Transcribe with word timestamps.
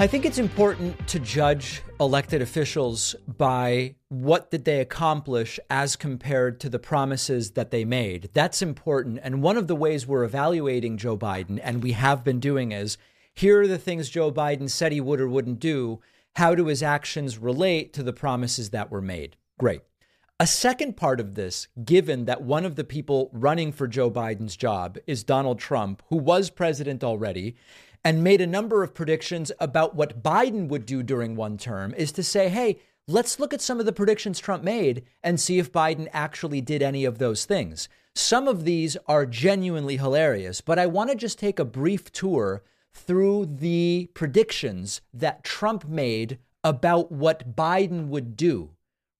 I 0.00 0.06
think 0.06 0.24
it's 0.24 0.38
important 0.38 1.08
to 1.08 1.18
judge 1.18 1.82
elected 1.98 2.40
officials 2.40 3.16
by 3.26 3.96
what 4.10 4.48
did 4.48 4.64
they 4.64 4.78
accomplish 4.78 5.58
as 5.68 5.96
compared 5.96 6.60
to 6.60 6.68
the 6.68 6.78
promises 6.78 7.50
that 7.52 7.72
they 7.72 7.84
made. 7.84 8.30
That's 8.32 8.62
important. 8.62 9.18
And 9.24 9.42
one 9.42 9.56
of 9.56 9.66
the 9.66 9.74
ways 9.74 10.06
we're 10.06 10.22
evaluating 10.22 10.98
Joe 10.98 11.16
Biden, 11.18 11.58
and 11.60 11.82
we 11.82 11.92
have 11.92 12.22
been 12.22 12.38
doing, 12.38 12.70
is 12.70 12.96
here 13.34 13.62
are 13.62 13.66
the 13.66 13.76
things 13.76 14.08
Joe 14.08 14.30
Biden 14.30 14.70
said 14.70 14.92
he 14.92 15.00
would 15.00 15.20
or 15.20 15.28
wouldn't 15.28 15.58
do. 15.58 15.98
How 16.36 16.54
do 16.54 16.66
his 16.66 16.80
actions 16.80 17.36
relate 17.36 17.92
to 17.94 18.04
the 18.04 18.12
promises 18.12 18.70
that 18.70 18.92
were 18.92 19.02
made? 19.02 19.34
Great. 19.58 19.80
A 20.38 20.46
second 20.46 20.96
part 20.96 21.18
of 21.18 21.34
this, 21.34 21.66
given 21.84 22.26
that 22.26 22.42
one 22.42 22.64
of 22.64 22.76
the 22.76 22.84
people 22.84 23.30
running 23.32 23.72
for 23.72 23.88
Joe 23.88 24.08
Biden's 24.08 24.56
job 24.56 24.96
is 25.08 25.24
Donald 25.24 25.58
Trump, 25.58 26.04
who 26.10 26.16
was 26.16 26.50
president 26.50 27.02
already, 27.02 27.56
and 28.04 28.24
made 28.24 28.40
a 28.40 28.46
number 28.46 28.82
of 28.82 28.94
predictions 28.94 29.52
about 29.58 29.94
what 29.94 30.22
Biden 30.22 30.68
would 30.68 30.86
do 30.86 31.02
during 31.02 31.36
one 31.36 31.58
term 31.58 31.94
is 31.94 32.12
to 32.12 32.22
say, 32.22 32.48
hey, 32.48 32.78
let's 33.06 33.40
look 33.40 33.52
at 33.52 33.60
some 33.60 33.80
of 33.80 33.86
the 33.86 33.92
predictions 33.92 34.38
Trump 34.38 34.62
made 34.62 35.04
and 35.22 35.40
see 35.40 35.58
if 35.58 35.72
Biden 35.72 36.08
actually 36.12 36.60
did 36.60 36.82
any 36.82 37.04
of 37.04 37.18
those 37.18 37.44
things. 37.44 37.88
Some 38.14 38.48
of 38.48 38.64
these 38.64 38.96
are 39.06 39.26
genuinely 39.26 39.96
hilarious, 39.96 40.60
but 40.60 40.78
I 40.78 40.86
want 40.86 41.10
to 41.10 41.16
just 41.16 41.38
take 41.38 41.58
a 41.58 41.64
brief 41.64 42.10
tour 42.12 42.62
through 42.92 43.46
the 43.46 44.10
predictions 44.14 45.00
that 45.14 45.44
Trump 45.44 45.86
made 45.86 46.38
about 46.64 47.12
what 47.12 47.54
Biden 47.54 48.08
would 48.08 48.36
do. 48.36 48.70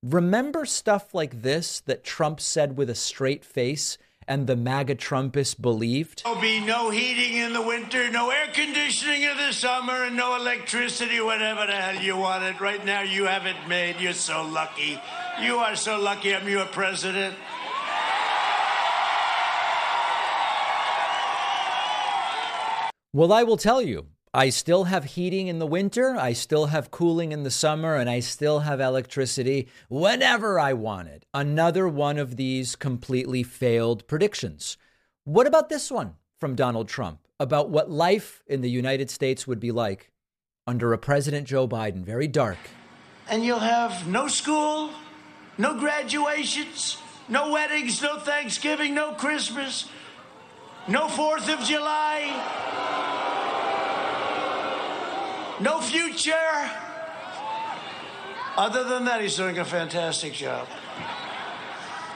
Remember 0.02 0.64
stuff 0.64 1.14
like 1.14 1.42
this 1.42 1.80
that 1.80 2.04
Trump 2.04 2.40
said 2.40 2.76
with 2.76 2.90
a 2.90 2.94
straight 2.94 3.44
face 3.44 3.98
and 4.28 4.46
the 4.46 4.54
MAGA 4.54 4.96
Trumpists 4.96 5.54
believed? 5.54 6.22
There'll 6.24 6.40
be 6.40 6.60
no 6.60 6.90
heating 6.90 7.38
in 7.38 7.52
the 7.52 7.62
winter, 7.62 8.10
no 8.10 8.30
air 8.30 8.48
conditioning 8.52 9.22
in 9.22 9.36
the 9.36 9.52
summer, 9.52 10.04
and 10.04 10.16
no 10.16 10.36
electricity, 10.36 11.20
whatever 11.20 11.66
the 11.66 11.72
hell 11.72 12.02
you 12.02 12.16
want 12.16 12.44
it. 12.44 12.60
Right 12.60 12.84
now, 12.84 13.02
you 13.02 13.24
have 13.24 13.46
it 13.46 13.56
made. 13.66 13.96
You're 13.98 14.12
so 14.12 14.46
lucky. 14.46 15.00
You 15.40 15.56
are 15.56 15.74
so 15.74 15.98
lucky 15.98 16.34
I'm 16.34 16.48
your 16.48 16.66
president. 16.66 17.34
Well, 23.14 23.32
I 23.32 23.42
will 23.42 23.56
tell 23.56 23.80
you, 23.80 24.06
I 24.34 24.50
still 24.50 24.84
have 24.84 25.04
heating 25.04 25.48
in 25.48 25.58
the 25.58 25.66
winter, 25.66 26.16
I 26.16 26.32
still 26.32 26.66
have 26.66 26.90
cooling 26.90 27.32
in 27.32 27.44
the 27.44 27.50
summer, 27.50 27.94
and 27.94 28.10
I 28.10 28.20
still 28.20 28.60
have 28.60 28.80
electricity 28.80 29.68
whenever 29.88 30.60
I 30.60 30.74
want 30.74 31.08
it. 31.08 31.24
Another 31.32 31.88
one 31.88 32.18
of 32.18 32.36
these 32.36 32.76
completely 32.76 33.42
failed 33.42 34.06
predictions. 34.06 34.76
What 35.24 35.46
about 35.46 35.68
this 35.68 35.90
one 35.90 36.14
from 36.38 36.54
Donald 36.54 36.88
Trump 36.88 37.20
about 37.40 37.70
what 37.70 37.90
life 37.90 38.42
in 38.46 38.60
the 38.60 38.70
United 38.70 39.10
States 39.10 39.46
would 39.46 39.60
be 39.60 39.72
like 39.72 40.10
under 40.66 40.92
a 40.92 40.98
President 40.98 41.46
Joe 41.46 41.66
Biden? 41.66 42.04
Very 42.04 42.28
dark. 42.28 42.58
And 43.30 43.44
you'll 43.44 43.58
have 43.58 44.06
no 44.06 44.28
school, 44.28 44.90
no 45.56 45.78
graduations, 45.78 46.98
no 47.28 47.52
weddings, 47.52 48.02
no 48.02 48.18
Thanksgiving, 48.18 48.94
no 48.94 49.12
Christmas, 49.12 49.88
no 50.86 51.06
4th 51.08 51.52
of 51.52 51.64
July 51.66 53.07
no 55.60 55.80
future. 55.80 56.70
Other 58.56 58.84
than 58.84 59.04
that, 59.04 59.20
he's 59.20 59.36
doing 59.36 59.58
a 59.58 59.64
fantastic 59.64 60.32
job. 60.32 60.66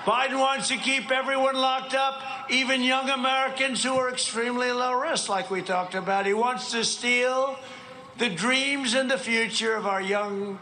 Biden 0.05 0.41
wants 0.41 0.67
to 0.69 0.77
keep 0.77 1.13
everyone 1.13 1.55
locked 1.55 1.95
up, 1.95 2.20
even 2.51 2.83
young 2.83 3.08
Americans 3.08 3.85
who 3.85 3.95
are 3.95 4.11
extremely 4.11 4.73
low 4.73 4.98
risk, 5.01 5.29
like 5.29 5.51
we 5.51 5.63
talked 5.63 5.95
about. 5.95 6.27
He 6.27 6.35
wants 6.35 6.73
to 6.73 6.85
steal 6.85 7.57
the 8.19 8.29
dreams 8.29 8.95
and 8.95 9.08
the 9.08 9.19
future 9.19 9.77
of 9.77 9.86
our 9.86 10.02
young 10.02 10.58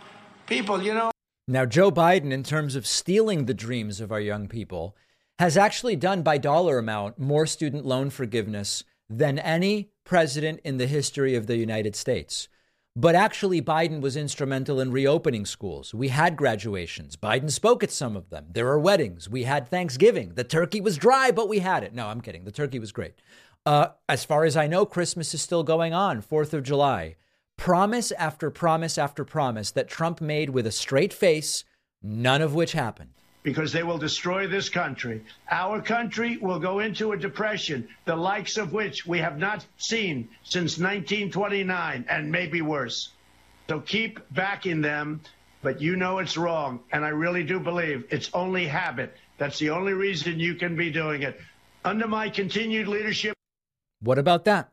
people, 0.46 0.82
you 0.82 0.92
know. 0.92 1.10
Now, 1.48 1.64
Joe 1.64 1.90
Biden, 1.90 2.32
in 2.32 2.42
terms 2.42 2.76
of 2.76 2.86
stealing 2.86 3.46
the 3.46 3.54
dreams 3.54 4.00
of 4.00 4.12
our 4.12 4.20
young 4.20 4.46
people, 4.46 4.94
has 5.38 5.56
actually 5.56 5.96
done 5.96 6.22
by 6.22 6.36
dollar 6.36 6.76
amount 6.76 7.18
more 7.18 7.46
student 7.46 7.86
loan 7.86 8.10
forgiveness 8.10 8.84
than 9.08 9.38
any 9.38 9.90
president 10.04 10.60
in 10.64 10.76
the 10.76 10.86
history 10.86 11.34
of 11.34 11.46
the 11.46 11.56
United 11.56 11.96
States. 11.96 12.46
But 12.96 13.14
actually, 13.14 13.62
Biden 13.62 14.00
was 14.00 14.16
instrumental 14.16 14.80
in 14.80 14.90
reopening 14.90 15.46
schools. 15.46 15.94
We 15.94 16.08
had 16.08 16.36
graduations. 16.36 17.16
Biden 17.16 17.50
spoke 17.50 17.84
at 17.84 17.92
some 17.92 18.16
of 18.16 18.30
them. 18.30 18.46
There 18.50 18.68
are 18.68 18.80
weddings. 18.80 19.28
We 19.28 19.44
had 19.44 19.68
Thanksgiving. 19.68 20.34
The 20.34 20.42
turkey 20.44 20.80
was 20.80 20.96
dry, 20.96 21.30
but 21.30 21.48
we 21.48 21.60
had 21.60 21.84
it. 21.84 21.94
No, 21.94 22.08
I'm 22.08 22.20
kidding. 22.20 22.44
The 22.44 22.50
turkey 22.50 22.80
was 22.80 22.90
great. 22.90 23.14
Uh, 23.64 23.88
as 24.08 24.24
far 24.24 24.44
as 24.44 24.56
I 24.56 24.66
know, 24.66 24.84
Christmas 24.86 25.32
is 25.34 25.40
still 25.42 25.62
going 25.62 25.94
on, 25.94 26.20
4th 26.20 26.52
of 26.52 26.64
July. 26.64 27.14
Promise 27.56 28.10
after 28.12 28.50
promise 28.50 28.98
after 28.98 29.24
promise 29.24 29.70
that 29.70 29.88
Trump 29.88 30.20
made 30.20 30.50
with 30.50 30.66
a 30.66 30.72
straight 30.72 31.12
face, 31.12 31.64
none 32.02 32.42
of 32.42 32.54
which 32.54 32.72
happened 32.72 33.19
because 33.42 33.72
they 33.72 33.82
will 33.82 33.98
destroy 33.98 34.46
this 34.46 34.68
country. 34.68 35.24
Our 35.50 35.80
country 35.80 36.36
will 36.36 36.58
go 36.58 36.80
into 36.80 37.12
a 37.12 37.16
depression, 37.16 37.88
the 38.04 38.16
likes 38.16 38.56
of 38.56 38.72
which 38.72 39.06
we 39.06 39.18
have 39.18 39.38
not 39.38 39.64
seen 39.78 40.28
since 40.44 40.78
1929 40.78 42.04
and 42.08 42.30
maybe 42.30 42.60
worse. 42.60 43.10
So 43.68 43.80
keep 43.80 44.20
backing 44.32 44.80
them, 44.80 45.20
but 45.62 45.80
you 45.80 45.96
know 45.96 46.18
it's 46.18 46.36
wrong. 46.36 46.80
And 46.92 47.04
I 47.04 47.08
really 47.08 47.44
do 47.44 47.58
believe 47.58 48.04
it's 48.10 48.30
only 48.34 48.66
habit. 48.66 49.16
That's 49.38 49.58
the 49.58 49.70
only 49.70 49.94
reason 49.94 50.38
you 50.38 50.54
can 50.54 50.76
be 50.76 50.90
doing 50.90 51.22
it. 51.22 51.40
Under 51.84 52.06
my 52.06 52.28
continued 52.28 52.88
leadership. 52.88 53.34
What 54.00 54.18
about 54.18 54.44
that? 54.44 54.70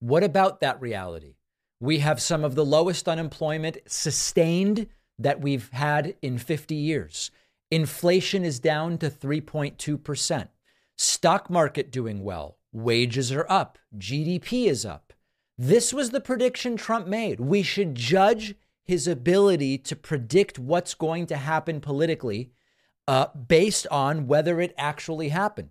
What 0.00 0.24
about 0.24 0.60
that 0.60 0.80
reality? 0.80 1.36
We 1.80 1.98
have 1.98 2.20
some 2.20 2.44
of 2.44 2.54
the 2.54 2.64
lowest 2.64 3.08
unemployment 3.08 3.78
sustained 3.86 4.88
that 5.18 5.40
we've 5.40 5.68
had 5.70 6.16
in 6.22 6.38
50 6.38 6.74
years. 6.74 7.30
Inflation 7.70 8.44
is 8.44 8.60
down 8.60 8.98
to 8.98 9.10
3.2%. 9.10 10.48
Stock 10.96 11.50
market 11.50 11.90
doing 11.90 12.22
well. 12.22 12.58
Wages 12.72 13.32
are 13.32 13.46
up. 13.48 13.78
GDP 13.96 14.66
is 14.66 14.84
up. 14.84 15.12
This 15.56 15.92
was 15.92 16.10
the 16.10 16.20
prediction 16.20 16.76
Trump 16.76 17.06
made. 17.06 17.40
We 17.40 17.62
should 17.62 17.94
judge 17.94 18.54
his 18.84 19.06
ability 19.08 19.78
to 19.78 19.96
predict 19.96 20.58
what's 20.58 20.94
going 20.94 21.26
to 21.26 21.36
happen 21.36 21.80
politically 21.80 22.50
uh, 23.06 23.26
based 23.28 23.86
on 23.90 24.26
whether 24.26 24.60
it 24.60 24.74
actually 24.76 25.28
happened. 25.28 25.70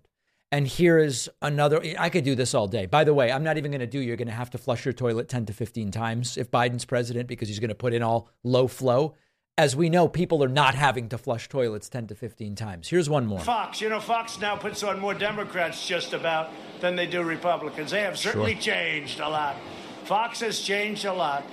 And 0.50 0.68
here 0.68 0.98
is 0.98 1.28
another. 1.42 1.82
I 1.98 2.10
could 2.10 2.24
do 2.24 2.34
this 2.34 2.54
all 2.54 2.68
day. 2.68 2.86
By 2.86 3.02
the 3.02 3.14
way, 3.14 3.32
I'm 3.32 3.42
not 3.42 3.58
even 3.58 3.72
going 3.72 3.80
to 3.80 3.86
do. 3.86 3.98
You're 3.98 4.16
going 4.16 4.28
to 4.28 4.34
have 4.34 4.50
to 4.50 4.58
flush 4.58 4.84
your 4.84 4.94
toilet 4.94 5.28
10 5.28 5.46
to 5.46 5.52
15 5.52 5.90
times 5.90 6.38
if 6.38 6.50
Biden's 6.50 6.84
president 6.84 7.28
because 7.28 7.48
he's 7.48 7.58
going 7.58 7.70
to 7.70 7.74
put 7.74 7.92
in 7.92 8.02
all 8.02 8.30
low 8.44 8.68
flow 8.68 9.16
as 9.56 9.76
we 9.76 9.88
know, 9.88 10.08
people 10.08 10.42
are 10.42 10.48
not 10.48 10.74
having 10.74 11.08
to 11.08 11.18
flush 11.18 11.48
toilets 11.48 11.88
10 11.88 12.08
to 12.08 12.14
15 12.14 12.56
times. 12.56 12.88
Here's 12.88 13.08
one 13.08 13.24
more. 13.26 13.38
Fox, 13.38 13.80
you 13.80 13.88
know, 13.88 14.00
Fox 14.00 14.40
now 14.40 14.56
puts 14.56 14.82
on 14.82 14.98
more 14.98 15.14
Democrats 15.14 15.86
just 15.86 16.12
about 16.12 16.50
than 16.80 16.96
they 16.96 17.06
do 17.06 17.22
Republicans. 17.22 17.92
They 17.92 18.02
have 18.02 18.18
certainly 18.18 18.54
sure. 18.54 18.74
changed 18.74 19.20
a 19.20 19.28
lot. 19.28 19.56
Fox 20.04 20.40
has 20.40 20.58
changed 20.58 21.04
a 21.04 21.12
lot. 21.12 21.44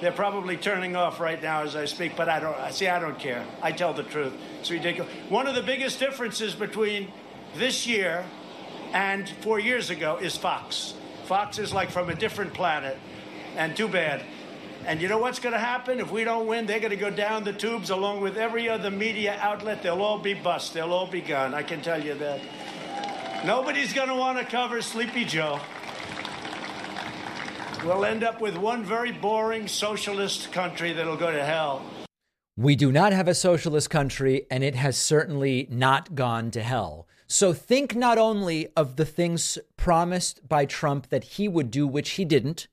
They're 0.00 0.10
probably 0.10 0.56
turning 0.56 0.96
off 0.96 1.20
right 1.20 1.40
now 1.42 1.62
as 1.62 1.76
I 1.76 1.84
speak, 1.84 2.16
but 2.16 2.30
I 2.30 2.40
don't 2.40 2.72
see 2.72 2.88
I 2.88 2.98
don't 2.98 3.18
care. 3.18 3.44
I 3.60 3.72
tell 3.72 3.92
the 3.92 4.04
truth. 4.04 4.32
It's 4.60 4.70
ridiculous. 4.70 5.12
One 5.28 5.46
of 5.46 5.54
the 5.54 5.62
biggest 5.62 6.00
differences 6.00 6.54
between 6.54 7.12
this 7.56 7.86
year 7.86 8.24
and 8.94 9.28
4 9.28 9.60
years 9.60 9.90
ago 9.90 10.16
is 10.16 10.34
Fox. 10.34 10.94
Fox 11.26 11.58
is 11.58 11.74
like 11.74 11.90
from 11.90 12.08
a 12.08 12.14
different 12.14 12.54
planet. 12.54 12.96
And 13.56 13.76
too 13.76 13.88
bad. 13.88 14.22
And 14.86 15.02
you 15.02 15.08
know 15.08 15.18
what's 15.18 15.38
going 15.38 15.52
to 15.52 15.58
happen? 15.58 16.00
If 16.00 16.10
we 16.10 16.24
don't 16.24 16.46
win, 16.46 16.66
they're 16.66 16.80
going 16.80 16.90
to 16.90 16.96
go 16.96 17.10
down 17.10 17.44
the 17.44 17.52
tubes 17.52 17.90
along 17.90 18.22
with 18.22 18.36
every 18.36 18.68
other 18.68 18.90
media 18.90 19.38
outlet. 19.40 19.82
They'll 19.82 20.02
all 20.02 20.18
be 20.18 20.34
bust. 20.34 20.72
They'll 20.72 20.92
all 20.92 21.06
be 21.06 21.20
gone. 21.20 21.54
I 21.54 21.62
can 21.62 21.82
tell 21.82 22.02
you 22.02 22.14
that. 22.14 22.40
Nobody's 23.44 23.92
going 23.92 24.08
to 24.08 24.14
want 24.14 24.38
to 24.38 24.44
cover 24.44 24.80
Sleepy 24.80 25.24
Joe. 25.24 25.60
We'll 27.84 28.04
end 28.04 28.24
up 28.24 28.40
with 28.40 28.56
one 28.56 28.84
very 28.84 29.12
boring 29.12 29.68
socialist 29.68 30.52
country 30.52 30.92
that'll 30.92 31.16
go 31.16 31.30
to 31.30 31.44
hell. 31.44 31.82
We 32.56 32.76
do 32.76 32.92
not 32.92 33.12
have 33.12 33.28
a 33.28 33.34
socialist 33.34 33.88
country, 33.88 34.46
and 34.50 34.62
it 34.62 34.74
has 34.74 34.98
certainly 34.98 35.66
not 35.70 36.14
gone 36.14 36.50
to 36.50 36.62
hell. 36.62 37.06
So 37.26 37.52
think 37.52 37.94
not 37.94 38.18
only 38.18 38.68
of 38.76 38.96
the 38.96 39.06
things 39.06 39.56
promised 39.76 40.46
by 40.46 40.66
Trump 40.66 41.08
that 41.08 41.24
he 41.24 41.48
would 41.48 41.70
do, 41.70 41.86
which 41.86 42.10
he 42.10 42.24
didn't 42.24 42.66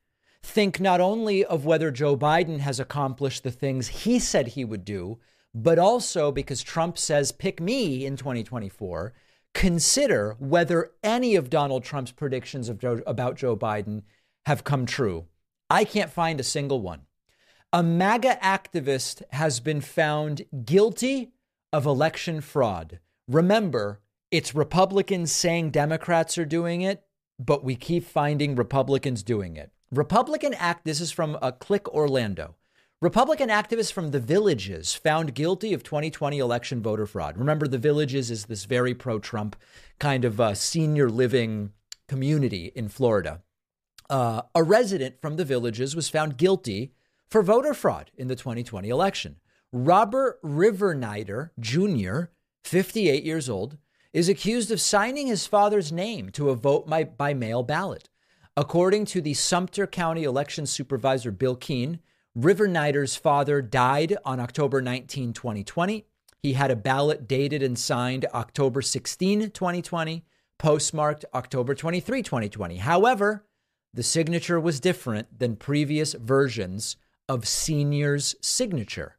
think 0.47 0.79
not 0.79 1.01
only 1.01 1.43
of 1.43 1.65
whether 1.65 1.91
Joe 1.91 2.15
Biden 2.15 2.59
has 2.59 2.79
accomplished 2.79 3.43
the 3.43 3.51
things 3.51 3.87
he 3.89 4.17
said 4.17 4.47
he 4.47 4.63
would 4.63 4.85
do, 4.85 5.19
but 5.53 5.77
also 5.77 6.31
because 6.31 6.63
Trump 6.63 6.97
says, 6.97 7.31
pick 7.31 7.59
me 7.59 8.05
in 8.05 8.15
2024, 8.15 9.13
consider 9.53 10.35
whether 10.39 10.91
any 11.03 11.35
of 11.35 11.49
Donald 11.49 11.83
Trump's 11.83 12.11
predictions 12.11 12.69
Joe, 12.69 13.01
about 13.05 13.35
Joe 13.35 13.57
Biden 13.57 14.03
have 14.45 14.63
come 14.63 14.85
true. 14.85 15.25
I 15.69 15.83
can't 15.83 16.11
find 16.11 16.39
a 16.39 16.43
single 16.43 16.81
one. 16.81 17.01
A 17.73 17.83
MAGA 17.83 18.39
activist 18.41 19.21
has 19.31 19.59
been 19.59 19.81
found 19.81 20.43
guilty 20.63 21.33
of 21.73 21.85
election 21.85 22.39
fraud. 22.39 22.99
Remember, 23.27 23.99
it's 24.31 24.55
Republicans 24.55 25.33
saying 25.33 25.71
Democrats 25.71 26.37
are 26.37 26.45
doing 26.45 26.81
it, 26.81 27.03
but 27.37 27.65
we 27.65 27.75
keep 27.75 28.05
finding 28.05 28.55
Republicans 28.55 29.23
doing 29.23 29.57
it. 29.57 29.71
Republican 29.91 30.53
act, 30.53 30.83
this 30.83 30.99
is 30.99 31.11
from 31.11 31.35
a 31.35 31.37
uh, 31.37 31.51
Click 31.51 31.87
Orlando. 31.93 32.55
Republican 32.99 33.49
activists 33.49 33.91
from 33.91 34.11
the 34.11 34.19
Villages 34.19 34.93
found 34.93 35.33
guilty 35.33 35.71
of 35.71 35.83
2020 35.83 36.39
election 36.39 36.81
voter 36.81 37.05
fraud. 37.05 37.37
Remember, 37.37 37.67
the 37.67 37.77
Villages 37.77 38.29
is 38.29 38.45
this 38.45 38.65
very 38.65 38.93
pro 38.93 39.19
Trump 39.19 39.55
kind 39.99 40.25
of 40.25 40.41
uh, 40.41 40.55
senior 40.55 41.09
living 41.09 41.71
community 42.07 42.71
in 42.75 42.89
Florida. 42.89 43.41
Uh, 44.09 44.41
a 44.55 44.63
resident 44.63 45.21
from 45.21 45.35
the 45.37 45.45
Villages 45.45 45.95
was 45.95 46.09
found 46.09 46.37
guilty 46.37 46.93
for 47.29 47.41
voter 47.41 47.73
fraud 47.73 48.11
in 48.17 48.27
the 48.27 48.35
2020 48.35 48.89
election. 48.89 49.37
Robert 49.71 50.41
Rivernider 50.41 51.51
Jr., 51.59 52.31
58 52.63 53.23
years 53.23 53.47
old, 53.47 53.77
is 54.11 54.27
accused 54.27 54.71
of 54.71 54.81
signing 54.81 55.27
his 55.27 55.45
father's 55.45 55.91
name 55.91 56.29
to 56.31 56.49
a 56.49 56.55
vote 56.55 56.89
by, 56.89 57.03
by 57.03 57.33
mail 57.33 57.63
ballot. 57.63 58.09
According 58.57 59.05
to 59.05 59.21
the 59.21 59.35
Sumter 59.35 59.85
County 59.85 60.23
election 60.23 60.65
supervisor 60.65 61.29
Bill 61.29 61.55
Keen, 61.55 61.99
Rivernider's 62.35 63.15
father 63.15 63.61
died 63.61 64.17
on 64.25 64.39
October 64.39 64.81
19, 64.81 65.31
2020. 65.31 66.07
He 66.41 66.53
had 66.53 66.71
a 66.71 66.75
ballot 66.75 67.27
dated 67.27 67.61
and 67.61 67.77
signed 67.77 68.25
October 68.33 68.81
16, 68.81 69.51
2020, 69.51 70.25
postmarked 70.57 71.23
October 71.35 71.75
23, 71.75 72.23
2020. 72.23 72.77
However, 72.77 73.45
the 73.93 74.01
signature 74.01 74.59
was 74.59 74.79
different 74.79 75.37
than 75.37 75.55
previous 75.55 76.13
versions 76.13 76.97
of 77.29 77.47
Senior's 77.47 78.33
signature 78.41 79.17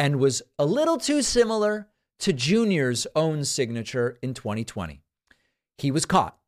and 0.00 0.16
was 0.16 0.42
a 0.58 0.66
little 0.66 0.98
too 0.98 1.22
similar 1.22 1.86
to 2.18 2.32
Junior's 2.32 3.06
own 3.14 3.44
signature 3.44 4.18
in 4.20 4.34
2020. 4.34 5.00
He 5.78 5.92
was 5.92 6.06
caught, 6.06 6.38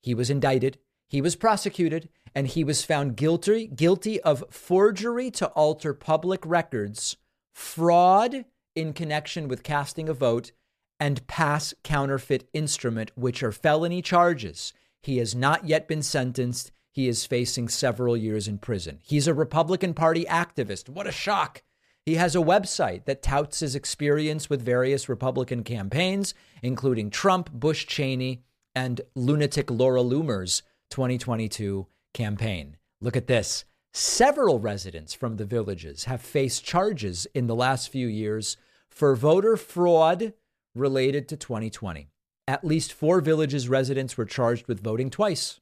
he 0.00 0.14
was 0.14 0.30
indicted, 0.30 0.78
he 1.08 1.20
was 1.20 1.36
prosecuted, 1.36 2.08
and 2.34 2.46
he 2.46 2.62
was 2.62 2.84
found 2.84 3.16
guilty 3.16 3.66
guilty 3.66 4.20
of 4.20 4.44
forgery 4.50 5.30
to 5.32 5.48
alter 5.48 5.94
public 5.94 6.44
records, 6.44 7.16
fraud 7.52 8.44
in 8.76 8.92
connection 8.92 9.48
with 9.48 9.62
casting 9.62 10.08
a 10.08 10.14
vote, 10.14 10.52
and 11.00 11.26
pass 11.26 11.74
counterfeit 11.82 12.48
instrument, 12.52 13.10
which 13.16 13.42
are 13.42 13.52
felony 13.52 14.02
charges. 14.02 14.72
He 15.02 15.18
has 15.18 15.34
not 15.34 15.66
yet 15.66 15.88
been 15.88 16.02
sentenced. 16.02 16.70
He 16.92 17.08
is 17.08 17.26
facing 17.26 17.68
several 17.68 18.16
years 18.16 18.48
in 18.48 18.58
prison. 18.58 18.98
He's 19.02 19.28
a 19.28 19.34
Republican 19.34 19.94
Party 19.94 20.24
activist. 20.24 20.88
What 20.88 21.06
a 21.06 21.12
shock. 21.12 21.62
He 22.04 22.14
has 22.14 22.34
a 22.34 22.40
website 22.40 23.04
that 23.04 23.22
touts 23.22 23.60
his 23.60 23.74
experience 23.74 24.50
with 24.50 24.64
various 24.64 25.08
Republican 25.08 25.62
campaigns, 25.62 26.34
including 26.62 27.10
Trump, 27.10 27.52
Bush 27.52 27.86
Cheney, 27.86 28.42
and 28.74 29.00
lunatic 29.14 29.70
Laura 29.70 30.02
Loomer's 30.02 30.62
2022 30.90 31.86
campaign. 32.14 32.76
Look 33.00 33.16
at 33.16 33.26
this. 33.26 33.64
Several 33.92 34.60
residents 34.60 35.14
from 35.14 35.36
the 35.36 35.44
villages 35.44 36.04
have 36.04 36.20
faced 36.20 36.64
charges 36.64 37.26
in 37.34 37.46
the 37.46 37.54
last 37.54 37.90
few 37.90 38.06
years 38.06 38.56
for 38.90 39.14
voter 39.14 39.56
fraud 39.56 40.34
related 40.74 41.28
to 41.28 41.36
2020. 41.36 42.10
At 42.46 42.64
least 42.64 42.92
four 42.92 43.20
villages 43.20 43.68
residents 43.68 44.16
were 44.16 44.24
charged 44.24 44.68
with 44.68 44.82
voting 44.82 45.10
twice. 45.10 45.60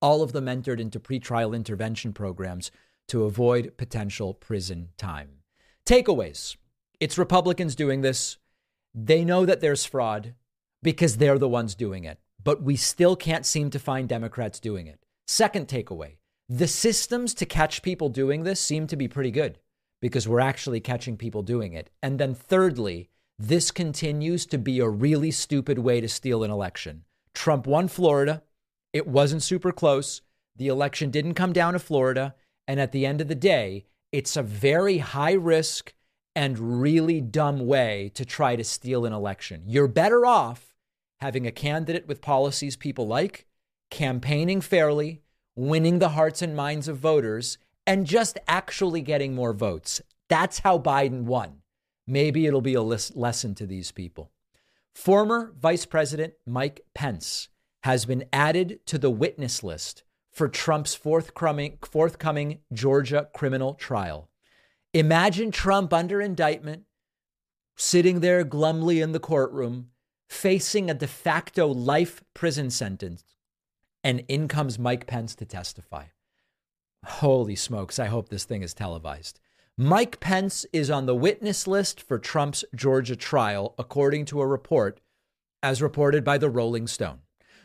All 0.00 0.22
of 0.22 0.32
them 0.32 0.48
entered 0.48 0.80
into 0.80 1.00
pretrial 1.00 1.54
intervention 1.54 2.12
programs 2.12 2.70
to 3.08 3.24
avoid 3.24 3.76
potential 3.76 4.34
prison 4.34 4.90
time. 4.96 5.40
Takeaways 5.86 6.56
it's 7.00 7.18
Republicans 7.18 7.74
doing 7.74 8.00
this. 8.00 8.38
They 8.94 9.24
know 9.24 9.44
that 9.44 9.60
there's 9.60 9.84
fraud 9.84 10.34
because 10.82 11.16
they're 11.16 11.38
the 11.38 11.48
ones 11.48 11.74
doing 11.74 12.04
it, 12.04 12.18
but 12.44 12.62
we 12.62 12.76
still 12.76 13.16
can't 13.16 13.46
seem 13.46 13.70
to 13.70 13.78
find 13.78 14.08
Democrats 14.08 14.60
doing 14.60 14.86
it. 14.86 15.00
Second 15.26 15.66
takeaway 15.66 16.16
the 16.48 16.68
systems 16.68 17.32
to 17.34 17.46
catch 17.46 17.80
people 17.80 18.10
doing 18.10 18.44
this 18.44 18.60
seem 18.60 18.86
to 18.88 18.96
be 18.96 19.08
pretty 19.08 19.30
good 19.30 19.58
because 20.02 20.28
we're 20.28 20.40
actually 20.40 20.78
catching 20.78 21.16
people 21.16 21.42
doing 21.42 21.72
it. 21.72 21.88
And 22.02 22.20
then, 22.20 22.34
thirdly, 22.34 23.08
this 23.38 23.70
continues 23.70 24.44
to 24.46 24.58
be 24.58 24.78
a 24.78 24.88
really 24.88 25.30
stupid 25.30 25.78
way 25.78 26.02
to 26.02 26.08
steal 26.08 26.44
an 26.44 26.50
election. 26.50 27.04
Trump 27.34 27.66
won 27.66 27.88
Florida. 27.88 28.42
It 28.92 29.06
wasn't 29.06 29.42
super 29.42 29.72
close. 29.72 30.20
The 30.56 30.68
election 30.68 31.10
didn't 31.10 31.32
come 31.32 31.54
down 31.54 31.72
to 31.72 31.78
Florida. 31.78 32.34
And 32.68 32.78
at 32.78 32.92
the 32.92 33.06
end 33.06 33.22
of 33.22 33.28
the 33.28 33.34
day, 33.34 33.86
it's 34.12 34.36
a 34.36 34.42
very 34.42 34.98
high 34.98 35.32
risk 35.32 35.94
and 36.36 36.80
really 36.82 37.22
dumb 37.22 37.66
way 37.66 38.10
to 38.14 38.24
try 38.26 38.54
to 38.54 38.64
steal 38.64 39.06
an 39.06 39.14
election. 39.14 39.62
You're 39.66 39.88
better 39.88 40.26
off 40.26 40.73
having 41.20 41.46
a 41.46 41.52
candidate 41.52 42.06
with 42.06 42.20
policies 42.20 42.76
people 42.76 43.06
like 43.06 43.46
campaigning 43.90 44.60
fairly, 44.60 45.22
winning 45.54 45.98
the 45.98 46.10
hearts 46.10 46.42
and 46.42 46.56
minds 46.56 46.88
of 46.88 46.98
voters, 46.98 47.58
and 47.86 48.06
just 48.06 48.38
actually 48.48 49.00
getting 49.00 49.34
more 49.34 49.52
votes. 49.52 50.02
That's 50.28 50.60
how 50.60 50.78
Biden 50.78 51.24
won. 51.24 51.58
Maybe 52.06 52.46
it'll 52.46 52.60
be 52.60 52.74
a 52.74 52.82
lesson 52.82 53.54
to 53.54 53.66
these 53.66 53.92
people. 53.92 54.32
Former 54.94 55.52
Vice 55.58 55.86
President 55.86 56.34
Mike 56.46 56.80
Pence 56.94 57.48
has 57.84 58.04
been 58.04 58.24
added 58.32 58.80
to 58.86 58.98
the 58.98 59.10
witness 59.10 59.62
list 59.62 60.02
for 60.32 60.48
Trump's 60.48 60.94
forthcoming, 60.94 61.78
forthcoming 61.82 62.58
Georgia 62.72 63.28
criminal 63.34 63.74
trial. 63.74 64.28
Imagine 64.92 65.50
Trump 65.50 65.92
under 65.92 66.20
indictment, 66.20 66.84
sitting 67.76 68.20
there 68.20 68.44
glumly 68.44 69.00
in 69.00 69.12
the 69.12 69.20
courtroom, 69.20 69.90
facing 70.28 70.90
a 70.90 70.94
de 70.94 71.06
facto 71.06 71.66
life 71.66 72.22
prison 72.34 72.70
sentence 72.70 73.24
and 74.02 74.22
in 74.28 74.48
comes 74.48 74.78
Mike 74.78 75.06
Pence 75.06 75.34
to 75.36 75.44
testify. 75.44 76.04
Holy 77.04 77.56
smokes, 77.56 77.98
I 77.98 78.06
hope 78.06 78.28
this 78.28 78.44
thing 78.44 78.62
is 78.62 78.74
televised. 78.74 79.40
Mike 79.76 80.20
Pence 80.20 80.64
is 80.72 80.90
on 80.90 81.06
the 81.06 81.14
witness 81.14 81.66
list 81.66 82.00
for 82.00 82.18
Trump's 82.18 82.64
Georgia 82.74 83.16
trial, 83.16 83.74
according 83.78 84.24
to 84.26 84.40
a 84.40 84.46
report 84.46 85.00
as 85.62 85.82
reported 85.82 86.22
by 86.22 86.38
the 86.38 86.50
Rolling 86.50 86.86
Stone. 86.86 87.20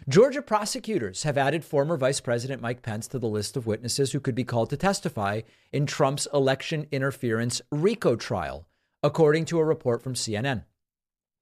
Georgia 0.07 0.41
prosecutors 0.41 1.23
have 1.23 1.37
added 1.37 1.63
former 1.63 1.97
Vice 1.97 2.19
President 2.19 2.61
Mike 2.61 2.81
Pence 2.81 3.07
to 3.09 3.19
the 3.19 3.27
list 3.27 3.55
of 3.55 3.67
witnesses 3.67 4.11
who 4.11 4.19
could 4.19 4.33
be 4.33 4.43
called 4.43 4.69
to 4.71 4.77
testify 4.77 5.41
in 5.71 5.85
Trump's 5.85 6.27
election 6.33 6.87
interference 6.91 7.61
RICO 7.71 8.15
trial, 8.15 8.67
according 9.03 9.45
to 9.45 9.59
a 9.59 9.63
report 9.63 10.01
from 10.01 10.15
CNN. 10.15 10.63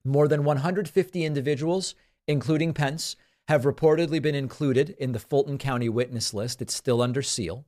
More 0.08 0.26
than 0.26 0.42
150 0.42 1.22
individuals, 1.22 1.94
including 2.26 2.72
Pence, 2.72 3.14
have 3.46 3.64
reportedly 3.64 4.22
been 4.22 4.34
included 4.34 4.96
in 4.98 5.12
the 5.12 5.18
Fulton 5.18 5.58
County 5.58 5.90
witness 5.90 6.32
list. 6.32 6.62
It's 6.62 6.74
still 6.74 7.02
under 7.02 7.20
seal. 7.20 7.66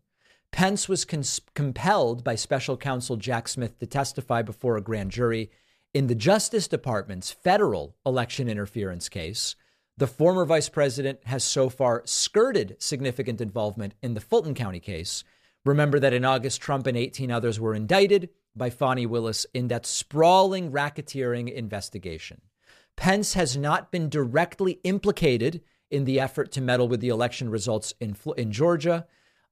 Pence 0.51 0.89
was 0.89 1.05
cons- 1.05 1.43
compelled 1.55 2.25
by 2.25 2.37
special 2.37 2.79
counsel 2.79 3.19
Jack 3.19 3.47
Smith 3.47 3.79
to 3.79 3.87
testify 3.87 4.41
before 4.41 4.79
a 4.79 4.81
grand 4.81 5.11
jury 5.11 5.51
in 5.93 6.07
the 6.07 6.15
Justice 6.15 6.67
Department's 6.67 7.31
federal 7.31 7.95
election 8.07 8.49
interference 8.49 9.11
case. 9.11 9.55
The 9.99 10.07
former 10.07 10.47
vice 10.47 10.71
president 10.71 11.21
has 11.25 11.45
so 11.45 11.69
far 11.69 12.01
skirted 12.07 12.77
significant 12.79 13.43
involvement 13.43 13.93
in 14.01 14.15
the 14.15 14.21
Fulton 14.21 14.55
County 14.55 14.81
case. 14.81 15.25
Remember 15.67 16.01
that 16.01 16.15
in 16.15 16.25
August, 16.25 16.63
Trump 16.63 16.87
and 16.87 16.97
18 16.97 17.31
others 17.31 17.61
were 17.61 17.75
indicted 17.75 18.31
by 18.57 18.71
Fani 18.71 19.07
Willis 19.07 19.47
in 19.55 19.69
that 19.69 19.87
sprawling 19.87 20.71
racketeering 20.73 21.53
investigation. 21.53 22.41
Pence 22.97 23.35
has 23.35 23.57
not 23.57 23.91
been 23.91 24.09
directly 24.09 24.79
implicated 24.85 25.63
in 25.91 26.05
the 26.05 26.21
effort 26.21 26.53
to 26.53 26.61
meddle 26.61 26.89
with 26.89 27.01
the 27.01 27.09
election 27.09 27.51
results 27.51 27.95
in, 28.01 28.17
in 28.37 28.53
Georgia, 28.53 29.07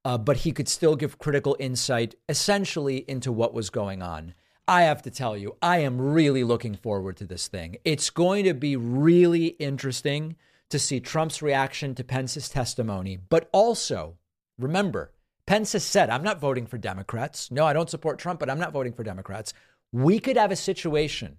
uh, 0.04 0.18
but 0.18 0.38
he 0.38 0.52
could 0.52 0.68
still 0.68 0.96
give 0.96 1.18
critical 1.18 1.56
insight 1.58 2.14
essentially 2.28 3.04
into 3.08 3.32
what 3.32 3.54
was 3.54 3.70
going 3.70 4.02
on. 4.02 4.34
I 4.66 4.82
have 4.82 5.02
to 5.02 5.10
tell 5.10 5.36
you, 5.36 5.56
I 5.62 5.78
am 5.78 5.98
really 5.98 6.44
looking 6.44 6.74
forward 6.74 7.16
to 7.16 7.24
this 7.24 7.48
thing. 7.48 7.78
It's 7.84 8.10
going 8.10 8.44
to 8.44 8.54
be 8.54 8.76
really 8.76 9.46
interesting 9.46 10.36
to 10.68 10.78
see 10.78 11.00
Trump's 11.00 11.40
reaction 11.40 11.94
to 11.94 12.04
Pence's 12.04 12.50
testimony, 12.50 13.16
but 13.16 13.48
also 13.52 14.18
remember, 14.58 15.12
Pence 15.48 15.72
has 15.72 15.82
said, 15.82 16.10
I'm 16.10 16.22
not 16.22 16.40
voting 16.40 16.66
for 16.66 16.76
Democrats. 16.76 17.50
No, 17.50 17.64
I 17.64 17.72
don't 17.72 17.88
support 17.88 18.18
Trump, 18.18 18.38
but 18.38 18.50
I'm 18.50 18.58
not 18.58 18.70
voting 18.70 18.92
for 18.92 19.02
Democrats. 19.02 19.54
We 19.92 20.18
could 20.18 20.36
have 20.36 20.50
a 20.50 20.56
situation 20.56 21.38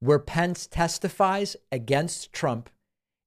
where 0.00 0.18
Pence 0.18 0.66
testifies 0.66 1.56
against 1.72 2.34
Trump 2.34 2.68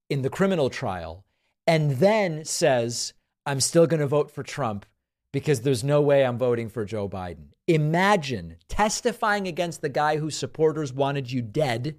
in 0.07 0.21
the 0.21 0.29
criminal 0.29 0.69
trial 0.69 1.25
and 1.65 1.93
then 1.93 2.45
says, 2.45 3.13
I'm 3.47 3.59
still 3.59 3.87
going 3.87 4.01
to 4.01 4.05
vote 4.05 4.29
for 4.29 4.43
Trump 4.43 4.85
because 5.33 5.61
there's 5.61 5.83
no 5.83 5.99
way 5.99 6.23
I'm 6.23 6.37
voting 6.37 6.69
for 6.69 6.85
Joe 6.85 7.09
Biden. 7.09 7.47
Imagine 7.65 8.57
testifying 8.67 9.47
against 9.47 9.81
the 9.81 9.89
guy 9.89 10.17
whose 10.17 10.37
supporters 10.37 10.93
wanted 10.93 11.31
you 11.31 11.41
dead 11.41 11.95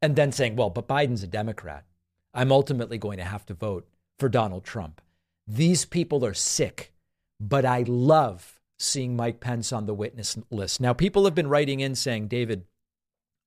and 0.00 0.16
then 0.16 0.32
saying, 0.32 0.56
well, 0.56 0.70
but 0.70 0.88
Biden's 0.88 1.22
a 1.22 1.26
Democrat. 1.26 1.84
I'm 2.32 2.50
ultimately 2.50 2.96
going 2.96 3.18
to 3.18 3.24
have 3.24 3.44
to 3.44 3.52
vote 3.52 3.86
for 4.18 4.30
Donald 4.30 4.64
Trump. 4.64 5.02
These 5.46 5.84
people 5.84 6.24
are 6.24 6.32
sick, 6.32 6.93
but 7.48 7.64
I 7.64 7.84
love 7.86 8.60
seeing 8.78 9.16
Mike 9.16 9.40
Pence 9.40 9.72
on 9.72 9.86
the 9.86 9.94
witness 9.94 10.36
list. 10.50 10.80
Now, 10.80 10.92
people 10.92 11.24
have 11.24 11.34
been 11.34 11.48
writing 11.48 11.80
in 11.80 11.94
saying, 11.94 12.28
David, 12.28 12.64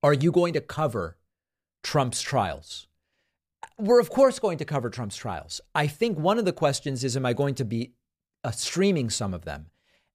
are 0.04 0.14
you 0.14 0.32
going 0.32 0.54
to 0.54 0.62
cover 0.62 1.18
Trump's 1.84 2.22
trials? 2.22 2.88
We're, 3.78 4.00
of 4.00 4.10
course, 4.10 4.40
going 4.40 4.58
to 4.60 4.66
cover 4.66 4.90
Trump's 4.90 5.18
trials. 5.18 5.62
I 5.74 5.88
think 5.88 6.18
one 6.18 6.38
of 6.38 6.46
the 6.46 6.54
questions 6.54 7.04
is 7.04 7.18
Am 7.18 7.26
I 7.26 7.34
going 7.34 7.56
to 7.56 7.66
be 7.66 7.94
uh, 8.44 8.52
streaming 8.52 9.10
some 9.10 9.34
of 9.34 9.46
them. 9.46 9.68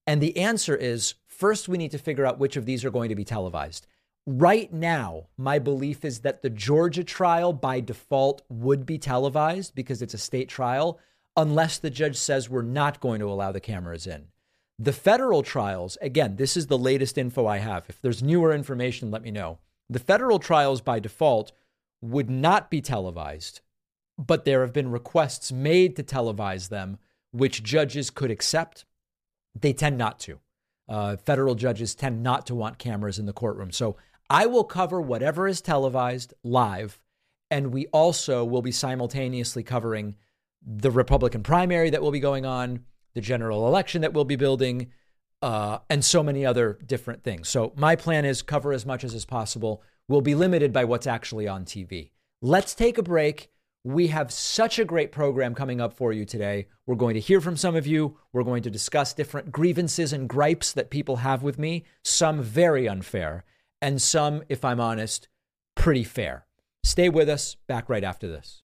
And 0.06 0.20
the 0.20 0.36
answer 0.38 0.74
is 0.74 1.14
first, 1.26 1.68
we 1.68 1.78
need 1.78 1.90
to 1.90 1.98
figure 1.98 2.26
out 2.26 2.38
which 2.38 2.56
of 2.56 2.66
these 2.66 2.84
are 2.84 2.90
going 2.90 3.08
to 3.08 3.14
be 3.14 3.24
televised. 3.24 3.86
Right 4.26 4.72
now, 4.72 5.26
my 5.36 5.58
belief 5.58 6.04
is 6.04 6.20
that 6.20 6.42
the 6.42 6.50
Georgia 6.50 7.04
trial 7.04 7.52
by 7.52 7.80
default 7.80 8.42
would 8.48 8.86
be 8.86 8.98
televised 8.98 9.74
because 9.74 10.00
it's 10.00 10.14
a 10.14 10.18
state 10.18 10.48
trial, 10.48 11.00
unless 11.36 11.78
the 11.78 11.90
judge 11.90 12.16
says 12.16 12.48
we're 12.48 12.62
not 12.62 13.00
going 13.00 13.20
to 13.20 13.30
allow 13.30 13.52
the 13.52 13.60
cameras 13.60 14.06
in. 14.06 14.26
The 14.78 14.92
federal 14.92 15.42
trials, 15.42 15.96
again, 16.02 16.36
this 16.36 16.56
is 16.56 16.66
the 16.66 16.78
latest 16.78 17.16
info 17.16 17.46
I 17.46 17.58
have. 17.58 17.84
If 17.88 18.00
there's 18.00 18.22
newer 18.22 18.52
information, 18.52 19.10
let 19.10 19.22
me 19.22 19.30
know. 19.30 19.58
The 19.88 19.98
federal 19.98 20.38
trials 20.38 20.80
by 20.80 20.98
default 20.98 21.52
would 22.00 22.28
not 22.28 22.70
be 22.70 22.80
televised, 22.80 23.60
but 24.18 24.44
there 24.44 24.62
have 24.62 24.72
been 24.72 24.90
requests 24.90 25.52
made 25.52 25.96
to 25.96 26.02
televise 26.02 26.68
them, 26.68 26.98
which 27.30 27.62
judges 27.62 28.10
could 28.10 28.30
accept. 28.30 28.84
They 29.58 29.72
tend 29.72 29.98
not 29.98 30.18
to. 30.20 30.40
Uh, 30.88 31.16
federal 31.16 31.54
judges 31.54 31.94
tend 31.94 32.22
not 32.22 32.46
to 32.46 32.54
want 32.54 32.78
cameras 32.78 33.18
in 33.18 33.26
the 33.26 33.32
courtroom. 33.32 33.70
So 33.70 33.96
I 34.28 34.46
will 34.46 34.64
cover 34.64 35.00
whatever 35.00 35.46
is 35.46 35.60
televised 35.60 36.34
live, 36.42 36.98
and 37.50 37.72
we 37.72 37.86
also 37.88 38.44
will 38.44 38.62
be 38.62 38.72
simultaneously 38.72 39.62
covering 39.62 40.16
the 40.66 40.90
Republican 40.90 41.42
primary 41.42 41.90
that 41.90 42.02
will 42.02 42.10
be 42.10 42.20
going 42.20 42.46
on, 42.46 42.84
the 43.14 43.20
general 43.20 43.66
election 43.66 44.02
that 44.02 44.12
we'll 44.12 44.24
be 44.24 44.36
building, 44.36 44.90
uh, 45.42 45.78
and 45.90 46.04
so 46.04 46.22
many 46.22 46.46
other 46.46 46.78
different 46.86 47.24
things. 47.24 47.48
So 47.48 47.72
my 47.76 47.96
plan 47.96 48.24
is 48.24 48.42
cover 48.42 48.72
as 48.72 48.86
much 48.86 49.04
as 49.04 49.12
is 49.12 49.24
possible. 49.24 49.82
We'll 50.08 50.20
be 50.20 50.34
limited 50.34 50.72
by 50.72 50.84
what's 50.84 51.06
actually 51.06 51.48
on 51.48 51.64
TV. 51.64 52.10
Let's 52.40 52.74
take 52.74 52.98
a 52.98 53.02
break. 53.02 53.50
We 53.84 54.08
have 54.08 54.30
such 54.30 54.78
a 54.78 54.84
great 54.84 55.10
program 55.10 55.54
coming 55.54 55.80
up 55.80 55.92
for 55.92 56.12
you 56.12 56.24
today. 56.24 56.68
We're 56.86 56.94
going 56.94 57.14
to 57.14 57.20
hear 57.20 57.40
from 57.40 57.56
some 57.56 57.74
of 57.74 57.86
you. 57.86 58.18
We're 58.32 58.44
going 58.44 58.62
to 58.62 58.70
discuss 58.70 59.12
different 59.12 59.50
grievances 59.50 60.12
and 60.12 60.28
gripes 60.28 60.72
that 60.72 60.90
people 60.90 61.16
have 61.16 61.42
with 61.42 61.58
me, 61.58 61.84
some 62.04 62.40
very 62.40 62.88
unfair, 62.88 63.44
and 63.80 64.00
some, 64.00 64.44
if 64.48 64.64
I'm 64.64 64.80
honest, 64.80 65.26
pretty 65.74 66.04
fair. 66.04 66.46
Stay 66.84 67.08
with 67.08 67.28
us. 67.28 67.56
Back 67.66 67.88
right 67.88 68.04
after 68.04 68.28
this. 68.28 68.61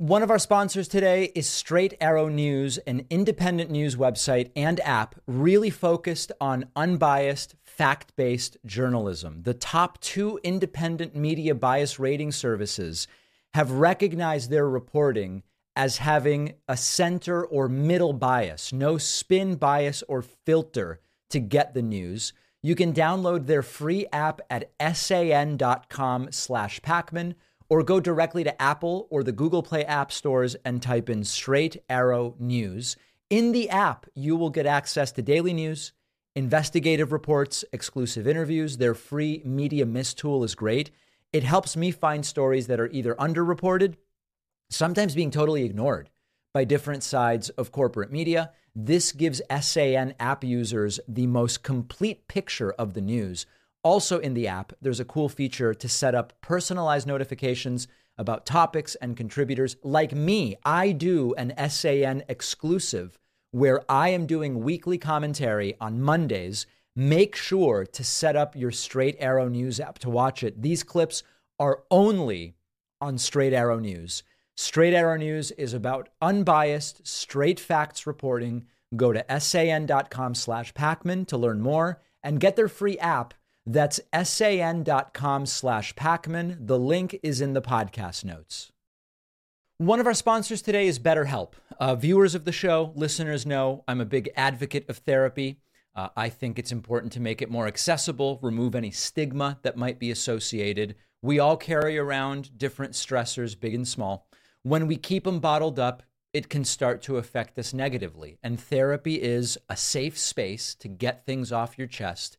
One 0.00 0.22
of 0.22 0.30
our 0.30 0.38
sponsors 0.38 0.86
today 0.86 1.32
is 1.34 1.48
Straight 1.48 1.94
Arrow 2.00 2.28
News, 2.28 2.78
an 2.78 3.04
independent 3.10 3.68
news 3.68 3.96
website 3.96 4.52
and 4.54 4.78
app 4.78 5.16
really 5.26 5.70
focused 5.70 6.30
on 6.40 6.66
unbiased, 6.76 7.56
fact 7.64 8.14
based 8.14 8.58
journalism. 8.64 9.42
The 9.42 9.54
top 9.54 10.00
two 10.00 10.38
independent 10.44 11.16
media 11.16 11.52
bias 11.56 11.98
rating 11.98 12.30
services 12.30 13.08
have 13.54 13.72
recognized 13.72 14.50
their 14.50 14.68
reporting 14.68 15.42
as 15.74 15.96
having 15.96 16.54
a 16.68 16.76
center 16.76 17.44
or 17.44 17.68
middle 17.68 18.12
bias, 18.12 18.72
no 18.72 18.98
spin 18.98 19.56
bias 19.56 20.04
or 20.06 20.22
filter 20.22 21.00
to 21.30 21.40
get 21.40 21.74
the 21.74 21.82
news. 21.82 22.32
You 22.62 22.76
can 22.76 22.92
download 22.92 23.46
their 23.46 23.64
free 23.64 24.06
app 24.12 24.42
at 24.48 24.70
san.com 24.94 26.30
slash 26.30 26.80
Pakman 26.82 27.34
or 27.68 27.82
go 27.82 28.00
directly 28.00 28.44
to 28.44 28.62
Apple 28.62 29.06
or 29.10 29.22
the 29.22 29.32
Google 29.32 29.62
Play 29.62 29.84
app 29.84 30.10
stores 30.10 30.56
and 30.64 30.82
type 30.82 31.10
in 31.10 31.24
Straight 31.24 31.82
Arrow 31.88 32.34
News. 32.38 32.96
In 33.30 33.52
the 33.52 33.68
app, 33.68 34.06
you 34.14 34.36
will 34.36 34.50
get 34.50 34.66
access 34.66 35.12
to 35.12 35.22
daily 35.22 35.52
news, 35.52 35.92
investigative 36.34 37.12
reports, 37.12 37.64
exclusive 37.72 38.26
interviews. 38.26 38.78
Their 38.78 38.94
free 38.94 39.42
Media 39.44 39.84
Miss 39.84 40.14
tool 40.14 40.44
is 40.44 40.54
great. 40.54 40.90
It 41.32 41.42
helps 41.42 41.76
me 41.76 41.90
find 41.90 42.24
stories 42.24 42.68
that 42.68 42.80
are 42.80 42.88
either 42.88 43.14
underreported, 43.16 43.96
sometimes 44.70 45.14
being 45.14 45.30
totally 45.30 45.64
ignored 45.64 46.08
by 46.54 46.64
different 46.64 47.02
sides 47.02 47.50
of 47.50 47.70
corporate 47.70 48.10
media. 48.10 48.52
This 48.74 49.12
gives 49.12 49.42
SAN 49.60 50.14
app 50.18 50.42
users 50.42 51.00
the 51.06 51.26
most 51.26 51.62
complete 51.62 52.28
picture 52.28 52.72
of 52.72 52.94
the 52.94 53.02
news 53.02 53.44
also, 53.82 54.18
in 54.18 54.34
the 54.34 54.48
app, 54.48 54.72
there's 54.80 55.00
a 55.00 55.04
cool 55.04 55.28
feature 55.28 55.72
to 55.72 55.88
set 55.88 56.14
up 56.14 56.40
personalized 56.40 57.06
notifications 57.06 57.86
about 58.16 58.44
topics 58.44 58.96
and 58.96 59.16
contributors. 59.16 59.76
Like 59.82 60.12
me, 60.12 60.56
I 60.64 60.92
do 60.92 61.34
an 61.34 61.54
SAN 61.70 62.24
exclusive 62.28 63.18
where 63.52 63.80
I 63.90 64.10
am 64.10 64.26
doing 64.26 64.60
weekly 64.62 64.98
commentary 64.98 65.76
on 65.80 66.02
Mondays. 66.02 66.66
Make 66.96 67.36
sure 67.36 67.86
to 67.86 68.04
set 68.04 68.34
up 68.36 68.56
your 68.56 68.72
Straight 68.72 69.16
Arrow 69.20 69.48
News 69.48 69.78
app 69.78 70.00
to 70.00 70.10
watch 70.10 70.42
it. 70.42 70.60
These 70.60 70.82
clips 70.82 71.22
are 71.58 71.84
only 71.90 72.56
on 73.00 73.16
Straight 73.16 73.52
Arrow 73.52 73.78
News. 73.78 74.24
Straight 74.56 74.92
Arrow 74.92 75.16
News 75.16 75.52
is 75.52 75.72
about 75.72 76.08
unbiased, 76.20 77.06
straight 77.06 77.60
facts 77.60 78.06
reporting. 78.06 78.66
Go 78.96 79.12
to 79.12 79.24
san.com 79.40 80.34
slash 80.34 80.74
Pakman 80.74 81.28
to 81.28 81.36
learn 81.36 81.60
more 81.60 82.02
and 82.24 82.40
get 82.40 82.56
their 82.56 82.68
free 82.68 82.98
app 82.98 83.34
that's 83.68 84.00
san.com 84.24 85.44
slash 85.44 85.94
Pakman. 85.94 86.66
The 86.66 86.78
link 86.78 87.20
is 87.22 87.42
in 87.42 87.52
the 87.52 87.60
podcast 87.60 88.24
notes. 88.24 88.72
One 89.76 90.00
of 90.00 90.06
our 90.06 90.14
sponsors 90.14 90.62
today 90.62 90.88
is 90.88 90.98
BetterHelp. 90.98 91.52
Uh, 91.78 91.94
viewers 91.94 92.34
of 92.34 92.46
the 92.46 92.52
show, 92.52 92.92
listeners 92.96 93.44
know 93.44 93.84
I'm 93.86 94.00
a 94.00 94.06
big 94.06 94.30
advocate 94.36 94.88
of 94.88 94.98
therapy. 94.98 95.60
Uh, 95.94 96.08
I 96.16 96.30
think 96.30 96.58
it's 96.58 96.72
important 96.72 97.12
to 97.12 97.20
make 97.20 97.42
it 97.42 97.50
more 97.50 97.66
accessible, 97.66 98.38
remove 98.42 98.74
any 98.74 98.90
stigma 98.90 99.58
that 99.62 99.76
might 99.76 99.98
be 99.98 100.10
associated. 100.10 100.94
We 101.20 101.38
all 101.38 101.58
carry 101.58 101.98
around 101.98 102.56
different 102.56 102.94
stressors, 102.94 103.58
big 103.58 103.74
and 103.74 103.86
small. 103.86 104.26
When 104.62 104.86
we 104.86 104.96
keep 104.96 105.24
them 105.24 105.40
bottled 105.40 105.78
up, 105.78 106.02
it 106.32 106.48
can 106.48 106.64
start 106.64 107.02
to 107.02 107.18
affect 107.18 107.58
us 107.58 107.74
negatively. 107.74 108.38
And 108.42 108.58
therapy 108.58 109.16
is 109.16 109.58
a 109.68 109.76
safe 109.76 110.18
space 110.18 110.74
to 110.76 110.88
get 110.88 111.26
things 111.26 111.52
off 111.52 111.76
your 111.76 111.86
chest 111.86 112.38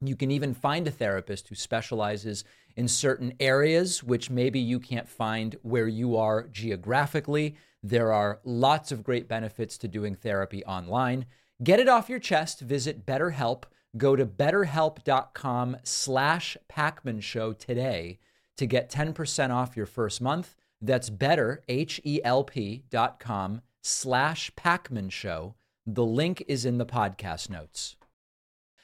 You 0.00 0.16
can 0.16 0.30
even 0.30 0.54
find 0.54 0.86
a 0.88 0.90
therapist 0.90 1.48
who 1.48 1.54
specializes 1.54 2.44
in 2.76 2.88
certain 2.88 3.34
areas, 3.38 4.02
which 4.02 4.30
maybe 4.30 4.58
you 4.58 4.80
can't 4.80 5.08
find 5.08 5.56
where 5.62 5.88
you 5.88 6.16
are 6.16 6.48
geographically. 6.48 7.56
There 7.82 8.12
are 8.12 8.40
lots 8.44 8.92
of 8.92 9.04
great 9.04 9.28
benefits 9.28 9.76
to 9.78 9.88
doing 9.88 10.14
therapy 10.14 10.64
online. 10.64 11.26
Get 11.62 11.80
it 11.80 11.88
off 11.88 12.08
your 12.08 12.18
chest. 12.18 12.60
Visit 12.60 13.04
BetterHelp. 13.04 13.64
Go 13.96 14.16
to 14.16 14.24
betterhelp.com 14.24 15.76
slash 15.82 16.56
Pakman 16.70 17.22
Show 17.22 17.52
today 17.52 18.18
to 18.56 18.66
get 18.66 18.90
10% 18.90 19.50
off 19.50 19.76
your 19.76 19.86
first 19.86 20.20
month. 20.20 20.56
That's 20.80 21.10
better, 21.10 21.62
H-E-L-P 21.68 22.84
dot 22.88 23.20
com 23.20 23.60
slash 23.82 24.50
Pakman 24.56 25.10
Show. 25.10 25.56
The 25.86 26.04
link 26.04 26.42
is 26.46 26.64
in 26.64 26.78
the 26.78 26.86
podcast 26.86 27.50
notes. 27.50 27.96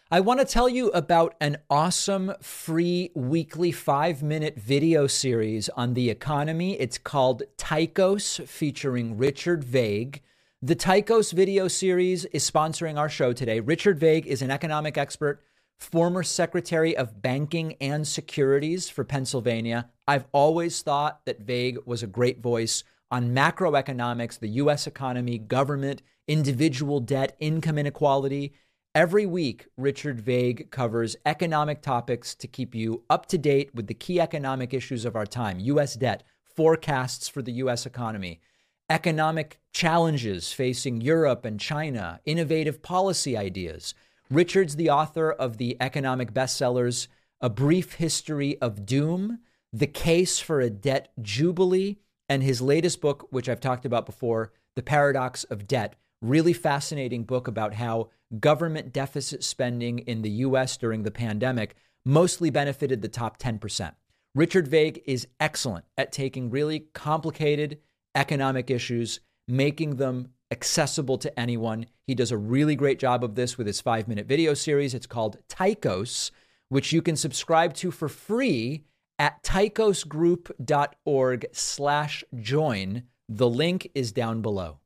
I 0.09 0.21
want 0.21 0.39
to 0.39 0.47
tell 0.47 0.69
you 0.69 0.91
about 0.91 1.35
an 1.41 1.57
awesome 1.69 2.33
free 2.41 3.11
weekly 3.17 3.73
five 3.73 4.23
minute 4.23 4.57
video 4.57 5.09
series 5.09 5.69
on 5.71 5.95
the 5.95 6.11
economy. 6.11 6.79
It's 6.79 6.97
called 6.97 7.43
Tychos, 7.57 8.39
featuring 8.47 9.17
Richard 9.19 9.65
Vague. 9.65 10.23
The 10.63 10.77
Tychos 10.77 11.33
video 11.33 11.67
series 11.67 12.25
is 12.27 12.49
sponsoring 12.49 12.97
our 12.97 13.09
show 13.09 13.33
today. 13.33 13.59
Richard 13.59 13.99
Vague 13.99 14.29
is 14.29 14.43
an 14.43 14.53
economic 14.53 14.97
expert, 14.97 15.43
former 15.77 16.23
Secretary 16.23 16.97
of 16.97 17.21
Banking 17.21 17.75
and 17.81 18.07
Securities 18.07 18.89
for 18.89 19.03
Pennsylvania. 19.03 19.91
I've 20.07 20.27
always 20.31 20.83
thought 20.83 21.25
that 21.25 21.41
Vague 21.41 21.79
was 21.85 22.05
a 22.05 22.07
great 22.07 22.41
voice 22.41 22.85
on 23.11 23.35
macroeconomics, 23.35 24.39
the 24.39 24.51
U.S. 24.51 24.87
economy, 24.87 25.37
government, 25.37 26.01
individual 26.29 27.01
debt, 27.01 27.35
income 27.41 27.77
inequality 27.77 28.53
Every 28.97 29.27
week, 29.27 29.67
Richard 29.77 30.23
Vague 30.23 30.71
covers 30.71 31.17
economic 31.27 31.83
topics 31.83 32.35
to 32.37 32.47
keep 32.47 32.75
you 32.75 33.03
up 33.11 33.27
to 33.27 33.37
date 33.37 33.75
with 33.75 33.89
the 33.89 33.93
key 33.93 34.19
economic 34.19 34.73
issues 34.73 35.05
of 35.05 35.15
our 35.15 35.27
time 35.27 35.61
U.S. 35.61 35.97
debt, 35.97 36.23
forecasts 36.43 37.29
for 37.29 37.43
the 37.43 37.53
U.S. 37.53 37.85
economy, 37.85 38.41
economic 38.89 39.61
challenges 39.71 40.51
facing 40.51 41.03
Europe 41.03 41.45
and 41.45 41.61
China, 41.61 42.21
innovative 42.25 42.81
policy 42.81 43.37
ideas. 43.37 43.93
Richard's 44.31 44.77
the 44.77 44.89
author 44.89 45.31
of 45.31 45.59
the 45.59 45.77
economic 45.79 46.33
bestsellers 46.33 47.09
A 47.43 47.51
Brief 47.51 47.97
History 47.97 48.59
of 48.63 48.87
Doom, 48.87 49.41
The 49.75 49.89
Case 49.89 50.39
for 50.39 50.63
a 50.63 50.71
Debt 50.71 51.13
Jubilee, 51.21 51.99
and 52.31 52.43
his 52.43 52.63
latest 52.63 53.03
book, 53.03 53.27
which 53.29 53.51
I've 53.51 53.61
talked 53.61 53.85
about 53.85 54.07
before, 54.07 54.55
The 54.75 54.83
Paradox 54.83 55.45
of 55.45 55.69
Debt. 55.69 55.97
Really 56.23 56.55
fascinating 56.55 57.25
book 57.25 57.47
about 57.47 57.75
how 57.75 58.09
government 58.41 58.93
deficit 58.93 59.45
spending 59.45 60.01
in 60.01 60.23
the 60.23 60.31
US 60.31 60.77
during 60.77 61.03
the 61.03 61.11
pandemic 61.11 61.77
mostly 62.05 62.51
benefited 62.51 63.03
the 63.03 63.09
top 63.09 63.39
10%. 63.39 63.93
Richard 64.35 64.69
Vague 64.69 65.03
is 65.07 65.27
excellent 65.41 65.87
at 65.97 66.13
taking 66.13 66.51
really 66.51 66.81
complicated 66.93 67.79
economic 68.15 68.71
issues, 68.71 69.21
making 69.49 69.97
them 69.97 70.31
accessible 70.51 71.19
to 71.19 71.41
anyone. 71.41 71.87
He 72.07 72.15
does 72.15 72.31
a 72.31 72.39
really 72.39 72.77
great 72.77 72.99
job 72.99 73.25
of 73.25 73.35
this 73.35 73.59
with 73.59 73.67
his 73.67 73.81
five 73.81 74.09
minute 74.09 74.27
video 74.27 74.55
series. 74.55 74.95
It's 74.95 75.07
called 75.07 75.39
Tychos, 75.49 76.31
which 76.69 76.93
you 76.93 77.03
can 77.03 77.17
subscribe 77.17 77.75
to 77.75 77.91
for 77.91 78.09
free 78.09 78.85
at 79.19 79.43
tychosgroup.org 79.43 81.47
slash 81.53 82.25
join. 82.37 83.03
The 83.29 83.49
link 83.49 83.91
is 83.95 84.13
down 84.13 84.43
below. 84.43 84.79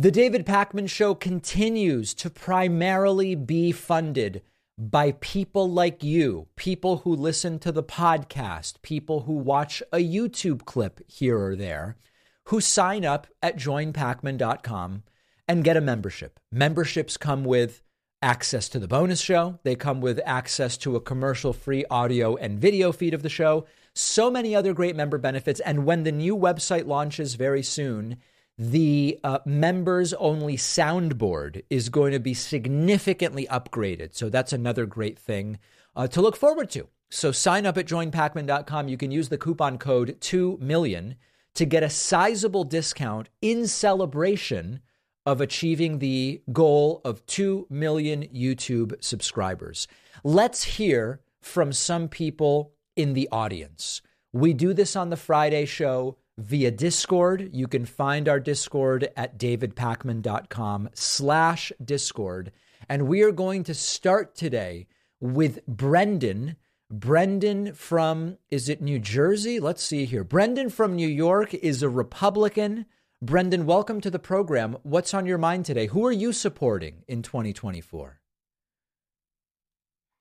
The 0.00 0.10
David 0.10 0.46
Pakman 0.46 0.88
Show 0.88 1.14
continues 1.14 2.14
to 2.14 2.30
primarily 2.30 3.34
be 3.34 3.70
funded 3.70 4.40
by 4.78 5.12
people 5.20 5.70
like 5.70 6.02
you, 6.02 6.48
people 6.56 6.96
who 7.04 7.14
listen 7.14 7.58
to 7.58 7.70
the 7.70 7.82
podcast, 7.82 8.80
people 8.80 9.24
who 9.24 9.34
watch 9.34 9.82
a 9.92 9.98
YouTube 9.98 10.64
clip 10.64 11.02
here 11.06 11.38
or 11.38 11.54
there, 11.54 11.98
who 12.44 12.62
sign 12.62 13.04
up 13.04 13.26
at 13.42 13.58
joinpakman.com 13.58 15.02
and 15.46 15.64
get 15.64 15.76
a 15.76 15.82
membership. 15.82 16.40
Memberships 16.50 17.18
come 17.18 17.44
with 17.44 17.82
access 18.22 18.70
to 18.70 18.78
the 18.78 18.88
bonus 18.88 19.20
show, 19.20 19.58
they 19.64 19.74
come 19.74 20.00
with 20.00 20.18
access 20.24 20.78
to 20.78 20.96
a 20.96 21.00
commercial 21.02 21.52
free 21.52 21.84
audio 21.90 22.36
and 22.36 22.58
video 22.58 22.90
feed 22.90 23.12
of 23.12 23.22
the 23.22 23.28
show, 23.28 23.66
so 23.94 24.30
many 24.30 24.56
other 24.56 24.72
great 24.72 24.96
member 24.96 25.18
benefits. 25.18 25.60
And 25.60 25.84
when 25.84 26.04
the 26.04 26.12
new 26.12 26.34
website 26.34 26.86
launches 26.86 27.34
very 27.34 27.62
soon, 27.62 28.16
the 28.62 29.18
uh, 29.24 29.38
members 29.46 30.12
only 30.12 30.54
soundboard 30.54 31.62
is 31.70 31.88
going 31.88 32.12
to 32.12 32.20
be 32.20 32.34
significantly 32.34 33.46
upgraded. 33.50 34.14
So 34.14 34.28
that's 34.28 34.52
another 34.52 34.84
great 34.84 35.18
thing 35.18 35.58
uh, 35.96 36.08
to 36.08 36.20
look 36.20 36.36
forward 36.36 36.68
to. 36.72 36.86
So 37.08 37.32
sign 37.32 37.64
up 37.64 37.78
at 37.78 37.86
joinpakman.com. 37.86 38.88
You 38.88 38.98
can 38.98 39.10
use 39.10 39.30
the 39.30 39.38
coupon 39.38 39.78
code 39.78 40.18
2 40.20 40.58
million 40.60 41.14
to 41.54 41.64
get 41.64 41.82
a 41.82 41.88
sizable 41.88 42.64
discount 42.64 43.30
in 43.40 43.66
celebration 43.66 44.80
of 45.24 45.40
achieving 45.40 45.98
the 45.98 46.42
goal 46.52 47.00
of 47.02 47.24
2 47.24 47.66
million 47.70 48.24
YouTube 48.24 49.02
subscribers. 49.02 49.88
Let's 50.22 50.64
hear 50.64 51.22
from 51.40 51.72
some 51.72 52.08
people 52.08 52.74
in 52.94 53.14
the 53.14 53.26
audience. 53.32 54.02
We 54.34 54.52
do 54.52 54.74
this 54.74 54.96
on 54.96 55.08
the 55.08 55.16
Friday 55.16 55.64
show 55.64 56.18
via 56.38 56.70
Discord. 56.70 57.50
You 57.52 57.66
can 57.66 57.84
find 57.84 58.28
our 58.28 58.40
Discord 58.40 59.08
at 59.16 59.38
davidpakman.com 59.38 60.90
slash 60.94 61.72
Discord. 61.84 62.52
And 62.88 63.06
we 63.06 63.22
are 63.22 63.32
going 63.32 63.64
to 63.64 63.74
start 63.74 64.34
today 64.34 64.86
with 65.20 65.64
Brendan. 65.66 66.56
Brendan 66.90 67.74
from, 67.74 68.38
is 68.50 68.68
it 68.68 68.82
New 68.82 68.98
Jersey? 68.98 69.60
Let's 69.60 69.82
see 69.82 70.06
here. 70.06 70.24
Brendan 70.24 70.70
from 70.70 70.96
New 70.96 71.08
York 71.08 71.54
is 71.54 71.82
a 71.82 71.88
Republican. 71.88 72.86
Brendan, 73.22 73.66
welcome 73.66 74.00
to 74.00 74.10
the 74.10 74.18
program. 74.18 74.76
What's 74.82 75.14
on 75.14 75.26
your 75.26 75.38
mind 75.38 75.66
today? 75.66 75.86
Who 75.86 76.04
are 76.06 76.12
you 76.12 76.32
supporting 76.32 77.04
in 77.06 77.22
2024? 77.22 78.18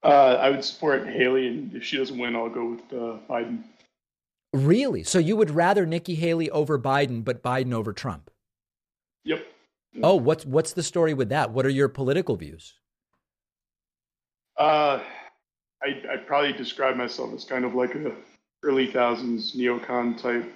Uh, 0.03 0.07
I 0.07 0.49
would 0.49 0.63
support 0.63 1.07
Haley, 1.07 1.47
and 1.47 1.73
if 1.73 1.83
she 1.83 1.97
doesn't 1.97 2.17
win, 2.17 2.35
I'll 2.35 2.49
go 2.49 2.71
with 2.71 2.81
uh, 2.93 3.17
Biden. 3.29 3.63
Really? 4.53 5.03
So 5.03 5.19
you 5.19 5.35
would 5.35 5.51
rather 5.51 5.85
Nikki 5.85 6.15
Haley 6.15 6.49
over 6.49 6.79
Biden, 6.79 7.23
but 7.23 7.43
Biden 7.43 7.73
over 7.73 7.93
Trump? 7.93 8.31
Yep. 9.25 9.45
Oh, 10.01 10.15
what's 10.15 10.45
what's 10.45 10.73
the 10.73 10.83
story 10.83 11.13
with 11.13 11.29
that? 11.29 11.51
What 11.51 11.65
are 11.65 11.69
your 11.69 11.89
political 11.89 12.35
views? 12.35 12.75
Uh, 14.57 14.99
I 15.81 15.87
I 16.11 16.17
probably 16.25 16.53
describe 16.53 16.95
myself 16.95 17.33
as 17.33 17.43
kind 17.43 17.65
of 17.65 17.75
like 17.75 17.95
a 17.95 18.11
early 18.63 18.87
thousands 18.87 19.55
neocon 19.55 20.17
type. 20.21 20.51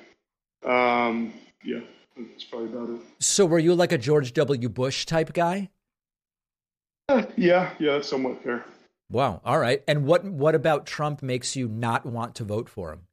Um, 0.70 1.34
yeah, 1.64 1.80
that's 2.18 2.44
probably 2.44 2.68
about 2.68 2.90
it. 2.90 3.02
So 3.20 3.46
were 3.46 3.60
you 3.60 3.76
like 3.76 3.92
a 3.92 3.98
George 3.98 4.34
W. 4.34 4.70
Bush 4.70 5.06
type 5.06 5.34
guy? 5.34 5.70
Uh, 7.10 7.24
yeah, 7.36 7.74
yeah, 7.80 8.02
somewhat 8.02 8.44
fair. 8.44 8.66
Wow. 9.10 9.42
All 9.44 9.60
right. 9.60 9.84
And 9.88 10.06
what 10.06 10.24
what 10.24 10.56
about 10.56 10.86
Trump 10.86 11.22
makes 11.22 11.56
you 11.56 11.68
not 11.68 12.06
want 12.06 12.36
to 12.36 12.44
vote 12.44 12.70
for 12.70 12.92
him? 12.92 13.08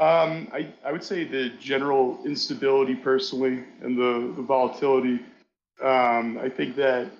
Um, 0.00 0.48
I, 0.50 0.66
I 0.82 0.92
would 0.92 1.04
say 1.04 1.24
the 1.24 1.50
general 1.60 2.18
instability 2.24 2.94
personally 2.94 3.64
and 3.82 3.98
the, 3.98 4.32
the 4.34 4.42
volatility. 4.42 5.20
Um, 5.82 6.38
I 6.38 6.48
think 6.48 6.74
that, 6.76 7.10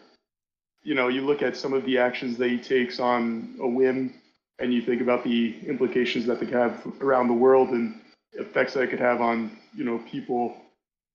you 0.83 0.95
know, 0.95 1.09
you 1.09 1.21
look 1.21 1.43
at 1.43 1.59
some 1.59 1.75
of 1.75 1.85
the 1.85 1.99
actions 1.99 2.39
that 2.39 2.49
he 2.49 2.57
takes 2.57 2.99
on 2.99 3.55
a 3.61 3.69
whim 3.69 4.15
and 4.61 4.73
you 4.73 4.81
think 4.81 5.03
about 5.03 5.25
the 5.25 5.57
implications 5.67 6.25
that 6.25 6.41
they 6.41 6.47
could 6.47 6.55
have 6.55 6.83
around 7.03 7.29
the 7.29 7.35
world 7.35 7.69
and 7.69 8.01
effects 8.33 8.73
that 8.73 8.81
it 8.81 8.89
could 8.89 8.99
have 8.99 9.21
on, 9.21 9.59
you 9.77 9.85
know, 9.85 9.99
people. 10.11 10.57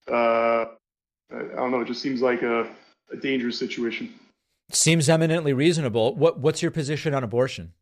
Uh, 0.08 0.66
I 1.32 1.56
don't 1.56 1.72
know. 1.72 1.80
It 1.80 1.88
just 1.88 2.00
seems 2.00 2.22
like 2.22 2.42
a, 2.42 2.68
a 3.12 3.16
dangerous 3.16 3.58
situation. 3.58 4.14
Seems 4.70 5.08
eminently 5.08 5.52
reasonable. 5.52 6.14
What, 6.14 6.38
what's 6.38 6.62
your 6.62 6.70
position 6.70 7.12
on 7.12 7.24
abortion? 7.24 7.72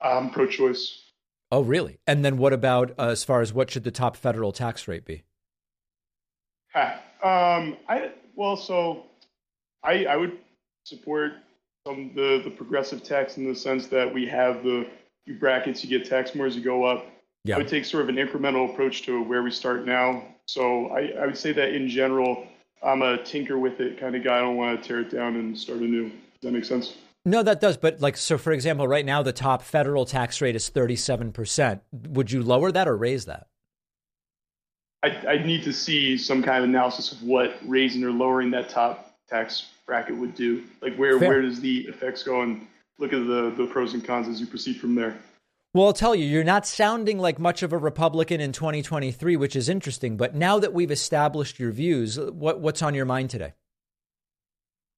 I'm 0.00 0.30
pro-choice. 0.30 1.07
Oh, 1.50 1.62
really? 1.62 1.98
And 2.06 2.24
then 2.24 2.36
what 2.36 2.52
about 2.52 2.90
uh, 2.98 3.08
as 3.08 3.24
far 3.24 3.40
as 3.40 3.52
what 3.52 3.70
should 3.70 3.84
the 3.84 3.90
top 3.90 4.16
federal 4.16 4.52
tax 4.52 4.86
rate 4.86 5.04
be? 5.04 5.22
Um, 7.22 7.76
I 7.88 8.12
well, 8.36 8.56
so 8.56 9.06
I 9.82 10.04
I 10.04 10.16
would 10.16 10.38
support 10.84 11.32
some 11.86 12.12
the 12.14 12.42
the 12.44 12.50
progressive 12.50 13.02
tax 13.02 13.38
in 13.38 13.48
the 13.48 13.54
sense 13.54 13.88
that 13.88 14.12
we 14.12 14.26
have 14.26 14.62
the 14.62 14.86
brackets 15.40 15.82
you 15.82 15.90
get 15.90 16.08
taxed 16.08 16.36
more 16.36 16.46
as 16.46 16.54
you 16.54 16.62
go 16.62 16.84
up. 16.84 17.06
Yeah. 17.44 17.56
I 17.56 17.58
would 17.58 17.68
take 17.68 17.84
sort 17.84 18.02
of 18.02 18.08
an 18.08 18.16
incremental 18.16 18.70
approach 18.70 19.02
to 19.02 19.22
where 19.22 19.42
we 19.42 19.50
start 19.50 19.84
now. 19.84 20.22
So 20.46 20.88
I, 20.88 21.12
I 21.20 21.26
would 21.26 21.36
say 21.36 21.52
that 21.52 21.74
in 21.74 21.88
general, 21.88 22.46
I'm 22.82 23.02
a 23.02 23.22
tinker 23.22 23.58
with 23.58 23.80
it 23.80 23.98
kind 23.98 24.14
of 24.14 24.22
guy. 24.22 24.38
I 24.38 24.40
don't 24.40 24.56
want 24.56 24.80
to 24.80 24.88
tear 24.88 25.00
it 25.00 25.10
down 25.10 25.36
and 25.36 25.58
start 25.58 25.80
anew. 25.80 26.08
Does 26.08 26.42
that 26.42 26.52
make 26.52 26.64
sense? 26.64 26.94
No, 27.28 27.42
that 27.42 27.60
does. 27.60 27.76
But 27.76 28.00
like, 28.00 28.16
so 28.16 28.38
for 28.38 28.52
example, 28.52 28.88
right 28.88 29.04
now 29.04 29.22
the 29.22 29.32
top 29.32 29.62
federal 29.62 30.06
tax 30.06 30.40
rate 30.40 30.56
is 30.56 30.70
37%. 30.70 31.80
Would 31.92 32.32
you 32.32 32.42
lower 32.42 32.72
that 32.72 32.88
or 32.88 32.96
raise 32.96 33.26
that? 33.26 33.48
I, 35.02 35.08
I 35.28 35.38
need 35.44 35.62
to 35.64 35.72
see 35.72 36.16
some 36.16 36.42
kind 36.42 36.64
of 36.64 36.68
analysis 36.68 37.12
of 37.12 37.22
what 37.22 37.56
raising 37.64 38.02
or 38.02 38.10
lowering 38.10 38.50
that 38.52 38.68
top 38.68 39.14
tax 39.28 39.66
bracket 39.86 40.16
would 40.16 40.34
do. 40.34 40.64
Like, 40.80 40.96
where, 40.96 41.18
where 41.18 41.42
does 41.42 41.60
the 41.60 41.82
effects 41.82 42.22
go? 42.22 42.42
And 42.42 42.66
look 42.98 43.12
at 43.12 43.26
the, 43.26 43.54
the 43.56 43.66
pros 43.70 43.94
and 43.94 44.04
cons 44.04 44.26
as 44.26 44.40
you 44.40 44.46
proceed 44.46 44.80
from 44.80 44.94
there. 44.94 45.16
Well, 45.74 45.86
I'll 45.86 45.92
tell 45.92 46.14
you, 46.14 46.24
you're 46.24 46.44
not 46.44 46.66
sounding 46.66 47.18
like 47.18 47.38
much 47.38 47.62
of 47.62 47.72
a 47.72 47.78
Republican 47.78 48.40
in 48.40 48.52
2023, 48.52 49.36
which 49.36 49.54
is 49.54 49.68
interesting. 49.68 50.16
But 50.16 50.34
now 50.34 50.58
that 50.58 50.72
we've 50.72 50.90
established 50.90 51.58
your 51.58 51.70
views, 51.70 52.18
what, 52.18 52.60
what's 52.60 52.82
on 52.82 52.94
your 52.94 53.04
mind 53.04 53.30
today? 53.30 53.52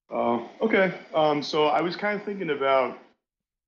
Uh, 0.09 0.39
okay. 0.61 0.93
Um, 1.13 1.41
so 1.43 1.67
I 1.67 1.81
was 1.81 1.95
kind 1.95 2.19
of 2.19 2.25
thinking 2.25 2.51
about, 2.51 2.97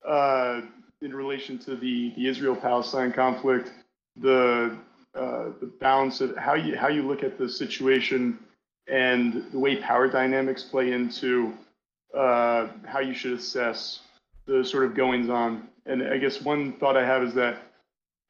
uh, 0.07 0.61
in 1.01 1.13
relation 1.13 1.57
to 1.59 1.75
the, 1.75 2.13
the 2.15 2.27
Israel 2.27 2.55
Palestine 2.55 3.11
conflict, 3.11 3.71
the, 4.15 4.77
uh, 5.15 5.45
the 5.59 5.71
balance 5.79 6.21
of 6.21 6.37
how 6.37 6.53
you, 6.53 6.77
how 6.77 6.87
you 6.87 7.03
look 7.03 7.23
at 7.23 7.37
the 7.37 7.49
situation 7.49 8.39
and 8.87 9.45
the 9.51 9.59
way 9.59 9.77
power 9.77 10.07
dynamics 10.07 10.63
play 10.63 10.91
into 10.91 11.53
uh, 12.13 12.67
how 12.85 12.99
you 12.99 13.13
should 13.13 13.33
assess 13.33 14.01
the 14.45 14.63
sort 14.63 14.85
of 14.85 14.95
goings 14.95 15.29
on. 15.29 15.67
And 15.85 16.03
I 16.03 16.17
guess 16.17 16.41
one 16.41 16.73
thought 16.73 16.97
I 16.97 17.05
have 17.05 17.23
is 17.23 17.33
that 17.33 17.57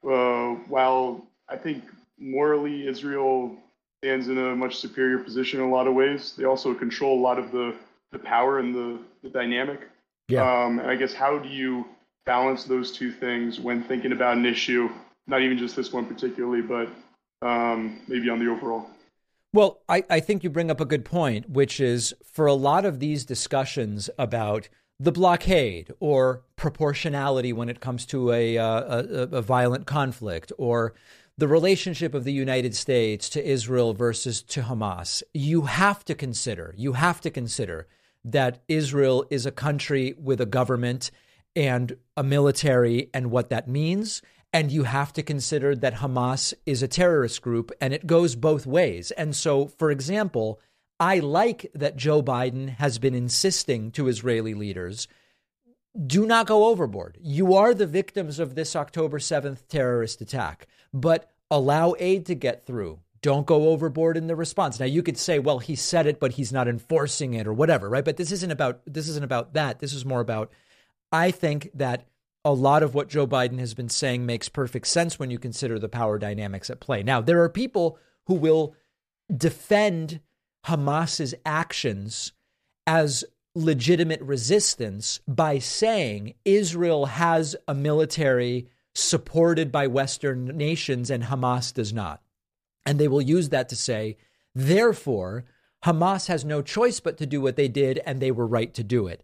uh, 0.08 0.56
while 0.68 1.26
I 1.50 1.58
think 1.58 1.84
morally 2.20 2.88
Israel 2.88 3.56
stands 4.04 4.28
in 4.28 4.38
a 4.38 4.56
much 4.56 4.78
superior 4.78 5.20
position 5.20 5.60
in 5.60 5.66
a 5.66 5.70
lot 5.70 5.88
of 5.88 5.94
ways, 5.94 6.34
they 6.38 6.46
also 6.46 6.74
control 6.74 7.20
a 7.20 7.22
lot 7.22 7.40
of 7.40 7.52
the 7.52 7.76
the 8.14 8.20
power 8.20 8.60
and 8.60 8.74
the, 8.74 9.00
the 9.24 9.30
dynamic. 9.30 9.82
Yeah. 10.30 10.42
Um, 10.42 10.80
and 10.80 10.90
I 10.90 10.96
guess 10.96 11.14
how 11.14 11.38
do 11.38 11.50
you 11.50 11.86
balance 12.26 12.64
those 12.64 12.92
two 12.92 13.12
things 13.12 13.60
when 13.60 13.84
thinking 13.84 14.14
about 14.14 14.38
an 14.38 14.46
issue, 14.46 14.90
not 15.28 15.42
even 15.42 15.58
just 15.58 15.76
this 15.76 15.92
one 15.92 16.06
particularly, 16.06 16.62
but 16.62 16.90
um, 17.46 18.00
maybe 18.08 18.30
on 18.30 18.40
the 18.40 18.50
overall? 18.50 18.88
Well, 19.52 19.82
I, 19.90 20.04
I 20.10 20.20
think 20.20 20.44
you 20.44 20.50
bring 20.50 20.72
up 20.72 20.80
a 20.80 20.86
good 20.86 21.06
point, 21.06 21.50
which 21.50 21.80
is 21.80 22.14
for 22.24 22.46
a 22.46 22.54
lot 22.54 22.86
of 22.86 23.00
these 23.00 23.26
discussions 23.26 24.10
about 24.18 24.70
the 25.00 25.12
blockade 25.12 25.92
or 26.00 26.44
proportionality 26.56 27.52
when 27.52 27.70
it 27.70 27.82
comes 27.82 28.06
to 28.06 28.32
a, 28.32 28.58
uh, 28.58 28.82
a, 28.82 29.38
a 29.38 29.42
violent 29.42 29.86
conflict 29.86 30.52
or 30.58 30.94
the 31.38 31.48
relationship 31.48 32.14
of 32.14 32.24
the 32.24 32.34
United 32.34 32.76
States 32.76 33.28
to 33.30 33.44
Israel 33.44 33.94
versus 33.94 34.42
to 34.44 34.62
Hamas, 34.62 35.24
you 35.34 35.64
have 35.64 36.06
to 36.06 36.16
consider, 36.16 36.74
you 36.78 36.94
have 36.94 37.22
to 37.22 37.32
consider 37.32 37.88
that 38.26 38.64
Israel 38.68 39.26
is 39.30 39.46
a 39.46 39.52
country 39.52 40.16
with 40.18 40.40
a 40.42 40.46
government 40.46 41.12
and 41.56 41.96
a 42.18 42.24
military 42.24 43.10
and 43.14 43.32
what 43.32 43.50
that 43.50 43.68
means. 43.68 44.22
And 44.52 44.72
you 44.72 44.84
have 44.84 45.14
to 45.14 45.24
consider 45.24 45.76
that 45.76 45.96
Hamas 45.96 46.54
is 46.66 46.84
a 46.84 46.88
terrorist 46.88 47.42
group 47.42 47.72
and 47.82 47.94
it 47.94 48.08
goes 48.08 48.36
both 48.36 48.66
ways. 48.66 49.12
And 49.12 49.36
so, 49.36 49.68
for 49.68 49.90
example, 49.92 50.60
I 51.00 51.20
like 51.20 51.72
that 51.74 51.98
Joe 51.98 52.22
Biden 52.22 52.70
has 52.70 53.00
been 53.00 53.16
insisting 53.16 53.92
to 53.92 54.08
Israeli 54.08 54.54
leaders 54.54 55.08
do 56.08 56.26
not 56.26 56.48
go 56.48 56.66
overboard. 56.66 57.18
You 57.22 57.54
are 57.54 57.74
the 57.74 57.86
victims 57.86 58.40
of 58.40 58.56
this 58.56 58.76
October 58.76 59.20
7th 59.20 59.68
terrorist 59.68 60.22
attack, 60.22 60.68
but 60.94 61.30
allow 61.52 61.94
aid 62.00 62.26
to 62.28 62.36
get 62.36 62.66
through. 62.66 63.00
Don't 63.24 63.48
go 63.48 63.70
overboard 63.70 64.18
in 64.18 64.28
the 64.28 64.36
response. 64.36 64.80
Now 64.80 64.86
you 64.86 65.02
could 65.02 65.18
say, 65.18 65.40
well, 65.40 65.58
he 65.58 65.76
said 65.76 66.06
it, 66.06 66.20
but 66.20 66.34
he's 66.34 66.54
not 66.54 66.68
enforcing 66.68 67.34
it 67.34 67.48
or 67.48 67.54
whatever, 67.54 67.90
right? 67.90 68.06
But 68.06 68.18
this 68.18 68.32
isn't 68.32 68.52
about 68.52 68.82
this 68.86 69.08
isn't 69.08 69.24
about 69.24 69.54
that. 69.54 69.80
This 69.80 69.94
is 69.94 70.06
more 70.06 70.20
about 70.20 70.52
I 71.12 71.32
think 71.32 71.70
that 71.74 72.06
a 72.44 72.52
lot 72.52 72.84
of 72.84 72.94
what 72.94 73.08
Joe 73.08 73.26
Biden 73.26 73.60
has 73.60 73.74
been 73.74 73.88
saying 73.88 74.26
makes 74.26 74.50
perfect 74.50 74.88
sense 74.88 75.18
when 75.18 75.32
you 75.32 75.40
consider 75.40 75.80
the 75.80 75.88
power 75.88 76.20
dynamics 76.20 76.70
at 76.70 76.82
play. 76.82 77.04
Now, 77.04 77.22
there 77.22 77.42
are 77.42 77.50
people 77.50 77.98
who 78.26 78.34
will 78.34 78.76
defend 79.36 80.20
Hamas's 80.66 81.34
actions 81.46 82.34
as 82.86 83.24
legitimate 83.56 84.22
resistance 84.22 85.22
by 85.28 85.60
saying 85.60 86.34
Israel 86.44 87.06
has 87.06 87.56
a 87.68 87.76
military 87.76 88.68
supported 88.96 89.72
by 89.72 89.88
Western 89.88 90.46
nations 90.46 91.10
and 91.10 91.24
Hamas 91.24 91.74
does 91.74 91.94
not. 91.94 92.23
And 92.86 93.00
they 93.00 93.08
will 93.08 93.22
use 93.22 93.50
that 93.50 93.70
to 93.70 93.76
say, 93.76 94.18
therefore, 94.54 95.46
Hamas 95.86 96.28
has 96.28 96.46
no 96.46 96.62
choice 96.62 97.00
but 97.00 97.18
to 97.18 97.26
do 97.26 97.42
what 97.42 97.56
they 97.56 97.68
did 97.68 98.00
and 98.06 98.20
they 98.20 98.32
were 98.32 98.48
right 98.48 98.74
to 98.74 98.84
do 98.84 99.08
it. 99.08 99.24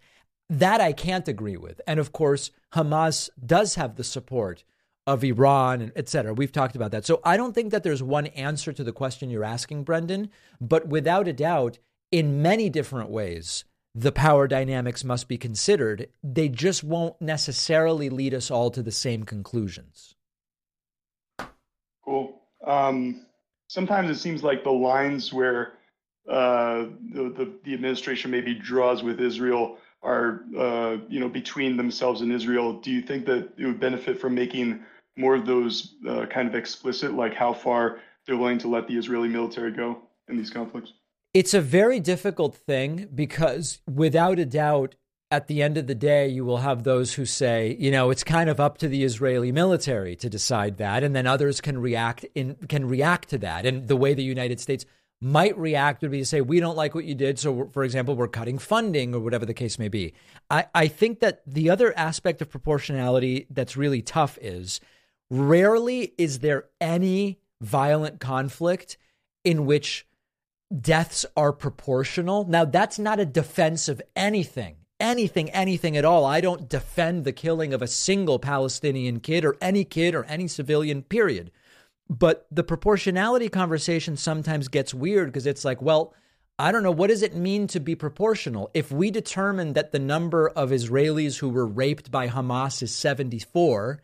That 0.49 0.81
I 0.81 0.93
can't 0.93 1.27
agree 1.27 1.57
with. 1.57 1.79
And 1.85 1.99
of 1.99 2.11
course, 2.11 2.51
Hamas 2.73 3.29
does 3.45 3.75
have 3.75 3.95
the 3.95 4.03
support 4.03 4.63
of 5.07 5.23
Iran 5.23 5.91
et 5.95 6.07
cetera. 6.07 6.33
We've 6.33 6.51
talked 6.51 6.75
about 6.75 6.91
that. 6.91 7.05
So 7.05 7.19
I 7.23 7.37
don't 7.37 7.53
think 7.53 7.71
that 7.71 7.83
there's 7.83 8.03
one 8.03 8.27
answer 8.27 8.71
to 8.73 8.83
the 8.83 8.91
question 8.91 9.29
you're 9.29 9.43
asking, 9.43 9.83
Brendan, 9.83 10.29
but 10.61 10.87
without 10.87 11.27
a 11.27 11.33
doubt, 11.33 11.79
in 12.11 12.41
many 12.41 12.69
different 12.69 13.09
ways, 13.09 13.63
the 13.95 14.11
power 14.11 14.47
dynamics 14.47 15.03
must 15.03 15.27
be 15.27 15.37
considered. 15.37 16.09
They 16.23 16.47
just 16.47 16.83
won't 16.83 17.19
necessarily 17.19 18.09
lead 18.09 18.33
us 18.33 18.51
all 18.51 18.69
to 18.71 18.83
the 18.83 18.91
same 18.91 19.23
conclusions. 19.23 20.15
Cool. 22.05 22.39
Um, 22.65 23.25
sometimes 23.69 24.09
it 24.09 24.19
seems 24.19 24.43
like 24.43 24.63
the 24.63 24.71
lines 24.71 25.31
where 25.31 25.73
uh, 26.29 26.87
the, 27.13 27.33
the, 27.37 27.53
the 27.63 27.73
administration 27.73 28.29
maybe 28.29 28.53
draws 28.53 29.01
with 29.01 29.21
Israel 29.21 29.77
are 30.03 30.41
uh, 30.57 30.97
you 31.07 31.19
know 31.19 31.29
between 31.29 31.77
themselves 31.77 32.21
and 32.21 32.31
Israel. 32.31 32.73
Do 32.73 32.91
you 32.91 33.01
think 33.01 33.25
that 33.27 33.49
it 33.57 33.65
would 33.65 33.79
benefit 33.79 34.19
from 34.19 34.35
making 34.35 34.81
more 35.17 35.35
of 35.35 35.45
those 35.45 35.95
uh, 36.07 36.25
kind 36.25 36.47
of 36.47 36.55
explicit, 36.55 37.13
like 37.13 37.33
how 37.33 37.53
far 37.53 37.99
they're 38.25 38.37
willing 38.37 38.59
to 38.59 38.67
let 38.67 38.87
the 38.87 38.97
Israeli 38.97 39.27
military 39.27 39.71
go 39.71 40.01
in 40.27 40.37
these 40.37 40.49
conflicts? 40.49 40.93
It's 41.33 41.53
a 41.53 41.61
very 41.61 41.99
difficult 41.99 42.55
thing 42.55 43.07
because, 43.13 43.79
without 43.87 44.39
a 44.39 44.45
doubt, 44.45 44.95
at 45.31 45.47
the 45.47 45.61
end 45.61 45.77
of 45.77 45.87
the 45.87 45.95
day, 45.95 46.27
you 46.27 46.43
will 46.43 46.57
have 46.57 46.83
those 46.83 47.13
who 47.13 47.25
say, 47.25 47.75
you 47.79 47.91
know, 47.91 48.09
it's 48.09 48.23
kind 48.23 48.49
of 48.49 48.59
up 48.59 48.77
to 48.79 48.87
the 48.87 49.03
Israeli 49.03 49.51
military 49.51 50.15
to 50.17 50.29
decide 50.29 50.77
that, 50.77 51.03
and 51.03 51.15
then 51.15 51.27
others 51.27 51.61
can 51.61 51.79
react 51.79 52.25
in 52.35 52.55
can 52.67 52.87
react 52.87 53.29
to 53.29 53.37
that. 53.39 53.65
And 53.65 53.87
the 53.87 53.95
way 53.97 54.13
the 54.13 54.23
United 54.23 54.59
States 54.59 54.85
might 55.21 55.57
react 55.57 56.01
would 56.01 56.11
be 56.11 56.19
to 56.19 56.25
say, 56.25 56.41
we 56.41 56.59
don't 56.59 56.77
like 56.77 56.95
what 56.95 57.05
you 57.05 57.13
did. 57.13 57.37
So, 57.37 57.69
for 57.73 57.83
example, 57.83 58.15
we're 58.15 58.29
cutting 58.29 58.57
funding 58.57 59.13
or 59.13 59.19
whatever 59.19 59.45
the 59.45 59.53
case 59.53 59.77
may 59.77 59.89
be. 59.89 60.13
I, 60.49 60.65
I 60.73 60.87
think 60.87 61.19
that 61.19 61.41
the 61.45 61.69
other 61.69 61.97
aspect 61.97 62.41
of 62.41 62.49
proportionality 62.49 63.45
that's 63.49 63.75
really 63.75 64.01
tough 64.01 64.37
is 64.41 64.79
rarely 65.29 66.13
is 66.17 66.39
there 66.39 66.65
any 66.79 67.39
violent 67.61 68.19
conflict 68.19 68.97
in 69.43 69.65
which 69.65 70.07
deaths 70.81 71.25
are 71.35 71.51
proportional. 71.51 72.45
Now, 72.45 72.65
that's 72.65 72.99
not 72.99 73.19
a 73.19 73.25
defense 73.25 73.89
of 73.89 74.01
anything, 74.15 74.77
anything, 74.99 75.49
anything 75.51 75.97
at 75.97 76.05
all. 76.05 76.25
I 76.25 76.41
don't 76.41 76.69
defend 76.69 77.23
the 77.23 77.31
killing 77.31 77.73
of 77.73 77.81
a 77.81 77.87
single 77.87 78.39
Palestinian 78.39 79.19
kid 79.19 79.45
or 79.45 79.57
any 79.61 79.83
kid 79.83 80.15
or 80.15 80.23
any 80.25 80.47
civilian, 80.47 81.03
period. 81.03 81.51
But 82.09 82.47
the 82.51 82.63
proportionality 82.63 83.49
conversation 83.49 84.17
sometimes 84.17 84.67
gets 84.67 84.93
weird 84.93 85.27
because 85.27 85.45
it's 85.45 85.63
like, 85.63 85.81
well, 85.81 86.13
I 86.57 86.71
don't 86.71 86.83
know. 86.83 86.91
What 86.91 87.07
does 87.07 87.21
it 87.21 87.35
mean 87.35 87.67
to 87.67 87.79
be 87.79 87.95
proportional? 87.95 88.69
If 88.73 88.91
we 88.91 89.11
determine 89.11 89.73
that 89.73 89.91
the 89.91 89.99
number 89.99 90.49
of 90.49 90.71
Israelis 90.71 91.39
who 91.39 91.49
were 91.49 91.65
raped 91.65 92.11
by 92.11 92.27
Hamas 92.27 92.83
is 92.83 92.93
74, 92.93 94.01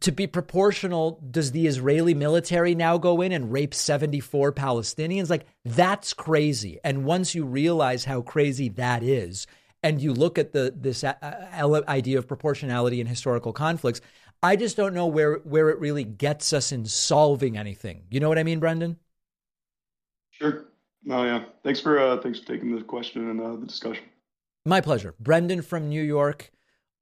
to 0.00 0.12
be 0.12 0.26
proportional, 0.26 1.18
does 1.30 1.52
the 1.52 1.66
Israeli 1.66 2.12
military 2.12 2.74
now 2.74 2.98
go 2.98 3.22
in 3.22 3.32
and 3.32 3.50
rape 3.50 3.72
74 3.72 4.52
Palestinians? 4.52 5.30
Like, 5.30 5.46
that's 5.64 6.12
crazy. 6.12 6.78
And 6.84 7.06
once 7.06 7.34
you 7.34 7.46
realize 7.46 8.04
how 8.04 8.20
crazy 8.20 8.68
that 8.70 9.02
is, 9.02 9.46
and 9.82 10.00
you 10.00 10.12
look 10.12 10.38
at 10.38 10.52
the 10.52 10.74
this 10.76 11.04
uh, 11.04 11.14
uh, 11.22 11.82
idea 11.88 12.18
of 12.18 12.26
proportionality 12.26 13.00
in 13.00 13.06
historical 13.06 13.52
conflicts, 13.52 14.00
I 14.42 14.56
just 14.56 14.76
don't 14.76 14.94
know 14.94 15.06
where 15.06 15.36
where 15.38 15.70
it 15.70 15.78
really 15.78 16.04
gets 16.04 16.52
us 16.52 16.72
in 16.72 16.86
solving 16.86 17.56
anything. 17.56 18.04
You 18.10 18.20
know 18.20 18.28
what 18.28 18.38
I 18.38 18.42
mean, 18.42 18.60
Brendan? 18.60 18.98
Sure. 20.30 20.66
Oh 21.10 21.24
yeah. 21.24 21.44
Thanks 21.64 21.80
for 21.80 21.98
uh, 21.98 22.18
thanks 22.18 22.40
for 22.40 22.46
taking 22.46 22.74
the 22.74 22.82
question 22.82 23.30
and 23.30 23.40
uh, 23.40 23.56
the 23.56 23.66
discussion. 23.66 24.04
My 24.66 24.80
pleasure, 24.80 25.14
Brendan 25.18 25.62
from 25.62 25.88
New 25.88 26.02
York. 26.02 26.50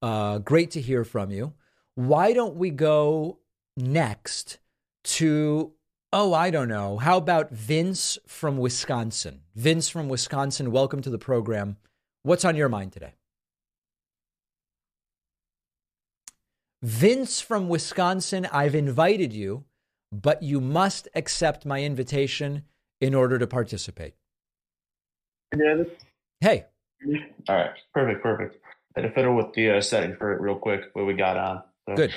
Uh, 0.03 0.39
great 0.39 0.71
to 0.73 0.81
hear 0.81 1.05
from 1.05 1.31
you. 1.31 1.55
Why 1.95 2.33
don't 2.33 2.57
we 2.57 2.71
go 2.71 3.39
next 3.77 4.59
to, 5.05 5.73
oh, 6.13 6.35
I 6.35 6.51
don't 6.51 6.69
know. 6.69 6.99
How 6.99 7.17
about 7.17 7.51
Vince 7.51 8.19
from 8.27 8.59
Wisconsin? 8.59 9.41
Vince 9.55 9.89
from 9.89 10.09
Wisconsin, 10.09 10.71
welcome 10.71 11.01
to 11.03 11.11
the 11.11 11.19
program. 11.19 11.77
What's 12.27 12.45
on 12.45 12.57
your 12.57 12.69
mind 12.69 12.91
today? 12.91 13.15
Vince 16.83 17.41
from 17.41 17.69
Wisconsin, 17.69 18.49
I've 18.53 18.75
invited 18.75 19.33
you, 19.33 19.63
but 20.11 20.43
you 20.43 20.61
must 20.61 21.07
accept 21.15 21.65
my 21.65 21.85
invitation 21.85 22.65
in 23.01 23.15
order 23.15 23.39
to 23.39 23.47
participate. 23.47 24.15
Yeah. 25.57 25.85
Hey. 26.41 26.65
All 27.49 27.55
right. 27.55 27.71
Perfect. 27.95 28.25
Perfect. 28.25 28.57
I 28.97 29.03
had 29.03 29.07
to 29.07 29.15
fiddle 29.15 29.37
with 29.37 29.53
the 29.53 29.77
uh, 29.77 29.81
setting 29.81 30.17
for 30.17 30.33
it 30.33 30.41
real 30.41 30.57
quick 30.57 30.81
what 30.95 31.07
we 31.07 31.15
got 31.15 31.37
on. 31.37 31.63
So, 31.89 31.95
Good. 31.95 32.13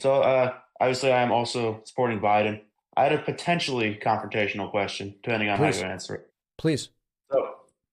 So 0.00 0.20
uh, 0.20 0.52
obviously, 0.78 1.12
I 1.12 1.22
am 1.22 1.32
also 1.32 1.80
supporting 1.86 2.20
Biden. 2.20 2.60
I 2.94 3.04
had 3.04 3.14
a 3.14 3.22
potentially 3.22 3.98
confrontational 4.04 4.70
question, 4.70 5.14
depending 5.22 5.48
on 5.48 5.56
Please. 5.56 5.80
how 5.80 5.86
you 5.86 5.92
answer 5.92 6.14
it. 6.16 6.30
Please. 6.58 6.90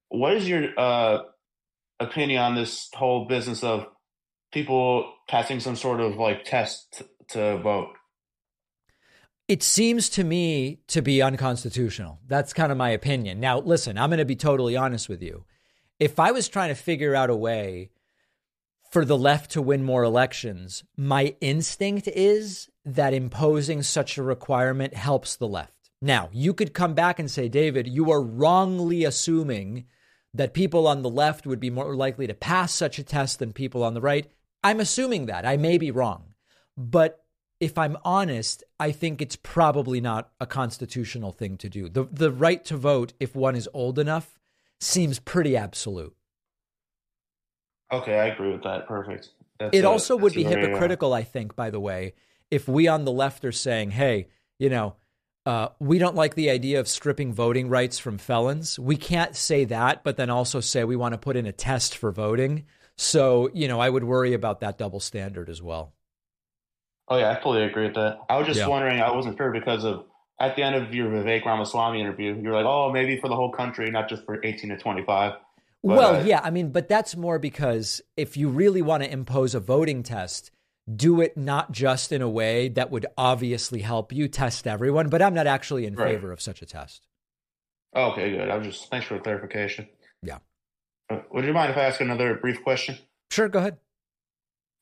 What 0.09 0.35
is 0.35 0.47
your 0.47 0.69
uh, 0.77 1.19
opinion 1.99 2.41
on 2.41 2.55
this 2.55 2.89
whole 2.93 3.25
business 3.25 3.63
of 3.63 3.87
people 4.51 5.13
passing 5.27 5.59
some 5.59 5.75
sort 5.75 5.99
of 5.99 6.15
like 6.15 6.45
test 6.45 7.03
to 7.29 7.57
vote? 7.57 7.89
It 9.47 9.63
seems 9.63 10.09
to 10.09 10.23
me 10.23 10.79
to 10.87 11.01
be 11.01 11.21
unconstitutional. 11.21 12.19
That's 12.27 12.53
kind 12.53 12.71
of 12.71 12.77
my 12.77 12.89
opinion. 12.89 13.39
Now, 13.39 13.59
listen, 13.59 13.97
I'm 13.97 14.09
going 14.09 14.19
to 14.19 14.25
be 14.25 14.35
totally 14.35 14.75
honest 14.75 15.07
with 15.07 15.21
you. 15.21 15.45
If 15.99 16.19
I 16.19 16.31
was 16.31 16.49
trying 16.49 16.69
to 16.69 16.75
figure 16.75 17.15
out 17.15 17.29
a 17.29 17.35
way 17.35 17.91
for 18.91 19.05
the 19.05 19.17
left 19.17 19.51
to 19.51 19.61
win 19.61 19.83
more 19.83 20.03
elections, 20.03 20.83
my 20.97 21.35
instinct 21.39 22.07
is 22.09 22.69
that 22.85 23.13
imposing 23.13 23.83
such 23.83 24.17
a 24.17 24.23
requirement 24.23 24.93
helps 24.93 25.35
the 25.35 25.47
left. 25.47 25.91
Now, 26.01 26.29
you 26.31 26.53
could 26.53 26.73
come 26.73 26.93
back 26.93 27.17
and 27.17 27.31
say, 27.31 27.49
David, 27.49 27.87
you 27.87 28.11
are 28.11 28.21
wrongly 28.21 29.03
assuming 29.03 29.85
that 30.33 30.53
people 30.53 30.87
on 30.87 31.01
the 31.01 31.09
left 31.09 31.45
would 31.47 31.59
be 31.59 31.69
more 31.69 31.95
likely 31.95 32.27
to 32.27 32.33
pass 32.33 32.71
such 32.73 32.99
a 32.99 33.03
test 33.03 33.39
than 33.39 33.53
people 33.53 33.83
on 33.83 33.93
the 33.93 34.01
right. 34.01 34.29
I'm 34.63 34.79
assuming 34.79 35.25
that. 35.27 35.45
I 35.45 35.57
may 35.57 35.77
be 35.77 35.91
wrong. 35.91 36.33
But 36.75 37.23
if 37.59 37.77
I'm 37.77 37.97
honest, 38.03 38.63
I 38.79 38.91
think 38.91 39.21
it's 39.21 39.35
probably 39.35 39.99
not 39.99 40.31
a 40.39 40.45
constitutional 40.45 41.31
thing 41.31 41.57
to 41.57 41.69
do. 41.69 41.89
The, 41.89 42.07
the 42.11 42.31
right 42.31 42.63
to 42.65 42.77
vote, 42.77 43.13
if 43.19 43.35
one 43.35 43.55
is 43.55 43.69
old 43.73 43.97
enough, 43.97 44.37
seems 44.79 45.19
pretty 45.19 45.57
absolute. 45.57 46.15
Okay, 47.91 48.19
I 48.19 48.27
agree 48.27 48.51
with 48.51 48.63
that. 48.63 48.87
Perfect. 48.87 49.29
That's 49.59 49.75
it 49.75 49.85
a, 49.85 49.89
also 49.89 50.15
would 50.15 50.33
be 50.33 50.45
uh, 50.45 50.49
hypocritical, 50.49 51.13
I 51.13 51.23
think, 51.23 51.55
by 51.55 51.71
the 51.71 51.79
way, 51.79 52.13
if 52.51 52.67
we 52.67 52.87
on 52.87 53.05
the 53.05 53.11
left 53.11 53.43
are 53.43 53.51
saying, 53.51 53.91
hey, 53.91 54.27
you 54.59 54.69
know, 54.69 54.95
uh, 55.47 55.69
we 55.79 55.97
don't 55.97 56.15
like 56.15 56.35
the 56.35 56.49
idea 56.49 56.77
of 56.77 56.89
stripping 56.89 57.31
voting 57.31 57.69
rights 57.69 57.97
from 57.97 58.17
felons. 58.17 58.77
We 58.77 58.97
can't 58.97 59.33
say 59.33 59.63
that, 59.63 60.03
but 60.03 60.17
then 60.17 60.29
also 60.29 60.59
say 60.59 60.83
we 60.83 60.97
want 60.97 61.13
to 61.13 61.17
put 61.17 61.37
in 61.37 61.45
a 61.45 61.53
test 61.53 61.95
for 61.97 62.11
voting. 62.11 62.65
So, 62.97 63.49
you 63.53 63.69
know, 63.69 63.79
I 63.79 63.89
would 63.89 64.03
worry 64.03 64.33
about 64.33 64.59
that 64.59 64.77
double 64.77 64.99
standard 64.99 65.49
as 65.49 65.61
well. 65.61 65.93
Oh, 67.07 67.17
yeah, 67.17 67.31
I 67.31 67.41
fully 67.41 67.63
agree 67.63 67.85
with 67.85 67.95
that. 67.95 68.17
I 68.29 68.35
was 68.35 68.45
just 68.45 68.59
yeah. 68.59 68.67
wondering, 68.67 68.99
I 68.99 69.09
wasn't 69.11 69.37
sure 69.37 69.49
because 69.53 69.85
of 69.85 70.03
at 70.37 70.57
the 70.57 70.63
end 70.63 70.75
of 70.75 70.93
your 70.93 71.07
Vivek 71.07 71.45
Ramaswamy 71.45 72.01
interview, 72.01 72.37
you're 72.41 72.53
like, 72.53 72.65
oh, 72.65 72.91
maybe 72.91 73.17
for 73.17 73.29
the 73.29 73.35
whole 73.35 73.53
country, 73.53 73.89
not 73.89 74.09
just 74.09 74.25
for 74.25 74.43
18 74.43 74.71
to 74.71 74.77
25. 74.77 75.31
But, 75.31 75.39
well, 75.81 76.15
uh, 76.17 76.23
yeah, 76.25 76.41
I 76.43 76.49
mean, 76.49 76.73
but 76.73 76.89
that's 76.89 77.15
more 77.15 77.39
because 77.39 78.01
if 78.17 78.35
you 78.35 78.49
really 78.49 78.81
want 78.81 79.03
to 79.03 79.09
impose 79.09 79.55
a 79.55 79.61
voting 79.61 80.03
test, 80.03 80.51
do 80.93 81.21
it 81.21 81.35
not 81.35 81.71
just 81.71 82.11
in 82.11 82.21
a 82.21 82.29
way 82.29 82.69
that 82.69 82.91
would 82.91 83.05
obviously 83.17 83.81
help 83.81 84.13
you 84.13 84.27
test 84.27 84.65
everyone, 84.65 85.09
but 85.09 85.21
I'm 85.21 85.33
not 85.33 85.47
actually 85.47 85.85
in 85.85 85.95
right. 85.95 86.13
favor 86.13 86.31
of 86.31 86.41
such 86.41 86.61
a 86.61 86.65
test. 86.65 87.05
Okay, 87.95 88.31
good. 88.31 88.49
I 88.49 88.57
was 88.57 88.67
just 88.67 88.89
thanks 88.89 89.07
for 89.07 89.15
the 89.15 89.19
clarification. 89.19 89.87
Yeah. 90.21 90.39
Uh, 91.09 91.19
would 91.31 91.45
you 91.45 91.53
mind 91.53 91.71
if 91.71 91.77
I 91.77 91.85
ask 91.85 91.99
another 92.01 92.35
brief 92.35 92.63
question? 92.63 92.97
Sure, 93.31 93.49
go 93.49 93.59
ahead. 93.59 93.77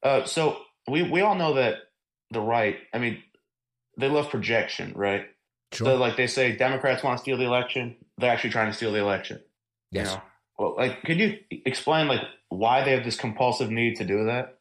Uh, 0.04 0.26
so 0.26 0.58
we 0.88 1.04
we 1.04 1.22
all 1.22 1.36
know 1.36 1.56
that 1.56 1.76
the 2.32 2.42
right, 2.42 2.78
I 2.94 3.00
mean, 3.00 3.24
they 3.98 4.10
love 4.10 4.30
projection, 4.30 4.94
right? 4.96 5.26
Sure. 5.72 5.88
So 5.88 5.96
like 5.96 6.18
they 6.18 6.28
say, 6.28 6.56
Democrats 6.56 7.04
want 7.04 7.18
to 7.18 7.22
steal 7.22 7.38
the 7.38 7.46
election. 7.46 7.96
They're 8.18 8.32
actually 8.32 8.52
trying 8.52 8.72
to 8.72 8.74
steal 8.74 8.92
the 8.92 9.00
election. 9.00 9.42
Yes. 9.92 10.10
You 10.10 10.16
know? 10.16 10.22
Well, 10.58 10.76
like, 10.78 11.04
could 11.04 11.20
you 11.20 11.38
explain 11.52 12.08
like 12.08 12.22
why 12.50 12.84
they 12.84 12.92
have 12.92 13.04
this 13.04 13.18
compulsive 13.18 13.70
need 13.70 13.96
to 13.98 14.06
do 14.06 14.26
that? 14.26 14.55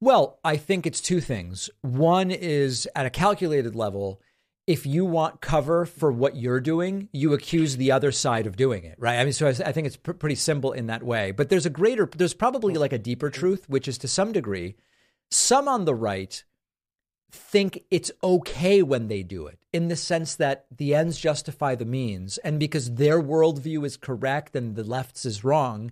Well, 0.00 0.38
I 0.44 0.56
think 0.56 0.86
it's 0.86 1.00
two 1.00 1.20
things. 1.20 1.70
One 1.80 2.30
is 2.30 2.88
at 2.94 3.06
a 3.06 3.10
calculated 3.10 3.74
level, 3.74 4.20
if 4.66 4.86
you 4.86 5.04
want 5.04 5.40
cover 5.40 5.84
for 5.84 6.10
what 6.10 6.36
you're 6.36 6.60
doing, 6.60 7.08
you 7.12 7.32
accuse 7.32 7.76
the 7.76 7.92
other 7.92 8.10
side 8.10 8.46
of 8.46 8.56
doing 8.56 8.84
it, 8.84 8.96
right? 8.98 9.18
I 9.18 9.24
mean, 9.24 9.32
so 9.32 9.46
I, 9.46 9.52
think 9.52 9.86
it's 9.86 9.96
pr- 9.96 10.12
pretty 10.12 10.36
simple 10.36 10.72
in 10.72 10.86
that 10.86 11.02
way. 11.02 11.32
But 11.32 11.50
there's 11.50 11.66
a 11.66 11.70
greater, 11.70 12.08
there's 12.16 12.34
probably 12.34 12.74
like 12.74 12.92
a 12.92 12.98
deeper 12.98 13.28
truth, 13.28 13.68
which 13.68 13.88
is 13.88 13.98
to 13.98 14.08
some 14.08 14.32
degree, 14.32 14.76
some 15.30 15.68
on 15.68 15.84
the 15.84 15.94
right 15.94 16.42
think 17.34 17.84
it's 17.90 18.12
okay 18.22 18.82
when 18.82 19.08
they 19.08 19.22
do 19.22 19.46
it, 19.46 19.58
in 19.72 19.88
the 19.88 19.96
sense 19.96 20.36
that 20.36 20.66
the 20.74 20.94
ends 20.94 21.18
justify 21.18 21.74
the 21.74 21.84
means. 21.84 22.38
And 22.38 22.60
because 22.60 22.94
their 22.94 23.20
worldview 23.20 23.84
is 23.84 23.96
correct 23.96 24.54
and 24.54 24.76
the 24.76 24.84
left's 24.84 25.26
is 25.26 25.44
wrong, 25.44 25.90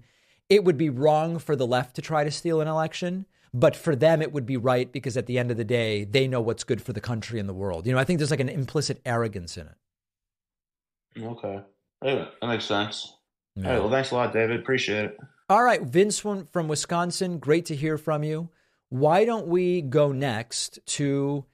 it 0.48 0.64
would 0.64 0.78
be 0.78 0.88
wrong 0.88 1.38
for 1.38 1.56
the 1.56 1.66
left 1.66 1.96
to 1.96 2.02
try 2.02 2.24
to 2.24 2.30
steal 2.30 2.60
an 2.60 2.68
election. 2.68 3.26
But 3.54 3.76
for 3.76 3.94
them, 3.94 4.22
it 4.22 4.32
would 4.32 4.46
be 4.46 4.56
right 4.56 4.90
because 4.90 5.16
at 5.16 5.26
the 5.26 5.38
end 5.38 5.50
of 5.50 5.56
the 5.56 5.64
day, 5.64 6.04
they 6.04 6.26
know 6.26 6.40
what's 6.40 6.64
good 6.64 6.80
for 6.80 6.92
the 6.92 7.00
country 7.00 7.38
and 7.38 7.48
the 7.48 7.54
world. 7.54 7.86
You 7.86 7.92
know, 7.92 7.98
I 7.98 8.04
think 8.04 8.18
there's 8.18 8.30
like 8.30 8.40
an 8.40 8.48
implicit 8.48 9.00
arrogance 9.04 9.58
in 9.58 9.66
it. 9.66 11.22
Okay. 11.22 11.60
Anyway, 12.02 12.28
that 12.40 12.46
makes 12.46 12.64
sense. 12.64 13.14
Yeah. 13.54 13.66
All 13.66 13.72
right. 13.72 13.80
Well, 13.80 13.90
thanks 13.90 14.10
a 14.10 14.14
lot, 14.14 14.32
David. 14.32 14.58
Appreciate 14.58 15.04
it. 15.04 15.18
All 15.50 15.62
right. 15.62 15.82
Vince 15.82 16.18
from 16.18 16.68
Wisconsin, 16.68 17.38
great 17.38 17.66
to 17.66 17.76
hear 17.76 17.98
from 17.98 18.24
you. 18.24 18.48
Why 18.88 19.26
don't 19.26 19.46
we 19.46 19.82
go 19.82 20.12
next 20.12 20.78
to, 20.86 21.44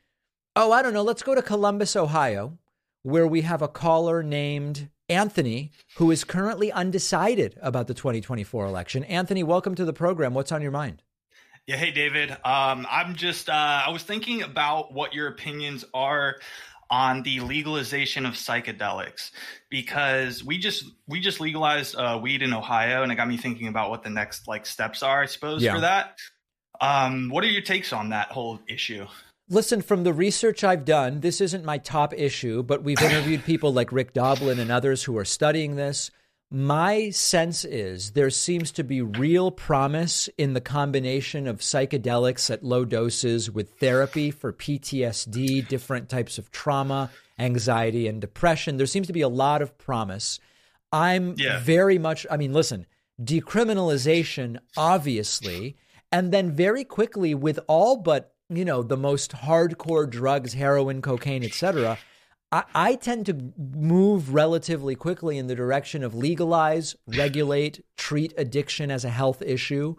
oh, 0.55 0.71
I 0.71 0.83
don't 0.83 0.95
know, 0.95 1.03
let's 1.03 1.23
go 1.25 1.35
to 1.35 1.43
Columbus, 1.43 1.97
Ohio, 1.97 2.59
where 3.03 3.27
we 3.27 3.41
have 3.41 3.63
a 3.63 3.69
caller 3.69 4.23
named 4.23 4.89
Anthony, 5.09 5.73
who 5.97 6.13
is 6.13 6.23
currently 6.23 6.71
undecided 6.71 7.59
about 7.61 7.89
the 7.89 7.95
2024 7.95 8.67
election. 8.67 9.03
Anthony, 9.05 9.43
welcome 9.43 9.75
to 9.75 9.85
the 9.85 9.93
program. 9.93 10.35
What's 10.35 10.53
on 10.53 10.63
your 10.63 10.71
mind? 10.71 11.03
Yeah, 11.69 11.77
hey 11.77 11.91
David. 11.91 12.31
Um, 12.31 12.87
I'm 12.91 13.15
just 13.15 13.51
uh, 13.51 13.53
I 13.53 13.91
was 13.91 14.03
thinking 14.03 14.41
about 14.41 14.95
what 14.95 15.13
your 15.13 15.27
opinions 15.27 15.85
are 15.93 16.37
on 16.89 17.23
the 17.25 17.41
legalization 17.41 18.25
of 18.25 18.33
psychedelics 18.33 19.33
because 19.69 20.43
we 20.43 20.57
just 20.57 20.87
we 21.07 21.21
just 21.21 21.41
legalized 21.41 21.95
uh, 21.95 22.19
weed 22.23 22.41
in 22.41 22.55
Ohio, 22.55 23.03
and 23.03 23.13
it 23.13 23.17
got 23.17 23.29
me 23.29 23.37
thinking 23.37 23.69
about 23.69 23.91
what 23.91 24.03
the 24.03 24.09
next 24.09 24.49
like 24.49 24.65
steps 24.65 25.03
are, 25.03 25.21
I 25.21 25.27
suppose, 25.27 25.63
yeah. 25.63 25.75
for 25.75 25.83
that. 25.83 26.17
Um, 26.81 27.29
what 27.29 27.45
are 27.45 27.49
your 27.49 27.61
takes 27.61 27.93
on 27.93 28.09
that 28.11 28.29
whole 28.29 28.61
issue? 28.67 29.05
Listen, 29.51 29.83
from 29.83 30.05
the 30.05 30.15
research 30.15 30.65
I've 30.65 30.87
done, 30.87 31.21
this 31.21 31.43
isn't 31.43 31.67
my 31.67 31.77
top 31.77 32.15
issue, 32.15 32.63
but 32.63 32.83
we've 32.83 33.03
interviewed 33.03 33.45
people 33.45 33.75
like 33.75 33.93
Rick 33.93 34.15
Doblin 34.15 34.59
and 34.59 34.71
others 34.71 35.05
who 35.05 35.19
are 35.19 35.25
studying 35.27 35.77
this. 35.77 36.11
My 36.51 37.11
sense 37.11 37.67
is 37.67 38.13
there 38.13 38.31
seems 38.31 38.73
to 38.73 38.85
be 38.85 39.03
real 39.03 39.51
promise 39.51 40.31
in 40.39 40.55
the 40.55 40.63
combination 40.63 41.47
of 41.47 41.59
psychedelics 41.59 42.51
at 42.51 42.65
low 42.65 42.87
doses 42.87 43.51
with 43.51 43.79
therapy 43.79 44.31
for 44.31 44.55
PTSD, 44.55 45.69
different 45.69 46.09
types 46.09 46.39
of 46.39 46.51
trauma, 46.51 47.11
anxiety, 47.39 48.09
and 48.09 48.19
depression. 48.19 48.79
There 48.79 48.87
seems 48.87 49.09
to 49.09 49.13
be 49.13 49.21
a 49.21 49.29
lot 49.29 49.61
of 49.61 49.77
promise. 49.77 50.41
I'm 50.91 51.35
yeah. 51.37 51.61
very 51.61 51.99
much, 51.99 52.27
I 52.31 52.39
mean, 52.39 52.55
listen, 52.55 52.87
decriminalization, 53.23 54.57
obviously, 54.75 55.77
and 56.11 56.33
then 56.33 56.53
very 56.53 56.85
quickly 56.85 57.35
with 57.35 57.61
all 57.67 57.99
but, 57.99 58.33
you 58.49 58.65
know, 58.65 58.83
the 58.83 58.97
most 58.97 59.33
hardcore 59.33 60.09
drugs, 60.09 60.55
heroin, 60.55 61.03
cocaine, 61.03 61.45
etc 61.45 61.99
I, 62.51 62.65
I 62.75 62.95
tend 62.95 63.27
to 63.27 63.53
move 63.57 64.33
relatively 64.33 64.95
quickly 64.95 65.39
in 65.39 65.47
the 65.47 65.55
direction 65.55 66.03
of 66.03 66.15
legalize, 66.15 66.97
regulate, 67.07 67.85
treat 67.97 68.33
addiction 68.37 68.91
as 68.91 69.05
a 69.05 69.11
health 69.11 69.43
issue. 69.43 69.97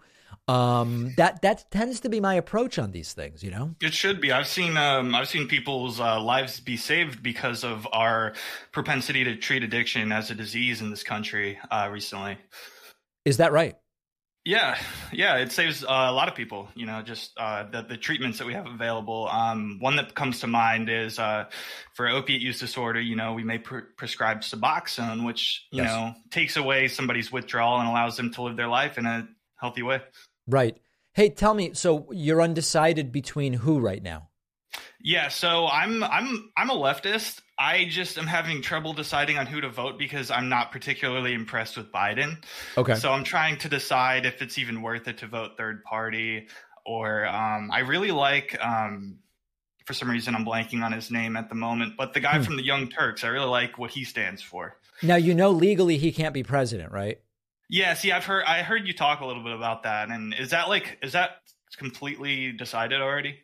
Um, 0.48 1.12
that 1.16 1.42
that 1.42 1.70
tends 1.70 2.00
to 2.00 2.08
be 2.08 2.18
my 2.18 2.34
approach 2.34 2.78
on 2.78 2.90
these 2.90 3.12
things. 3.12 3.42
You 3.44 3.52
know, 3.52 3.76
it 3.80 3.94
should 3.94 4.20
be. 4.20 4.32
I've 4.32 4.48
seen 4.48 4.76
um, 4.76 5.14
I've 5.14 5.28
seen 5.28 5.46
people's 5.46 6.00
uh, 6.00 6.20
lives 6.20 6.58
be 6.58 6.76
saved 6.76 7.22
because 7.22 7.62
of 7.62 7.86
our 7.92 8.32
propensity 8.72 9.22
to 9.24 9.36
treat 9.36 9.62
addiction 9.62 10.10
as 10.10 10.30
a 10.30 10.34
disease 10.34 10.80
in 10.80 10.90
this 10.90 11.04
country 11.04 11.58
uh, 11.70 11.88
recently. 11.92 12.38
Is 13.24 13.36
that 13.36 13.52
right? 13.52 13.76
Yeah, 14.50 14.76
yeah, 15.12 15.36
it 15.36 15.52
saves 15.52 15.84
uh, 15.84 15.86
a 15.86 16.12
lot 16.12 16.26
of 16.26 16.34
people. 16.34 16.68
You 16.74 16.84
know, 16.84 17.02
just 17.02 17.30
uh, 17.36 17.70
the 17.70 17.82
the 17.82 17.96
treatments 17.96 18.38
that 18.38 18.48
we 18.48 18.54
have 18.54 18.66
available. 18.66 19.28
Um, 19.30 19.76
one 19.78 19.94
that 19.94 20.16
comes 20.16 20.40
to 20.40 20.48
mind 20.48 20.90
is 20.90 21.20
uh, 21.20 21.44
for 21.94 22.08
opiate 22.08 22.40
use 22.40 22.58
disorder. 22.58 23.00
You 23.00 23.14
know, 23.14 23.34
we 23.34 23.44
may 23.44 23.58
pre- 23.58 23.82
prescribe 23.96 24.40
Suboxone, 24.40 25.24
which 25.24 25.68
you 25.70 25.84
yes. 25.84 25.92
know 25.92 26.14
takes 26.32 26.56
away 26.56 26.88
somebody's 26.88 27.30
withdrawal 27.30 27.78
and 27.78 27.88
allows 27.88 28.16
them 28.16 28.32
to 28.32 28.42
live 28.42 28.56
their 28.56 28.66
life 28.66 28.98
in 28.98 29.06
a 29.06 29.28
healthy 29.54 29.82
way. 29.82 30.02
Right. 30.48 30.76
Hey, 31.12 31.28
tell 31.28 31.54
me. 31.54 31.74
So 31.74 32.08
you're 32.10 32.42
undecided 32.42 33.12
between 33.12 33.52
who 33.52 33.78
right 33.78 34.02
now? 34.02 34.30
Yeah, 35.00 35.28
so 35.28 35.68
I'm 35.68 36.02
I'm 36.02 36.50
I'm 36.56 36.70
a 36.70 36.74
leftist. 36.74 37.40
I 37.60 37.84
just 37.84 38.16
am 38.16 38.26
having 38.26 38.62
trouble 38.62 38.94
deciding 38.94 39.36
on 39.36 39.44
who 39.44 39.60
to 39.60 39.68
vote 39.68 39.98
because 39.98 40.30
I'm 40.30 40.48
not 40.48 40.72
particularly 40.72 41.34
impressed 41.34 41.76
with 41.76 41.92
Biden. 41.92 42.42
Okay. 42.78 42.94
So 42.94 43.12
I'm 43.12 43.22
trying 43.22 43.58
to 43.58 43.68
decide 43.68 44.24
if 44.24 44.40
it's 44.40 44.56
even 44.56 44.80
worth 44.80 45.06
it 45.08 45.18
to 45.18 45.26
vote 45.26 45.58
third 45.58 45.84
party 45.84 46.48
or 46.86 47.26
um, 47.28 47.70
I 47.70 47.80
really 47.80 48.12
like 48.12 48.56
um, 48.64 49.18
for 49.84 49.92
some 49.92 50.10
reason 50.10 50.34
I'm 50.34 50.46
blanking 50.46 50.82
on 50.82 50.92
his 50.92 51.10
name 51.10 51.36
at 51.36 51.50
the 51.50 51.54
moment, 51.54 51.98
but 51.98 52.14
the 52.14 52.20
guy 52.20 52.38
hmm. 52.38 52.44
from 52.44 52.56
the 52.56 52.64
Young 52.64 52.88
Turks, 52.88 53.24
I 53.24 53.28
really 53.28 53.46
like 53.46 53.76
what 53.76 53.90
he 53.90 54.04
stands 54.04 54.40
for. 54.40 54.78
Now 55.02 55.16
you 55.16 55.34
know 55.34 55.50
legally 55.50 55.98
he 55.98 56.12
can't 56.12 56.32
be 56.32 56.42
president, 56.42 56.92
right? 56.92 57.20
Yeah, 57.68 57.92
see 57.92 58.10
I've 58.10 58.24
heard 58.24 58.44
I 58.44 58.62
heard 58.62 58.86
you 58.86 58.94
talk 58.94 59.20
a 59.20 59.26
little 59.26 59.44
bit 59.44 59.52
about 59.52 59.82
that 59.82 60.08
and 60.08 60.32
is 60.32 60.48
that 60.50 60.70
like 60.70 60.98
is 61.02 61.12
that 61.12 61.42
completely 61.76 62.52
decided 62.52 63.02
already? 63.02 63.40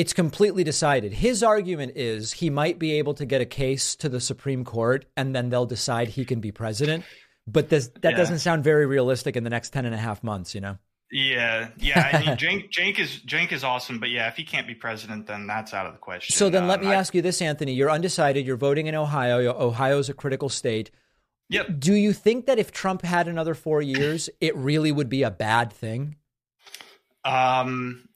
It's 0.00 0.14
completely 0.14 0.64
decided. 0.64 1.12
His 1.12 1.42
argument 1.42 1.92
is 1.94 2.32
he 2.32 2.48
might 2.48 2.78
be 2.78 2.92
able 2.92 3.12
to 3.12 3.26
get 3.26 3.42
a 3.42 3.44
case 3.44 3.94
to 3.96 4.08
the 4.08 4.18
Supreme 4.18 4.64
Court 4.64 5.04
and 5.14 5.36
then 5.36 5.50
they'll 5.50 5.66
decide 5.66 6.08
he 6.08 6.24
can 6.24 6.40
be 6.40 6.52
president. 6.52 7.04
But 7.46 7.68
this, 7.68 7.88
that 8.00 8.12
yeah. 8.12 8.16
doesn't 8.16 8.38
sound 8.38 8.64
very 8.64 8.86
realistic 8.86 9.36
in 9.36 9.44
the 9.44 9.50
next 9.50 9.74
10 9.74 9.84
and 9.84 9.94
a 9.94 9.98
half 9.98 10.24
months, 10.24 10.54
you 10.54 10.62
know? 10.62 10.78
Yeah, 11.12 11.68
yeah. 11.76 12.12
I 12.14 12.18
mean, 12.20 12.36
Cenk, 12.38 12.72
Cenk 12.72 12.98
is 12.98 13.20
Cenk 13.26 13.52
is 13.52 13.62
awesome, 13.62 14.00
but 14.00 14.08
yeah, 14.08 14.28
if 14.28 14.36
he 14.36 14.44
can't 14.44 14.66
be 14.66 14.74
president, 14.74 15.26
then 15.26 15.46
that's 15.46 15.74
out 15.74 15.84
of 15.84 15.92
the 15.92 15.98
question. 15.98 16.34
So 16.34 16.48
then, 16.48 16.62
um, 16.62 16.68
let 16.68 16.80
me 16.80 16.86
I, 16.86 16.94
ask 16.94 17.14
you 17.14 17.20
this, 17.20 17.42
Anthony: 17.42 17.74
You're 17.74 17.90
undecided. 17.90 18.46
You're 18.46 18.56
voting 18.56 18.86
in 18.86 18.94
Ohio. 18.94 19.52
Ohio's 19.52 20.08
a 20.08 20.14
critical 20.14 20.48
state. 20.48 20.92
Yep. 21.48 21.80
Do 21.80 21.94
you 21.94 22.12
think 22.12 22.46
that 22.46 22.60
if 22.60 22.70
Trump 22.70 23.02
had 23.02 23.26
another 23.26 23.54
four 23.54 23.82
years, 23.82 24.30
it 24.40 24.56
really 24.56 24.92
would 24.92 25.08
be 25.08 25.24
a 25.24 25.32
bad 25.32 25.72
thing? 25.72 26.14
Um, 27.24 28.08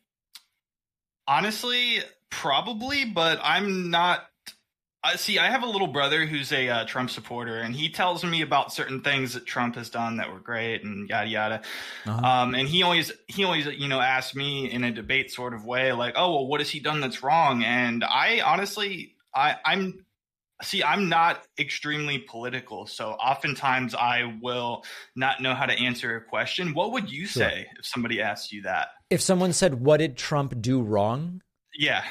Honestly, 1.27 2.01
probably, 2.31 3.05
but 3.05 3.41
I'm 3.43 3.91
not. 3.91 4.25
I 5.03 5.17
see. 5.17 5.39
I 5.39 5.51
have 5.51 5.63
a 5.63 5.69
little 5.69 5.87
brother 5.87 6.25
who's 6.25 6.51
a 6.51 6.69
uh, 6.69 6.85
Trump 6.87 7.11
supporter, 7.11 7.59
and 7.59 7.75
he 7.75 7.91
tells 7.91 8.25
me 8.25 8.41
about 8.41 8.73
certain 8.73 9.03
things 9.03 9.35
that 9.35 9.45
Trump 9.45 9.77
has 9.77 9.91
done 9.91 10.17
that 10.17 10.33
were 10.33 10.41
great, 10.41 10.83
and 10.83 11.09
yada 11.09 11.29
yada. 11.29 11.63
Uh-huh. 12.07 12.27
Um, 12.27 12.55
and 12.55 12.67
he 12.67 12.83
always 12.83 13.13
he 13.27 13.45
always 13.45 13.67
you 13.67 13.89
know 13.89 14.01
asks 14.01 14.35
me 14.35 14.71
in 14.71 14.83
a 14.85 14.91
debate 14.91 15.31
sort 15.31 15.55
of 15.55 15.65
way, 15.65 15.93
like, 15.93 16.15
"Oh, 16.17 16.33
well, 16.33 16.47
what 16.47 16.61
has 16.61 16.71
he 16.71 16.81
done 16.81 17.01
that's 17.01 17.23
wrong?" 17.23 17.63
And 17.63 18.03
I 18.03 18.41
honestly, 18.41 19.15
I 19.35 19.57
I'm 19.65 20.04
see 20.65 20.83
i'm 20.83 21.09
not 21.09 21.47
extremely 21.59 22.19
political 22.19 22.87
so 22.87 23.13
oftentimes 23.13 23.95
i 23.95 24.37
will 24.43 24.85
not 25.15 25.41
know 25.41 25.55
how 25.55 25.67
to 25.67 25.75
answer 25.75 26.17
a 26.17 26.21
question 26.21 26.75
what 26.75 26.93
would 26.93 27.11
you 27.11 27.27
say 27.27 27.67
sure. 27.69 27.79
if 27.79 27.87
somebody 27.87 28.21
asked 28.21 28.53
you 28.53 28.63
that 28.63 28.89
if 29.15 29.21
someone 29.21 29.53
said, 29.53 29.81
"What 29.81 29.99
did 29.99 30.17
Trump 30.17 30.61
do 30.61 30.83
wrong?" 30.83 31.41
Yeah. 31.79 32.05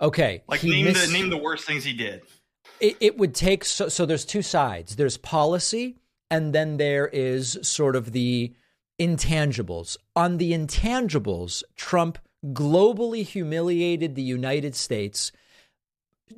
Okay. 0.00 0.42
Like 0.48 0.64
name 0.64 0.86
miss- 0.86 1.06
the 1.06 1.12
name 1.12 1.30
the 1.30 1.36
worst 1.36 1.64
things 1.64 1.84
he 1.84 1.92
did. 1.92 2.22
It, 2.80 2.96
it 3.00 3.16
would 3.16 3.34
take 3.34 3.64
so 3.64 3.88
so. 3.88 4.04
There's 4.04 4.24
two 4.24 4.42
sides. 4.42 4.96
There's 4.96 5.16
policy, 5.16 5.98
and 6.30 6.52
then 6.52 6.76
there 6.76 7.06
is 7.06 7.58
sort 7.62 7.94
of 7.94 8.12
the 8.12 8.54
intangibles. 9.00 9.96
On 10.16 10.38
the 10.38 10.52
intangibles, 10.52 11.62
Trump 11.76 12.18
globally 12.46 13.22
humiliated 13.22 14.14
the 14.14 14.22
United 14.22 14.74
States, 14.74 15.30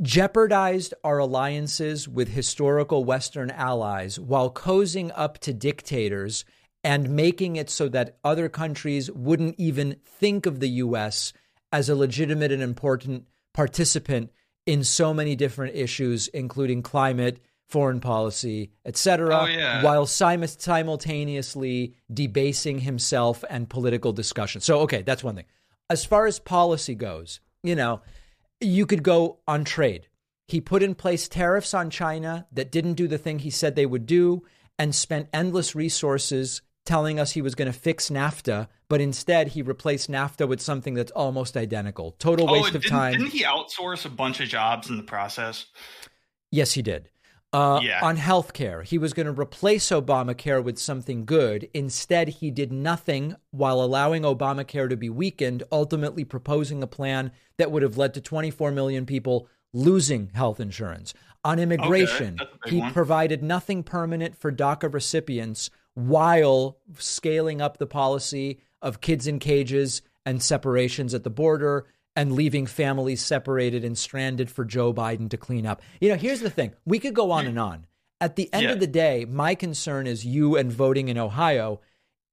jeopardized 0.02 0.94
our 1.02 1.18
alliances 1.18 2.09
with 2.09 2.28
historical 2.28 3.04
Western 3.04 3.50
allies 3.50 4.18
while 4.18 4.50
cozying 4.50 5.11
up 5.14 5.38
to 5.38 5.52
dictators 5.52 6.44
and 6.83 7.11
making 7.11 7.57
it 7.57 7.70
so 7.70 7.88
that 7.88 8.18
other 8.22 8.48
countries 8.48 9.11
wouldn't 9.11 9.54
even 9.59 9.96
think 10.04 10.46
of 10.46 10.61
the 10.61 10.68
US 10.68 11.33
as 11.72 11.88
a 11.88 11.94
legitimate 11.94 12.52
and 12.52 12.62
important 12.62 13.26
participant 13.52 14.30
in 14.66 14.85
so 14.85 15.12
many 15.12 15.35
different 15.35 15.74
issues, 15.74 16.28
including 16.28 16.83
climate, 16.83 17.40
foreign 17.68 18.00
policy, 18.00 18.70
etc., 18.85 19.40
oh, 19.42 19.46
yeah. 19.46 19.83
while 19.83 20.07
sim- 20.07 20.46
simultaneously 20.46 21.94
debasing 22.12 22.78
himself 22.78 23.44
and 23.50 23.68
political 23.68 24.12
discussion. 24.12 24.61
So, 24.61 24.80
okay, 24.80 25.02
that's 25.02 25.24
one 25.24 25.37
thing. 25.37 25.46
As 25.90 26.04
far 26.04 26.26
as 26.26 26.38
policy 26.38 26.94
goes, 26.94 27.40
you 27.62 27.74
know, 27.74 28.00
you 28.61 28.87
could 28.87 29.03
go 29.03 29.40
on 29.47 29.64
trade. 29.64 30.09
He 30.47 30.61
put 30.61 30.83
in 30.83 30.95
place 30.95 31.29
tariffs 31.29 31.75
on 31.75 31.90
China 31.90 32.47
that 32.53 32.71
didn't 32.71 32.95
do 32.95 33.09
the 33.09 33.19
thing 33.19 33.38
he 33.38 33.51
said 33.51 33.75
they 33.75 33.87
would 33.87 34.07
do 34.07 34.43
and 34.79 34.95
spent 34.95 35.29
endless 35.33 35.75
resources 35.75 36.62
telling 36.85 37.19
us 37.19 37.33
he 37.33 37.43
was 37.43 37.55
going 37.55 37.73
to 37.73 37.79
fix 37.79 38.11
NAFTA, 38.11 38.69
but 38.88 39.01
instead 39.01 39.49
he 39.49 39.62
replaced 39.62 40.11
NAFTA 40.11 40.47
with 40.47 40.61
something 40.61 40.95
that's 40.95 41.12
almost 41.12 41.57
identical. 41.57 42.12
Total 42.12 42.49
oh, 42.49 42.53
waste 42.53 42.75
of 42.75 42.87
time. 42.87 43.12
Didn't 43.12 43.29
he 43.29 43.43
outsource 43.43 44.05
a 44.05 44.11
bunch 44.11 44.40
of 44.40 44.49
jobs 44.49 44.90
in 44.90 44.97
the 44.99 45.03
process? 45.03 45.67
Yes, 46.51 46.73
he 46.73 46.83
did. 46.83 47.09
Uh, 47.55 47.81
yeah. 47.85 48.01
On 48.03 48.17
healthcare, 48.17 48.83
he 48.83 48.99
was 48.99 49.12
going 49.12 49.27
to 49.27 49.40
replace 49.40 49.90
Obamacare 49.90 50.62
with 50.62 50.77
something 50.77 51.25
good. 51.25 51.69
Instead, 51.73 52.29
he 52.29 52.51
did 52.51 52.73
nothing 52.73 53.37
while 53.53 53.81
allowing 53.81 54.23
Obamacare 54.23 54.90
to 54.90 54.97
be 54.97 55.09
weakened, 55.09 55.62
ultimately 55.71 56.25
proposing 56.25 56.83
a 56.83 56.88
plan 56.88 57.31
that 57.57 57.71
would 57.71 57.85
have 57.85 57.97
led 57.97 58.12
to 58.14 58.21
24 58.21 58.73
million 58.73 59.07
people 59.07 59.47
losing 59.73 60.31
health 60.35 60.59
insurance. 60.59 61.14
On 61.45 61.61
immigration, 61.61 62.38
okay, 62.40 62.71
he 62.71 62.81
one. 62.81 62.93
provided 62.93 63.40
nothing 63.40 63.85
permanent 63.85 64.37
for 64.37 64.51
DACA 64.51 64.93
recipients 64.93 65.71
while 65.95 66.79
scaling 66.99 67.62
up 67.62 67.79
the 67.79 67.87
policy 67.87 68.59
of 68.83 69.01
kids 69.01 69.29
in 69.29 69.38
cages 69.38 70.03
and 70.27 70.43
separations 70.43 71.14
at 71.14 71.23
the 71.23 71.31
border 71.31 71.87
and 72.16 72.33
leaving 72.33 72.66
families 72.66 73.20
separated 73.20 73.85
and 73.85 73.98
stranded 73.98 74.50
for 74.50 74.64
Joe 74.64 74.92
Biden 74.92 75.29
to 75.31 75.37
clean 75.37 75.66
up. 75.66 75.83
You 76.00 76.11
know, 76.11 76.16
here's 76.16 76.40
the 76.40 76.50
thing 76.50 76.72
we 76.85 76.98
could 76.98 77.14
go 77.14 77.31
on 77.31 77.46
and 77.46 77.59
on. 77.59 77.87
At 78.20 78.37
the 78.37 78.48
end 78.53 78.64
yeah. 78.64 78.72
of 78.72 78.81
the 78.81 78.87
day, 78.87 79.27
my 79.29 79.55
concern 79.55 80.07
is 80.07 80.24
you 80.24 80.57
and 80.57 80.72
voting 80.72 81.09
in 81.09 81.18
Ohio. 81.18 81.81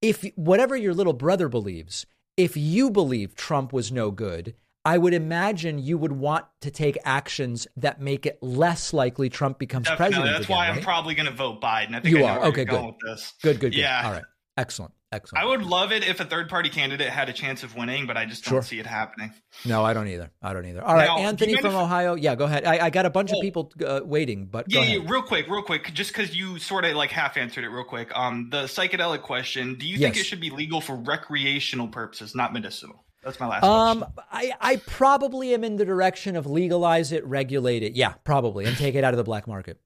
If 0.02 0.24
whatever 0.36 0.76
your 0.76 0.94
little 0.94 1.13
brother 1.13 1.50
believes, 1.50 2.06
if 2.38 2.56
you 2.56 2.89
believe 2.89 3.36
Trump 3.36 3.74
was 3.74 3.91
no 3.91 4.12
good, 4.12 4.56
I 4.84 4.98
would 4.98 5.13
imagine 5.13 5.78
you 5.80 5.98
would 5.98 6.13
want 6.13 6.46
to 6.62 6.72
take 6.72 6.98
actions 7.04 7.67
that 7.78 8.02
make 8.02 8.26
it 8.26 8.41
less 8.41 8.94
likely 8.94 9.30
Trump 9.30 9.60
becomes 9.60 9.88
Definitely. 9.88 10.13
president. 10.13 10.34
That's 10.34 10.46
again, 10.46 10.58
why 10.58 10.70
right? 10.70 10.78
I'm 10.78 10.84
probably 10.84 11.15
going 11.15 11.28
to 11.28 11.36
vote 11.36 11.62
Biden. 11.62 11.96
I 11.96 12.00
think 12.00 12.17
you 12.17 12.24
I 12.24 12.38
are 12.38 12.46
okay. 12.46 12.65
Good. 12.65 12.94
good. 13.00 13.20
Good. 13.44 13.60
Good. 13.60 13.76
Yeah. 13.76 14.02
All 14.06 14.12
right. 14.13 14.24
Excellent. 14.58 14.94
Excellent. 15.14 15.44
I 15.44 15.48
would 15.48 15.64
love 15.64 15.92
it 15.92 16.08
if 16.08 16.22
a 16.22 16.26
third 16.26 16.48
party 16.48 16.70
candidate 16.70 17.10
had 17.10 17.28
a 17.28 17.34
chance 17.34 17.64
of 17.64 17.76
winning, 17.76 18.08
but 18.08 18.16
I 18.16 18.26
just 18.26 18.46
don't 18.46 18.54
sure. 18.54 18.62
see 18.62 18.80
it 18.80 18.86
happening. 18.86 19.34
No, 19.66 19.84
I 19.84 19.94
don't 19.94 20.08
either. 20.08 20.32
I 20.42 20.54
don't 20.54 20.66
either. 20.66 20.82
All 20.82 20.96
right, 20.96 21.08
now, 21.08 21.18
Anthony 21.18 21.58
from 21.58 21.76
Ohio. 21.76 22.16
Yeah, 22.16 22.36
go 22.36 22.46
ahead. 22.46 22.64
I, 22.64 22.86
I 22.86 22.90
got 22.90 23.06
a 23.06 23.10
bunch 23.10 23.32
oh, 23.34 23.38
of 23.38 23.42
people 23.42 23.74
uh, 23.86 24.00
waiting, 24.06 24.46
but 24.46 24.72
yeah, 24.72 24.84
yeah, 24.84 25.00
real 25.06 25.22
quick, 25.22 25.50
real 25.50 25.64
quick, 25.64 25.94
just 25.94 26.12
because 26.12 26.34
you 26.34 26.60
sort 26.60 26.86
of 26.86 26.96
like 26.96 27.12
half 27.12 27.36
answered 27.36 27.66
it, 27.66 27.70
real 27.70 27.84
quick. 27.84 28.10
Um, 28.18 28.50
the 28.52 28.64
psychedelic 28.64 29.22
question: 29.22 29.76
Do 29.76 29.86
you 29.86 29.98
yes. 29.98 30.02
think 30.02 30.18
it 30.18 30.24
should 30.26 30.40
be 30.40 30.50
legal 30.50 30.80
for 30.80 30.96
recreational 30.96 31.90
purposes, 31.90 32.34
not 32.34 32.54
medicinal? 32.54 33.04
That's 33.22 33.38
my 33.38 33.48
last 33.48 33.66
um, 33.66 34.00
question. 34.00 34.16
I, 34.32 34.54
I 34.62 34.76
probably 34.78 35.54
am 35.54 35.66
in 35.66 35.76
the 35.76 35.86
direction 35.86 36.38
of 36.38 36.46
legalize 36.46 37.12
it, 37.12 37.26
regulate 37.26 37.84
it. 37.84 37.94
Yeah, 37.98 38.14
probably, 38.24 38.64
and 38.64 38.78
take 38.78 38.96
it 38.96 39.04
out 39.04 39.14
of 39.14 39.18
the 39.18 39.26
black 39.26 39.46
market. 39.46 39.82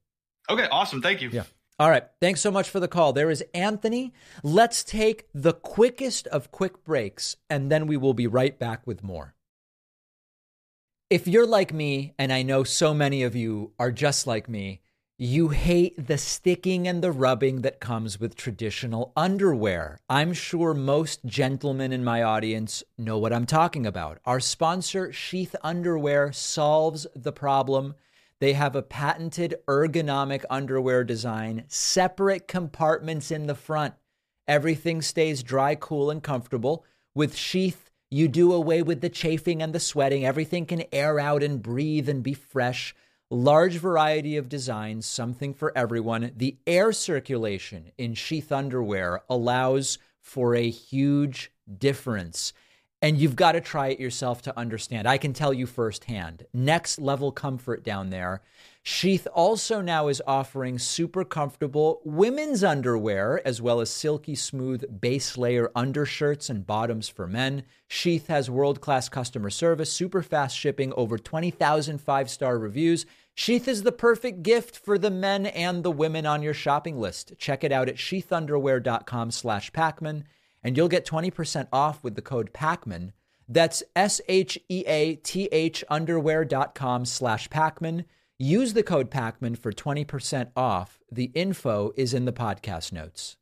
Okay, 0.51 0.67
awesome. 0.71 1.01
Thank 1.01 1.23
you. 1.23 1.29
Yeah. 1.29 1.43
All 1.77 1.89
right. 1.89 2.05
Thanks 2.21 2.39
so 2.39 2.51
much 2.51 2.69
for 2.69 2.79
the 2.79 2.87
call. 2.87 3.11
There 3.11 3.29
is 3.29 3.43
Anthony. 3.53 4.13
Let's 4.43 4.81
take 4.81 5.27
the 5.33 5.51
quickest 5.51 6.25
of 6.27 6.51
quick 6.51 6.85
breaks, 6.85 7.35
and 7.49 7.69
then 7.69 7.85
we 7.85 7.97
will 7.97 8.13
be 8.13 8.27
right 8.27 8.57
back 8.57 8.87
with 8.87 9.03
more. 9.03 9.35
If 11.09 11.27
you're 11.27 11.45
like 11.45 11.73
me, 11.73 12.13
and 12.17 12.31
I 12.31 12.43
know 12.43 12.63
so 12.63 12.93
many 12.93 13.23
of 13.23 13.35
you 13.35 13.73
are 13.77 13.91
just 13.91 14.25
like 14.25 14.47
me, 14.47 14.81
you 15.17 15.49
hate 15.49 16.07
the 16.07 16.17
sticking 16.17 16.87
and 16.87 17.01
the 17.01 17.11
rubbing 17.11 17.61
that 17.61 17.79
comes 17.79 18.19
with 18.19 18.35
traditional 18.35 19.13
underwear. 19.15 19.99
I'm 20.09 20.33
sure 20.33 20.73
most 20.73 21.25
gentlemen 21.25 21.93
in 21.93 22.03
my 22.03 22.23
audience 22.23 22.83
know 22.97 23.17
what 23.17 23.31
I'm 23.31 23.45
talking 23.45 23.85
about. 23.85 24.19
Our 24.25 24.39
sponsor, 24.39 25.13
Sheath 25.13 25.55
Underwear, 25.61 26.33
solves 26.33 27.07
the 27.15 27.31
problem 27.31 27.95
they 28.39 28.53
have 28.53 28.75
a 28.75 28.81
patented 28.81 29.55
ergonomic 29.67 30.43
underwear 30.49 31.03
design, 31.03 31.63
separate 31.67 32.47
compartments 32.47 33.31
in 33.31 33.47
the 33.47 33.55
front. 33.55 33.93
Everything 34.47 35.01
stays 35.01 35.41
dry, 35.41 35.75
cool, 35.75 36.11
and 36.11 36.21
comfortable. 36.21 36.85
With 37.13 37.35
Sheath, 37.35 37.89
you 38.11 38.27
do 38.27 38.53
away 38.53 38.81
with 38.81 39.01
the 39.01 39.09
chafing 39.09 39.61
and 39.61 39.73
the 39.73 39.79
sweating. 39.79 40.25
Everything 40.25 40.65
can 40.65 40.83
air 40.91 41.19
out 41.19 41.43
and 41.43 41.61
breathe 41.61 42.09
and 42.09 42.21
be 42.21 42.33
fresh. 42.33 42.93
Large 43.31 43.77
variety 43.77 44.37
of 44.37 44.49
designs, 44.49 45.05
something 45.05 45.53
for 45.53 45.75
everyone. 45.75 46.31
The 46.35 46.57
air 46.67 46.91
circulation 46.91 47.91
in 47.97 48.13
Sheath 48.13 48.51
underwear 48.51 49.23
allows 49.29 49.97
for 50.21 50.55
a 50.55 50.69
huge 50.69 51.51
difference 51.77 52.53
and 53.01 53.17
you've 53.17 53.35
got 53.35 53.51
to 53.53 53.61
try 53.61 53.89
it 53.89 53.99
yourself 53.99 54.41
to 54.43 54.57
understand. 54.57 55.07
I 55.07 55.17
can 55.17 55.33
tell 55.33 55.53
you 55.53 55.67
firsthand. 55.67 56.45
Next 56.53 56.99
level 56.99 57.31
comfort 57.31 57.83
down 57.83 58.09
there. 58.09 58.41
Sheath 58.87 59.27
also 59.33 59.81
now 59.81 60.09
is 60.09 60.21
offering 60.27 60.77
super 60.77 61.25
comfortable 61.25 62.01
women's 62.05 62.63
underwear, 62.63 63.41
as 63.45 63.59
well 63.59 63.81
as 63.81 63.89
silky 63.89 64.35
smooth 64.35 65.01
base 65.01 65.37
layer 65.37 65.71
undershirts 65.75 66.51
and 66.51 66.67
bottoms 66.67 67.09
for 67.09 67.25
men. 67.25 67.63
Sheath 67.87 68.27
has 68.27 68.49
world 68.49 68.81
class 68.81 69.09
customer 69.09 69.49
service, 69.49 69.91
super 69.91 70.21
fast 70.21 70.55
shipping, 70.55 70.93
over 70.93 71.17
20,000 71.17 71.99
five 71.99 72.29
star 72.29 72.59
reviews. 72.59 73.07
Sheath 73.33 73.67
is 73.67 73.83
the 73.83 73.91
perfect 73.91 74.43
gift 74.43 74.77
for 74.77 74.97
the 74.97 75.11
men 75.11 75.47
and 75.47 75.83
the 75.83 75.91
women 75.91 76.25
on 76.25 76.41
your 76.41 76.53
shopping 76.53 76.99
list. 76.99 77.33
Check 77.37 77.63
it 77.63 77.71
out 77.71 77.89
at 77.89 77.95
sheathunderwear.com 77.95 79.31
slash 79.31 79.71
and 80.65 80.75
you'll 80.75 80.87
get 80.87 81.05
20% 81.05 81.67
off 81.71 82.03
with 82.03 82.15
the 82.15 82.23
code 82.23 82.51
Pakman. 82.51 83.11
That's 83.47 83.83
S-H-E-A-T-H 83.95 85.83
underwear.com 85.91 87.05
slash 87.05 87.49
Pakman. 87.49 88.05
Use 88.39 88.73
the 88.73 88.81
code 88.81 89.11
Pakman 89.11 89.55
for 89.59 89.71
20% 89.71 90.49
off. 90.57 90.99
The 91.11 91.29
info 91.35 91.93
is 91.95 92.15
in 92.15 92.25
the 92.25 92.33
podcast 92.33 92.91
notes. 92.91 93.37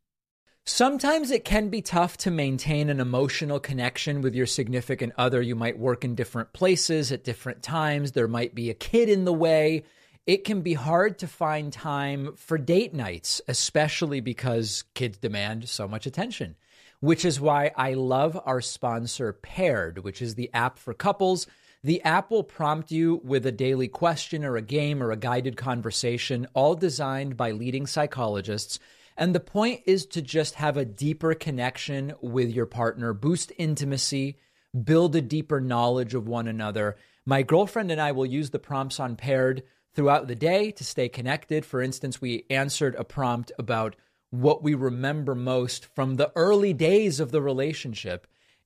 Sometimes 0.66 1.32
it 1.32 1.46
can 1.46 1.70
be 1.70 1.82
tough 1.82 2.18
to 2.18 2.30
maintain 2.30 2.90
an 2.90 3.00
emotional 3.00 3.62
connection 3.62 4.22
with 4.22 4.36
your 4.36 4.46
significant 4.46 5.14
other. 5.18 5.42
You 5.42 5.56
might 5.56 5.80
work 5.80 6.04
in 6.04 6.16
different 6.16 6.52
places 6.52 7.14
at 7.14 7.24
different 7.24 7.64
times. 7.64 8.12
There 8.12 8.28
might 8.28 8.54
be 8.54 8.70
a 8.70 8.74
kid 8.74 9.08
in 9.08 9.24
the 9.24 9.32
way. 9.34 9.84
It 10.28 10.44
can 10.44 10.60
be 10.60 10.74
hard 10.74 11.20
to 11.20 11.28
find 11.28 11.72
time 11.72 12.36
for 12.36 12.58
date 12.58 12.94
nights, 12.94 13.40
especially 13.48 14.20
because 14.20 14.84
kids 14.94 15.18
demand 15.18 15.70
so 15.70 15.88
much 15.88 16.06
attention 16.06 16.58
which 17.04 17.26
is 17.26 17.42
why 17.42 17.70
I 17.76 17.96
love 17.96 18.40
our 18.46 18.62
sponsor, 18.62 19.34
Paired, 19.34 20.06
which 20.06 20.22
is 20.22 20.36
the 20.36 20.50
app 20.54 20.80
for 20.80 20.94
couples. 20.94 21.48
The 21.84 22.02
app 22.04 22.32
will 22.32 22.46
prompt 22.46 22.92
you 22.92 23.20
with 23.26 23.46
a 23.46 23.52
daily 23.52 23.90
question 23.90 24.46
or 24.46 24.56
a 24.56 24.62
game 24.62 25.04
or 25.04 25.12
a 25.12 25.18
guided 25.18 25.58
conversation, 25.58 26.48
all 26.54 26.76
designed 26.76 27.36
by 27.36 27.52
leading 27.52 27.88
psychologists. 27.88 28.80
And 29.18 29.36
the 29.36 29.42
point 29.42 29.82
is 29.86 30.06
to 30.06 30.22
just 30.22 30.56
have 30.56 30.78
a 30.78 30.86
deeper 30.86 31.34
connection 31.34 32.14
with 32.22 32.52
your 32.52 32.66
partner, 32.66 33.12
boost 33.12 33.52
intimacy, 33.58 34.38
build 34.86 35.14
a 35.18 35.22
deeper 35.22 35.60
knowledge 35.60 36.14
of 36.14 36.30
one 36.30 36.48
another. 36.48 36.96
My 37.26 37.44
girlfriend 37.44 37.92
and 37.92 38.00
I 38.00 38.14
will 38.14 38.26
use 38.26 38.52
the 38.52 38.60
prompts 38.60 38.98
on 39.02 39.18
Paired 39.18 39.64
throughout 39.94 40.30
the 40.30 40.36
day 40.36 40.72
to 40.72 40.86
stay 40.86 41.10
connected. 41.10 41.66
For 41.66 41.82
instance, 41.82 42.22
we 42.22 42.46
answered 42.50 42.96
a 42.96 43.04
prompt 43.04 43.52
about 43.60 43.98
what 44.34 44.64
we 44.64 44.74
remember 44.74 45.36
most 45.36 45.86
from 45.94 46.16
the 46.16 46.32
early 46.36 46.74
days 46.74 47.20
of 47.20 47.30
the 47.30 47.42
relationship, 47.42 48.26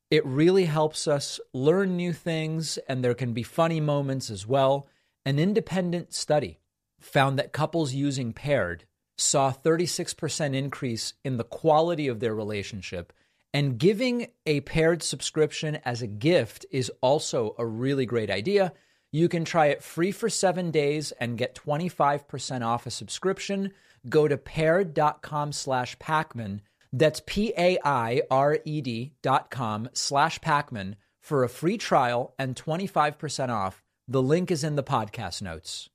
it 0.10 0.26
really 0.26 0.64
helps 0.64 1.10
us 1.10 1.42
learn 1.54 1.98
new 1.98 2.14
things, 2.14 2.78
and 2.88 3.04
there 3.04 3.14
can 3.14 3.34
be 3.34 3.44
funny 3.44 3.82
moments 3.82 4.30
as 4.30 4.48
well. 4.48 4.88
An 5.26 5.40
independent 5.40 6.14
study 6.14 6.60
found 7.02 7.38
that 7.38 7.52
couples 7.52 7.94
using 7.94 8.32
paired 8.32 8.86
saw 9.18 9.52
36% 9.52 10.56
increase 10.56 11.16
in 11.26 11.36
the 11.36 11.44
quality 11.44 12.08
of 12.08 12.22
their 12.22 12.34
relationship 12.34 13.12
and 13.54 13.78
giving 13.78 14.28
a 14.46 14.62
paired 14.62 15.04
subscription 15.04 15.80
as 15.84 16.02
a 16.02 16.08
gift 16.08 16.66
is 16.72 16.90
also 17.02 17.56
a 17.58 17.66
really 17.66 18.06
great 18.06 18.30
idea. 18.30 18.72
You 19.12 19.30
can 19.30 19.46
try 19.46 19.68
it 19.68 19.84
free 19.84 20.12
for 20.12 20.30
7 20.30 20.72
days 20.72 21.12
and 21.14 21.38
get 21.38 21.56
25% 21.56 22.66
off 22.66 22.86
a 22.86 22.92
subscription 22.92 23.72
go 24.10 24.28
to 24.28 24.38
paired.com 24.38 25.52
slash 25.52 25.98
Pakman. 25.98 26.62
That's 26.94 27.22
P 27.26 27.54
A 27.58 27.78
I 27.84 28.22
R 28.32 28.60
E 28.64 28.82
D 28.82 29.14
dot 29.22 29.52
com 29.52 29.90
slash 29.94 30.40
Pakman 30.40 30.96
for 31.22 31.44
a 31.44 31.50
free 31.50 31.78
trial 31.78 32.34
and 32.40 32.56
25% 32.56 33.50
off. 33.50 33.84
The 34.08 34.22
link 34.22 34.52
is 34.52 34.64
in 34.64 34.76
the 34.76 34.84
podcast 34.84 35.42
notes. 35.42 35.90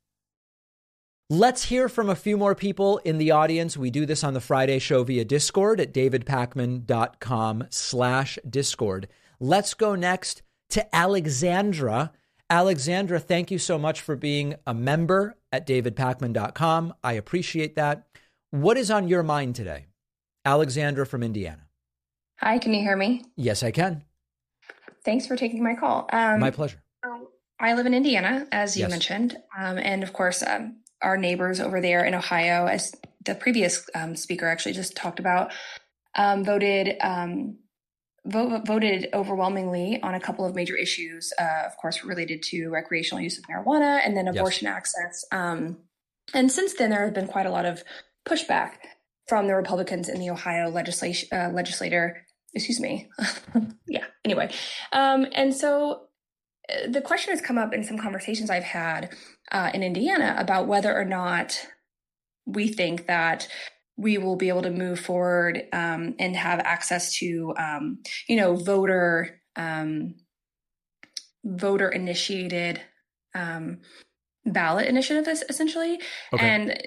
Let's 1.31 1.65
hear 1.65 1.89
from 1.89 2.11
a 2.11 2.15
few 2.15 2.37
more 2.37 2.55
people 2.55 2.99
in 2.99 3.17
the 3.17 3.31
audience. 3.31 3.75
We 3.75 3.91
do 3.91 4.05
this 4.05 4.23
on 4.23 4.35
the 4.35 4.41
Friday 4.41 4.79
show 4.79 5.03
via 5.03 5.25
Discord 5.25 5.81
at 5.81 5.95
davidpakman.com 5.95 7.69
slash 7.71 8.39
Discord. 8.49 9.09
Let's 9.41 9.73
go 9.73 9.95
next 9.95 10.43
to 10.71 10.95
Alexandra 10.95 12.13
Alexandra, 12.53 13.19
thank 13.19 13.51
you 13.51 13.59
so 13.59 13.79
much 13.79 14.03
for 14.03 14.15
being 14.15 14.57
a 14.67 14.75
member 14.75 15.39
at 15.51 15.67
davidpakman.com. 15.67 16.93
I 17.03 17.15
appreciate 17.15 17.77
that. 17.77 18.07
What 18.51 18.77
is 18.77 18.91
on 18.91 19.09
your 19.09 19.23
mind 19.23 19.55
today? 19.55 19.87
Alexandra 20.45 21.07
from 21.07 21.23
Indiana. 21.23 21.63
Hi, 22.41 22.59
can 22.59 22.75
you 22.75 22.83
hear 22.83 22.95
me? 22.95 23.25
Yes, 23.37 23.63
I 23.63 23.71
can. 23.71 24.05
Thanks 25.03 25.27
for 25.27 25.35
taking 25.35 25.65
my 25.65 25.75
call. 25.75 26.11
Um, 26.13 26.41
my 26.41 26.51
pleasure. 26.51 26.83
I 27.59 27.73
live 27.73 27.87
in 27.87 27.95
Indiana, 27.95 28.47
as 28.53 28.77
you 28.77 28.83
yes. 28.83 28.91
mentioned. 28.91 29.39
Um, 29.59 29.79
and 29.79 30.03
of 30.03 30.13
course, 30.13 30.43
um, 30.43 30.83
our 31.01 31.17
neighbors 31.17 31.59
over 31.59 31.81
there 31.81 32.05
in 32.05 32.15
Ohio, 32.15 32.67
as 32.67 32.93
the 33.25 33.35
previous 33.35 33.89
um, 33.95 34.15
speaker 34.15 34.47
actually 34.47 34.75
just 34.75 34.95
talked 34.95 35.21
about, 35.21 35.55
um, 36.17 36.45
voted 36.45 36.97
um, 37.01 37.57
vote, 38.27 38.67
voted 38.67 39.09
overwhelmingly 39.13 40.01
on 40.03 40.15
a 40.15 40.21
couple 40.21 40.45
of 40.45 40.55
major 40.55 40.77
issues, 40.77 41.33
uh, 41.39 41.67
of 41.67 41.77
course, 41.77 42.05
related 42.05 42.43
to 42.45 42.69
recreational 42.69 43.23
use 43.23 43.39
of 43.39 43.45
marijuana 43.45 44.01
and 44.05 44.17
then 44.17 44.29
abortion 44.29 44.67
yes. 44.67 44.77
access. 44.77 45.25
Um, 45.33 45.79
and 46.33 46.51
since 46.51 46.75
then, 46.75 46.91
there 46.91 47.05
have 47.05 47.15
been 47.15 47.27
quite 47.27 47.47
a 47.47 47.51
lot 47.51 47.65
of 47.65 47.83
pushback 48.27 48.73
from 49.29 49.47
the 49.47 49.55
Republicans 49.55 50.09
in 50.09 50.21
the 50.21 50.31
Ohio 50.31 50.69
legislation 50.69 51.29
uh, 51.33 51.51
legislator. 51.53 52.27
Excuse 52.55 52.81
me. 52.81 53.09
yeah. 53.89 54.05
Anyway, 54.25 54.53
um, 54.93 55.27
and 55.33 55.55
so 55.55 56.03
uh, 56.71 56.89
the 56.89 57.01
question 57.01 57.33
has 57.33 57.41
come 57.41 57.59
up 57.59 57.73
in 57.73 57.83
some 57.83 57.99
conversations 57.99 58.51
I've 58.51 58.63
had 58.63 59.11
uh, 59.51 59.71
in 59.73 59.83
Indiana 59.83 60.37
about 60.39 60.67
whether 60.67 60.95
or 60.95 61.05
not 61.05 61.67
we 62.45 62.69
think 62.69 63.07
that 63.07 63.49
we 63.97 64.19
will 64.19 64.37
be 64.37 64.49
able 64.49 64.63
to 64.63 64.71
move 64.71 64.99
forward 64.99 65.63
um, 65.73 66.15
and 66.19 66.35
have 66.37 66.61
access 66.61 67.17
to, 67.17 67.55
um, 67.59 67.99
you 68.29 68.37
know, 68.37 68.57
voter 68.57 69.41
um, 69.57 70.15
voter 71.45 71.89
initiated 71.89 72.81
um, 73.35 73.79
ballot 74.45 74.89
initiatives, 74.89 75.43
essentially. 75.49 76.01
Okay. 76.33 76.47
And 76.47 76.79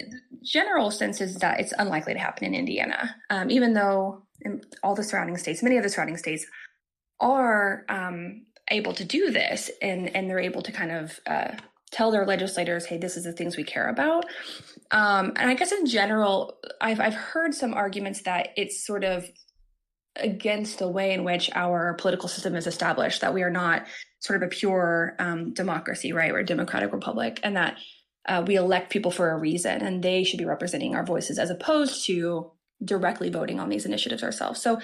general 0.44 0.92
sense 0.92 1.22
is 1.22 1.36
that 1.36 1.60
it's 1.60 1.74
unlikely 1.78 2.14
to 2.14 2.20
happen 2.20 2.46
in 2.46 2.54
Indiana, 2.54 3.16
um, 3.30 3.50
even 3.50 3.74
though 3.74 4.24
all 4.84 4.96
the 4.96 5.04
surrounding 5.04 5.38
states, 5.38 5.64
many 5.64 5.78
of 5.78 5.84
the 5.84 5.90
surrounding 5.90 6.18
states, 6.18 6.46
are 7.20 7.86
um, 7.90 8.46
able 8.70 8.94
to 8.94 9.06
do 9.06 9.32
this, 9.32 9.72
and 9.82 10.14
and 10.16 10.30
they're 10.30 10.40
able 10.40 10.62
to 10.62 10.72
kind 10.72 10.92
of 10.92 11.20
uh, 11.28 11.52
tell 11.92 12.12
their 12.12 12.26
legislators, 12.26 12.86
hey, 12.86 12.98
this 12.98 13.16
is 13.16 13.24
the 13.24 13.32
things 13.32 13.56
we 13.56 13.64
care 13.64 13.88
about. 13.88 14.26
Um, 14.92 15.34
and 15.36 15.50
I 15.50 15.54
guess 15.56 15.72
in 15.72 15.86
general, 15.86 16.58
I've 16.80 17.00
I've 17.00 17.14
heard 17.14 17.54
some 17.54 17.74
arguments 17.74 18.22
that 18.24 18.50
it's 18.56 18.86
sort 18.86 19.04
of 19.04 19.26
against 20.16 20.80
the 20.80 20.88
way 20.90 21.12
in 21.12 21.24
which 21.24 21.50
our 21.54 21.94
political 21.96 22.30
system 22.30 22.56
is 22.56 22.68
established, 22.68 23.22
that 23.22 23.34
we 23.34 23.44
are 23.44 23.50
not 23.50 23.86
sort 24.20 24.42
of 24.42 24.48
a 24.48 24.50
pure 24.50 25.16
um, 25.20 25.54
democracy, 25.54 26.14
right? 26.14 26.32
We're 26.32 26.40
a 26.40 26.46
democratic 26.46 26.94
republic, 26.94 27.40
and 27.44 27.58
that 27.58 27.78
uh, 28.28 28.44
we 28.46 28.56
elect 28.56 28.92
people 28.92 29.12
for 29.12 29.32
a 29.32 29.38
reason, 29.38 29.82
and 29.82 30.04
they 30.04 30.24
should 30.24 30.40
be 30.40 30.46
representing 30.46 30.96
our 30.96 31.06
voices 31.06 31.38
as 31.38 31.50
opposed 31.50 32.06
to 32.06 32.52
directly 32.84 33.30
voting 33.30 33.60
on 33.60 33.70
these 33.70 33.86
initiatives 33.86 34.24
ourselves. 34.24 34.62
So 34.62 34.80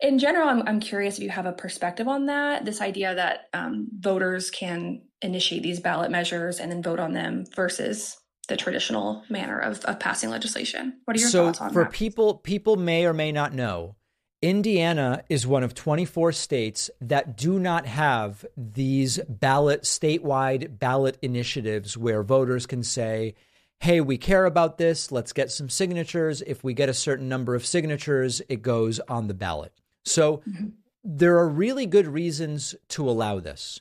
in 0.00 0.18
general, 0.18 0.48
I'm, 0.48 0.62
I'm 0.66 0.80
curious 0.80 1.16
if 1.16 1.24
you 1.24 1.30
have 1.30 1.46
a 1.46 1.52
perspective 1.52 2.08
on 2.08 2.26
that. 2.26 2.64
This 2.64 2.80
idea 2.80 3.14
that 3.14 3.46
um, 3.52 3.88
voters 3.98 4.50
can 4.50 5.02
initiate 5.22 5.62
these 5.62 5.80
ballot 5.80 6.10
measures 6.10 6.60
and 6.60 6.70
then 6.70 6.82
vote 6.82 7.00
on 7.00 7.12
them 7.12 7.44
versus 7.54 8.16
the 8.48 8.56
traditional 8.56 9.22
manner 9.28 9.58
of, 9.58 9.84
of 9.84 10.00
passing 10.00 10.30
legislation. 10.30 10.94
What 11.04 11.16
are 11.16 11.20
your 11.20 11.28
so 11.28 11.46
thoughts 11.46 11.60
on 11.60 11.68
that? 11.68 11.72
for 11.74 11.84
that? 11.84 11.92
people, 11.92 12.34
people 12.34 12.76
may 12.76 13.06
or 13.06 13.12
may 13.12 13.30
not 13.30 13.54
know. 13.54 13.94
Indiana 14.40 15.24
is 15.28 15.46
one 15.46 15.64
of 15.64 15.74
24 15.74 16.32
states 16.32 16.90
that 17.00 17.36
do 17.36 17.58
not 17.58 17.86
have 17.86 18.44
these 18.56 19.18
ballot 19.28 19.82
statewide 19.82 20.78
ballot 20.78 21.18
initiatives 21.22 21.96
where 21.96 22.22
voters 22.22 22.64
can 22.64 22.84
say, 22.84 23.34
hey, 23.80 24.00
we 24.00 24.16
care 24.16 24.44
about 24.44 24.78
this. 24.78 25.10
Let's 25.10 25.32
get 25.32 25.50
some 25.50 25.68
signatures. 25.68 26.42
If 26.42 26.62
we 26.62 26.72
get 26.72 26.88
a 26.88 26.94
certain 26.94 27.28
number 27.28 27.54
of 27.54 27.66
signatures, 27.66 28.40
it 28.48 28.62
goes 28.62 29.00
on 29.00 29.26
the 29.26 29.34
ballot. 29.34 29.72
So 30.04 30.38
mm-hmm. 30.48 30.68
there 31.02 31.36
are 31.38 31.48
really 31.48 31.86
good 31.86 32.06
reasons 32.06 32.76
to 32.90 33.08
allow 33.08 33.40
this. 33.40 33.80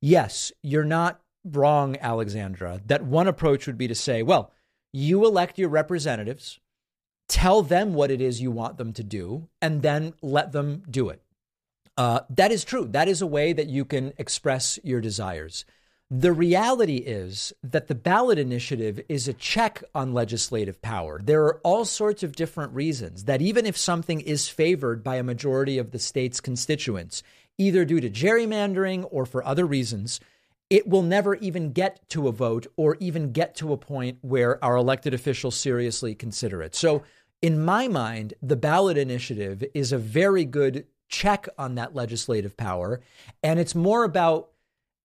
Yes, 0.00 0.52
you're 0.62 0.84
not 0.84 1.20
wrong, 1.46 1.96
Alexandra, 2.00 2.80
that 2.86 3.04
one 3.04 3.28
approach 3.28 3.66
would 3.66 3.78
be 3.78 3.88
to 3.88 3.94
say, 3.94 4.22
well, 4.22 4.52
you 4.92 5.26
elect 5.26 5.58
your 5.58 5.68
representatives, 5.68 6.58
tell 7.28 7.62
them 7.62 7.94
what 7.94 8.10
it 8.10 8.20
is 8.20 8.40
you 8.40 8.50
want 8.50 8.78
them 8.78 8.92
to 8.94 9.04
do, 9.04 9.48
and 9.60 9.82
then 9.82 10.14
let 10.22 10.52
them 10.52 10.82
do 10.88 11.08
it. 11.08 11.22
Uh, 11.96 12.20
that 12.30 12.52
is 12.52 12.64
true. 12.64 12.86
That 12.86 13.08
is 13.08 13.22
a 13.22 13.26
way 13.26 13.52
that 13.52 13.68
you 13.68 13.84
can 13.84 14.12
express 14.18 14.78
your 14.82 15.00
desires. 15.00 15.64
The 16.10 16.32
reality 16.32 16.98
is 16.98 17.52
that 17.64 17.88
the 17.88 17.94
ballot 17.94 18.38
initiative 18.38 19.00
is 19.08 19.26
a 19.26 19.32
check 19.32 19.82
on 19.92 20.14
legislative 20.14 20.80
power. 20.80 21.20
There 21.22 21.44
are 21.46 21.60
all 21.64 21.84
sorts 21.84 22.22
of 22.22 22.36
different 22.36 22.74
reasons 22.74 23.24
that 23.24 23.42
even 23.42 23.66
if 23.66 23.76
something 23.76 24.20
is 24.20 24.48
favored 24.48 25.02
by 25.02 25.16
a 25.16 25.24
majority 25.24 25.78
of 25.78 25.90
the 25.90 25.98
state's 25.98 26.40
constituents, 26.40 27.24
either 27.58 27.84
due 27.84 28.00
to 28.00 28.08
gerrymandering 28.08 29.08
or 29.10 29.26
for 29.26 29.44
other 29.44 29.66
reasons, 29.66 30.20
it 30.68 30.88
will 30.88 31.02
never 31.02 31.36
even 31.36 31.72
get 31.72 32.08
to 32.10 32.28
a 32.28 32.32
vote 32.32 32.66
or 32.76 32.96
even 33.00 33.32
get 33.32 33.54
to 33.56 33.72
a 33.72 33.76
point 33.76 34.18
where 34.22 34.62
our 34.64 34.76
elected 34.76 35.14
officials 35.14 35.56
seriously 35.56 36.14
consider 36.14 36.62
it. 36.62 36.74
So, 36.74 37.02
in 37.42 37.62
my 37.62 37.86
mind, 37.86 38.34
the 38.42 38.56
ballot 38.56 38.96
initiative 38.96 39.62
is 39.74 39.92
a 39.92 39.98
very 39.98 40.44
good 40.44 40.86
check 41.08 41.48
on 41.58 41.74
that 41.74 41.94
legislative 41.94 42.56
power. 42.56 43.00
And 43.42 43.60
it's 43.60 43.74
more 43.74 44.04
about 44.04 44.50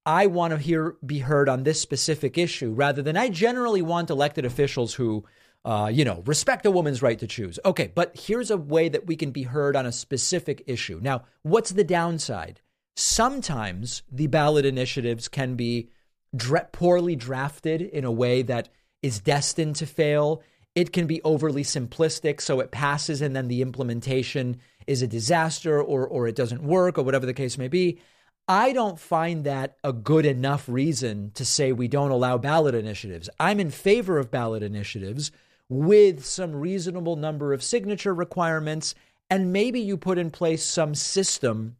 I 0.05 0.27
want 0.27 0.51
to 0.51 0.57
hear 0.57 0.95
be 1.05 1.19
heard 1.19 1.47
on 1.47 1.63
this 1.63 1.79
specific 1.79 2.37
issue 2.37 2.71
rather 2.71 3.01
than 3.01 3.17
I 3.17 3.29
generally 3.29 3.81
want 3.81 4.09
elected 4.09 4.45
officials 4.45 4.95
who 4.95 5.25
uh, 5.63 5.91
you 5.93 6.03
know, 6.03 6.23
respect 6.25 6.65
a 6.65 6.71
woman's 6.71 7.01
right 7.01 7.19
to 7.19 7.27
choose. 7.27 7.59
Okay, 7.63 7.91
but 7.93 8.17
here's 8.17 8.49
a 8.49 8.57
way 8.57 8.89
that 8.89 9.05
we 9.05 9.15
can 9.15 9.31
be 9.31 9.43
heard 9.43 9.75
on 9.75 9.85
a 9.85 9.91
specific 9.91 10.63
issue. 10.65 10.99
Now, 11.01 11.23
what's 11.43 11.71
the 11.71 11.83
downside? 11.83 12.61
Sometimes 12.95 14.03
the 14.11 14.27
ballot 14.27 14.65
initiatives 14.65 15.27
can 15.27 15.55
be 15.55 15.89
dra- 16.35 16.67
poorly 16.71 17.15
drafted 17.15 17.81
in 17.81 18.05
a 18.05 18.11
way 18.11 18.41
that 18.41 18.69
is 19.01 19.19
destined 19.19 19.75
to 19.77 19.85
fail. 19.85 20.43
It 20.75 20.93
can 20.93 21.07
be 21.07 21.21
overly 21.23 21.63
simplistic, 21.63 22.41
so 22.41 22.59
it 22.59 22.71
passes 22.71 23.21
and 23.21 23.35
then 23.35 23.47
the 23.47 23.61
implementation 23.61 24.59
is 24.87 25.01
a 25.01 25.07
disaster 25.07 25.81
or, 25.81 26.07
or 26.07 26.27
it 26.27 26.35
doesn't 26.35 26.63
work 26.63 26.97
or 26.97 27.03
whatever 27.03 27.25
the 27.25 27.33
case 27.33 27.57
may 27.57 27.67
be. 27.67 27.99
I 28.47 28.73
don't 28.73 28.99
find 28.99 29.43
that 29.45 29.77
a 29.83 29.93
good 29.93 30.25
enough 30.25 30.67
reason 30.67 31.31
to 31.35 31.45
say 31.45 31.71
we 31.71 31.87
don't 31.87 32.11
allow 32.11 32.37
ballot 32.37 32.75
initiatives. 32.75 33.29
I'm 33.39 33.59
in 33.59 33.71
favor 33.71 34.17
of 34.17 34.31
ballot 34.31 34.63
initiatives 34.63 35.31
with 35.69 36.25
some 36.25 36.53
reasonable 36.53 37.15
number 37.15 37.53
of 37.53 37.63
signature 37.63 38.13
requirements, 38.13 38.93
and 39.29 39.53
maybe 39.53 39.79
you 39.79 39.95
put 39.95 40.17
in 40.17 40.31
place 40.31 40.65
some 40.65 40.95
system 40.95 41.77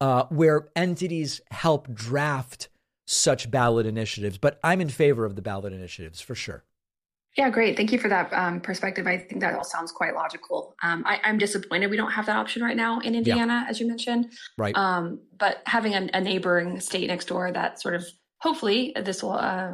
uh, 0.00 0.24
where 0.28 0.68
entities 0.76 1.40
help 1.50 1.92
draft 1.92 2.68
such 3.06 3.50
ballot 3.50 3.86
initiatives. 3.86 4.38
But 4.38 4.58
I'm 4.62 4.80
in 4.80 4.88
favor 4.88 5.24
of 5.24 5.36
the 5.36 5.42
ballot 5.42 5.72
initiatives 5.72 6.20
for 6.20 6.34
sure. 6.34 6.64
Yeah, 7.36 7.50
great. 7.50 7.76
Thank 7.76 7.92
you 7.92 7.98
for 7.98 8.08
that 8.08 8.32
um, 8.32 8.60
perspective. 8.60 9.06
I 9.06 9.18
think 9.18 9.42
that 9.42 9.54
all 9.54 9.64
sounds 9.64 9.92
quite 9.92 10.14
logical. 10.14 10.74
Um, 10.82 11.04
I, 11.06 11.20
am 11.22 11.36
disappointed 11.36 11.90
we 11.90 11.98
don't 11.98 12.10
have 12.10 12.26
that 12.26 12.36
option 12.36 12.62
right 12.62 12.76
now 12.76 13.00
in 13.00 13.14
Indiana, 13.14 13.64
yeah. 13.64 13.70
as 13.70 13.78
you 13.78 13.86
mentioned. 13.86 14.32
Right. 14.56 14.74
Um, 14.74 15.20
but 15.38 15.60
having 15.66 15.94
a, 15.94 16.08
a, 16.14 16.20
neighboring 16.22 16.80
state 16.80 17.08
next 17.08 17.26
door 17.26 17.52
that 17.52 17.78
sort 17.80 17.94
of 17.94 18.06
hopefully 18.38 18.94
this 19.02 19.22
will 19.22 19.32
uh, 19.32 19.72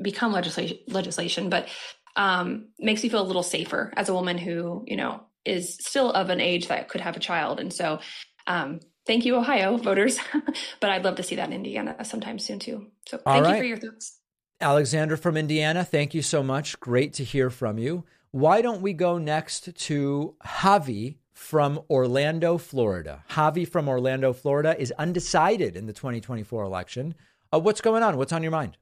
become 0.00 0.32
legislation, 0.32 0.78
legislation, 0.88 1.50
but 1.50 1.68
um, 2.16 2.70
makes 2.80 3.04
me 3.04 3.08
feel 3.08 3.22
a 3.22 3.24
little 3.24 3.44
safer 3.44 3.92
as 3.96 4.08
a 4.08 4.14
woman 4.14 4.36
who 4.36 4.84
you 4.86 4.96
know 4.96 5.22
is 5.44 5.74
still 5.80 6.10
of 6.10 6.30
an 6.30 6.40
age 6.40 6.66
that 6.68 6.88
could 6.88 7.00
have 7.00 7.16
a 7.16 7.20
child. 7.20 7.60
And 7.60 7.72
so, 7.72 8.00
um, 8.46 8.80
thank 9.06 9.24
you, 9.24 9.36
Ohio 9.36 9.76
voters. 9.76 10.18
but 10.80 10.90
I'd 10.90 11.04
love 11.04 11.16
to 11.16 11.22
see 11.22 11.36
that 11.36 11.48
in 11.48 11.54
Indiana 11.54 12.04
sometime 12.04 12.38
soon 12.38 12.58
too. 12.58 12.86
So 13.06 13.18
thank 13.18 13.46
you 13.46 13.56
for 13.56 13.64
your 13.64 13.76
thoughts. 13.76 14.18
Alexander 14.60 15.16
from 15.16 15.36
Indiana, 15.36 15.84
thank 15.84 16.14
you 16.14 16.22
so 16.22 16.42
much. 16.42 16.78
Great 16.78 17.12
to 17.14 17.24
hear 17.24 17.50
from 17.50 17.78
you. 17.78 18.04
Why 18.30 18.62
don't 18.62 18.80
we 18.80 18.92
go 18.92 19.18
next 19.18 19.76
to 19.76 20.36
Javi 20.44 21.16
from 21.32 21.80
Orlando, 21.90 22.58
Florida? 22.58 23.24
Javi 23.30 23.68
from 23.68 23.88
Orlando, 23.88 24.32
Florida 24.32 24.80
is 24.80 24.92
undecided 24.92 25.76
in 25.76 25.86
the 25.86 25.92
2024 25.92 26.62
election. 26.62 27.14
Uh, 27.52 27.58
what's 27.58 27.80
going 27.80 28.02
on? 28.02 28.16
What's 28.16 28.32
on 28.32 28.42
your 28.42 28.52
mind? 28.52 28.78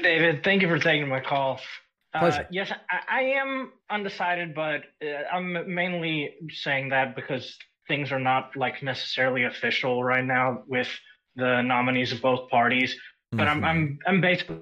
David, 0.00 0.44
thank 0.44 0.62
you 0.62 0.68
for 0.68 0.78
taking 0.78 1.08
my 1.08 1.20
call. 1.20 1.60
Uh, 2.14 2.42
yes, 2.50 2.70
I, 2.90 3.20
I, 3.20 3.22
am 3.22 3.72
undecided, 3.88 4.54
but 4.54 4.82
uh, 5.02 5.24
I'm 5.32 5.74
mainly 5.74 6.34
saying 6.50 6.90
that 6.90 7.16
because 7.16 7.56
things 7.88 8.12
are 8.12 8.20
not 8.20 8.56
like 8.56 8.82
necessarily 8.82 9.44
official 9.44 10.02
right 10.04 10.24
now 10.24 10.62
with 10.66 10.88
the 11.36 11.62
nominees 11.62 12.12
of 12.12 12.20
both 12.20 12.48
parties. 12.48 12.96
But 13.30 13.48
mm-hmm. 13.48 13.64
I'm 13.64 13.64
I'm 13.64 13.98
I'm 14.06 14.20
basically 14.20 14.58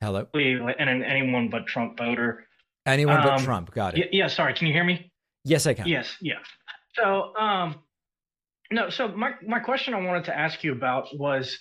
hello 0.00 0.26
and 0.34 0.90
an 0.90 1.02
anyone 1.02 1.48
but 1.48 1.66
Trump 1.66 1.98
voter. 1.98 2.46
Anyone 2.84 3.18
um, 3.18 3.22
but 3.24 3.38
Trump. 3.40 3.72
Got 3.72 3.96
it. 3.98 4.00
Y- 4.00 4.18
yeah. 4.18 4.28
Sorry. 4.28 4.54
Can 4.54 4.66
you 4.66 4.72
hear 4.72 4.84
me? 4.84 5.10
Yes, 5.44 5.66
I 5.66 5.74
can. 5.74 5.86
Yes. 5.86 6.16
Yeah. 6.20 6.38
So 6.94 7.36
um, 7.36 7.76
No, 8.70 8.90
so 8.90 9.08
my, 9.08 9.32
my 9.46 9.60
question 9.60 9.94
I 9.94 10.00
wanted 10.00 10.24
to 10.24 10.36
ask 10.36 10.64
you 10.64 10.72
about 10.72 11.06
was, 11.16 11.56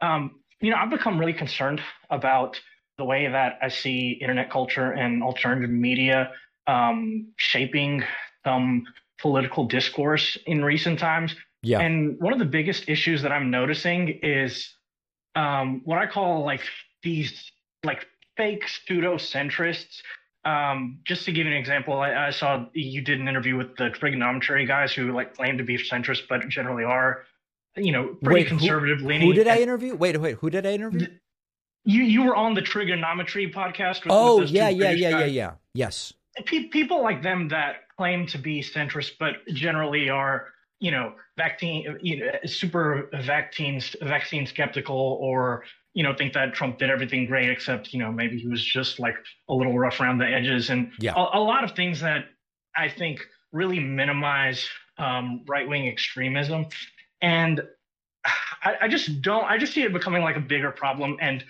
um, 0.00 0.40
you 0.60 0.70
know, 0.70 0.76
I've 0.76 0.90
become 0.90 1.18
really 1.18 1.32
concerned 1.32 1.80
about 2.10 2.60
the 2.98 3.04
way 3.04 3.28
that 3.28 3.58
I 3.62 3.68
see 3.68 4.18
internet 4.20 4.50
culture 4.50 4.92
and 4.92 5.22
alternative 5.22 5.70
media 5.70 6.32
um, 6.66 7.32
shaping 7.36 8.02
um, 8.44 8.84
political 9.20 9.66
discourse 9.66 10.38
in 10.46 10.64
recent 10.64 10.98
times. 10.98 11.34
Yeah. 11.62 11.80
And 11.80 12.18
one 12.20 12.32
of 12.32 12.38
the 12.38 12.44
biggest 12.44 12.88
issues 12.88 13.22
that 13.22 13.32
I'm 13.32 13.50
noticing 13.50 14.20
is 14.22 14.74
um, 15.34 15.82
what 15.84 15.98
I 15.98 16.06
call 16.06 16.44
like 16.44 16.62
these 17.02 17.52
like 17.84 18.06
fake 18.36 18.64
pseudo 18.68 19.16
centrists. 19.16 20.02
Um, 20.44 21.00
just 21.04 21.26
to 21.26 21.32
give 21.32 21.46
you 21.46 21.52
an 21.52 21.58
example, 21.58 22.00
I, 22.00 22.28
I, 22.28 22.30
saw 22.30 22.64
you 22.72 23.02
did 23.02 23.20
an 23.20 23.28
interview 23.28 23.58
with 23.58 23.76
the 23.76 23.90
Triggernometry 23.90 24.66
guys 24.66 24.90
who 24.90 25.12
like 25.12 25.36
claim 25.36 25.58
to 25.58 25.64
be 25.64 25.76
centrist, 25.76 26.22
but 26.30 26.48
generally 26.48 26.82
are, 26.82 27.24
you 27.76 27.92
know, 27.92 28.16
pretty 28.22 28.40
wait, 28.40 28.48
conservative 28.48 29.00
who, 29.00 29.08
leaning. 29.08 29.28
Who 29.28 29.34
did 29.34 29.48
I 29.48 29.58
interview? 29.58 29.94
Wait, 29.94 30.18
wait, 30.18 30.36
who 30.36 30.48
did 30.48 30.64
I 30.64 30.72
interview? 30.72 31.08
You 31.84 32.02
you 32.04 32.22
were 32.24 32.34
on 32.34 32.54
the 32.54 32.62
Triggernometry 32.62 33.52
podcast. 33.52 34.04
With, 34.04 34.12
oh 34.12 34.38
with 34.38 34.50
yeah, 34.50 34.70
yeah, 34.70 34.92
yeah, 34.92 35.08
yeah, 35.10 35.24
yeah. 35.26 35.52
Yes. 35.74 36.14
People 36.46 37.02
like 37.02 37.22
them 37.22 37.48
that 37.48 37.88
claim 37.96 38.26
to 38.28 38.38
be 38.38 38.62
centrist, 38.62 39.12
but 39.18 39.34
generally 39.48 40.08
are 40.08 40.48
you 40.78 40.90
know 40.90 41.14
vaccine 41.36 41.98
you 42.00 42.20
know 42.20 42.32
super 42.46 43.10
vaccine 43.22 43.80
vaccine 44.00 44.46
skeptical 44.46 45.18
or 45.20 45.64
you 45.92 46.02
know 46.02 46.14
think 46.14 46.32
that 46.32 46.54
Trump 46.54 46.78
did 46.78 46.90
everything 46.90 47.26
great 47.26 47.50
except 47.50 47.92
you 47.92 47.98
know 47.98 48.10
maybe 48.10 48.38
he 48.38 48.48
was 48.48 48.64
just 48.64 48.98
like 48.98 49.16
a 49.48 49.54
little 49.54 49.78
rough 49.78 50.00
around 50.00 50.18
the 50.18 50.26
edges. 50.26 50.70
And 50.70 50.92
yeah. 50.98 51.14
a, 51.14 51.38
a 51.38 51.42
lot 51.42 51.64
of 51.64 51.72
things 51.72 52.00
that 52.00 52.26
I 52.76 52.88
think 52.88 53.20
really 53.52 53.80
minimize 53.80 54.68
um, 54.98 55.42
right 55.48 55.68
wing 55.68 55.88
extremism. 55.88 56.66
And 57.20 57.62
I, 58.62 58.76
I 58.82 58.88
just 58.88 59.22
don't 59.22 59.44
I 59.44 59.58
just 59.58 59.72
see 59.72 59.82
it 59.82 59.92
becoming 59.92 60.22
like 60.22 60.36
a 60.36 60.40
bigger 60.40 60.70
problem. 60.70 61.16
And 61.20 61.44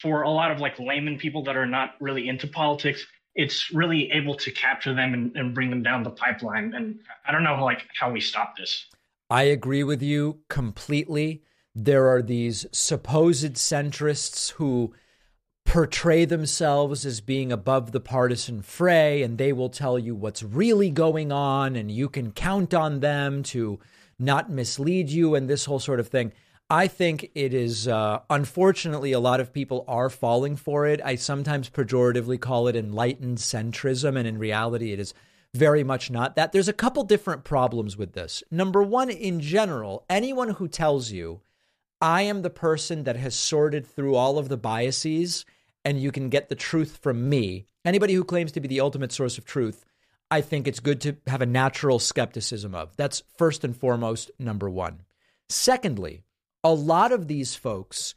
for 0.00 0.22
a 0.22 0.30
lot 0.30 0.50
of 0.50 0.60
like 0.60 0.78
layman 0.78 1.18
people 1.18 1.42
that 1.44 1.56
are 1.56 1.66
not 1.66 1.94
really 2.00 2.28
into 2.28 2.46
politics, 2.46 3.06
it's 3.36 3.70
really 3.70 4.10
able 4.10 4.34
to 4.34 4.50
capture 4.50 4.94
them 4.94 5.14
and, 5.14 5.36
and 5.36 5.54
bring 5.54 5.70
them 5.70 5.82
down 5.82 6.02
the 6.02 6.10
pipeline. 6.10 6.72
And 6.74 6.98
I 7.26 7.32
don't 7.32 7.44
know 7.44 7.62
like 7.62 7.86
how 7.98 8.10
we 8.10 8.20
stop 8.20 8.56
this. 8.56 8.86
I 9.28 9.42
agree 9.42 9.84
with 9.84 10.02
you 10.02 10.40
completely. 10.48 11.42
There 11.74 12.08
are 12.08 12.22
these 12.22 12.66
supposed 12.72 13.54
centrists 13.54 14.52
who 14.52 14.94
portray 15.66 16.24
themselves 16.24 17.04
as 17.04 17.20
being 17.20 17.52
above 17.52 17.92
the 17.92 18.00
partisan 18.00 18.62
fray, 18.62 19.22
and 19.22 19.36
they 19.36 19.52
will 19.52 19.68
tell 19.68 19.98
you 19.98 20.14
what's 20.14 20.42
really 20.42 20.90
going 20.90 21.30
on, 21.30 21.76
and 21.76 21.90
you 21.90 22.08
can 22.08 22.32
count 22.32 22.72
on 22.72 23.00
them 23.00 23.42
to 23.42 23.78
not 24.18 24.48
mislead 24.48 25.10
you, 25.10 25.34
and 25.34 25.50
this 25.50 25.66
whole 25.66 25.80
sort 25.80 26.00
of 26.00 26.08
thing. 26.08 26.32
I 26.68 26.88
think 26.88 27.30
it 27.36 27.54
is, 27.54 27.86
uh, 27.86 28.20
unfortunately, 28.28 29.12
a 29.12 29.20
lot 29.20 29.38
of 29.38 29.52
people 29.52 29.84
are 29.86 30.10
falling 30.10 30.56
for 30.56 30.86
it. 30.86 31.00
I 31.04 31.14
sometimes 31.14 31.70
pejoratively 31.70 32.40
call 32.40 32.66
it 32.66 32.74
enlightened 32.74 33.38
centrism, 33.38 34.18
and 34.18 34.26
in 34.26 34.38
reality, 34.38 34.92
it 34.92 34.98
is 34.98 35.14
very 35.54 35.84
much 35.84 36.10
not 36.10 36.34
that. 36.34 36.50
There's 36.50 36.68
a 36.68 36.72
couple 36.72 37.04
different 37.04 37.44
problems 37.44 37.96
with 37.96 38.14
this. 38.14 38.42
Number 38.50 38.82
one, 38.82 39.10
in 39.10 39.40
general, 39.40 40.04
anyone 40.10 40.50
who 40.50 40.66
tells 40.66 41.12
you, 41.12 41.40
I 42.00 42.22
am 42.22 42.42
the 42.42 42.50
person 42.50 43.04
that 43.04 43.16
has 43.16 43.34
sorted 43.34 43.86
through 43.86 44.16
all 44.16 44.36
of 44.36 44.48
the 44.48 44.56
biases 44.56 45.46
and 45.84 46.00
you 46.00 46.10
can 46.10 46.28
get 46.28 46.48
the 46.48 46.56
truth 46.56 46.98
from 47.00 47.28
me, 47.28 47.66
anybody 47.84 48.12
who 48.12 48.24
claims 48.24 48.50
to 48.52 48.60
be 48.60 48.66
the 48.66 48.80
ultimate 48.80 49.12
source 49.12 49.38
of 49.38 49.44
truth, 49.44 49.84
I 50.32 50.40
think 50.40 50.66
it's 50.66 50.80
good 50.80 51.00
to 51.02 51.16
have 51.28 51.40
a 51.40 51.46
natural 51.46 52.00
skepticism 52.00 52.74
of. 52.74 52.96
That's 52.96 53.22
first 53.38 53.62
and 53.62 53.74
foremost, 53.74 54.32
number 54.38 54.68
one. 54.68 55.02
Secondly, 55.48 56.24
a 56.66 56.74
lot 56.74 57.12
of 57.12 57.28
these 57.28 57.54
folks 57.54 58.16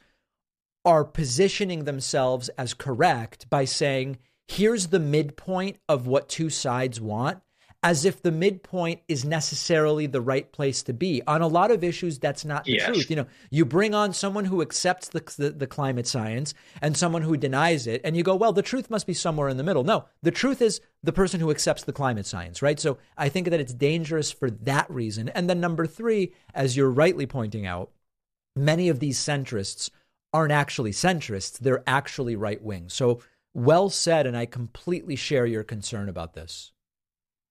are 0.84 1.04
positioning 1.04 1.84
themselves 1.84 2.48
as 2.50 2.74
correct 2.74 3.48
by 3.48 3.64
saying, 3.64 4.18
here's 4.48 4.88
the 4.88 4.98
midpoint 4.98 5.76
of 5.88 6.08
what 6.08 6.28
two 6.28 6.50
sides 6.50 7.00
want, 7.00 7.38
as 7.84 8.04
if 8.04 8.20
the 8.20 8.32
midpoint 8.32 9.00
is 9.06 9.24
necessarily 9.24 10.06
the 10.06 10.20
right 10.20 10.50
place 10.50 10.82
to 10.82 10.92
be. 10.92 11.22
On 11.28 11.42
a 11.42 11.46
lot 11.46 11.70
of 11.70 11.84
issues, 11.84 12.18
that's 12.18 12.44
not 12.44 12.64
the 12.64 12.72
yes. 12.72 12.86
truth. 12.86 13.08
You 13.08 13.16
know, 13.16 13.26
you 13.52 13.64
bring 13.64 13.94
on 13.94 14.12
someone 14.12 14.46
who 14.46 14.62
accepts 14.62 15.08
the, 15.10 15.22
the, 15.38 15.50
the, 15.50 15.66
climate 15.68 16.08
science 16.08 16.52
and 16.82 16.96
someone 16.96 17.22
who 17.22 17.36
denies 17.36 17.86
it, 17.86 18.00
and 18.02 18.16
you 18.16 18.24
go, 18.24 18.34
well, 18.34 18.52
the 18.52 18.62
truth 18.62 18.90
must 18.90 19.06
be 19.06 19.14
somewhere 19.14 19.48
in 19.48 19.58
the 19.58 19.62
middle. 19.62 19.84
No, 19.84 20.06
the 20.22 20.32
truth 20.32 20.60
is 20.60 20.80
the 21.04 21.12
person 21.12 21.38
who 21.38 21.52
accepts 21.52 21.84
the 21.84 21.92
climate 21.92 22.26
science, 22.26 22.62
right? 22.62 22.80
So 22.80 22.98
I 23.16 23.28
think 23.28 23.48
that 23.48 23.60
it's 23.60 23.72
dangerous 23.72 24.32
for 24.32 24.50
that 24.50 24.90
reason. 24.90 25.28
And 25.28 25.48
then 25.48 25.60
number 25.60 25.86
three, 25.86 26.32
as 26.52 26.76
you're 26.76 26.90
rightly 26.90 27.26
pointing 27.26 27.64
out, 27.64 27.92
many 28.56 28.88
of 28.88 29.00
these 29.00 29.18
centrists 29.18 29.90
aren't 30.32 30.52
actually 30.52 30.92
centrists, 30.92 31.58
they're 31.58 31.82
actually 31.86 32.36
right 32.36 32.62
wing. 32.62 32.88
So 32.88 33.20
well 33.54 33.90
said, 33.90 34.26
and 34.26 34.36
I 34.36 34.46
completely 34.46 35.16
share 35.16 35.46
your 35.46 35.64
concern 35.64 36.08
about 36.08 36.34
this. 36.34 36.72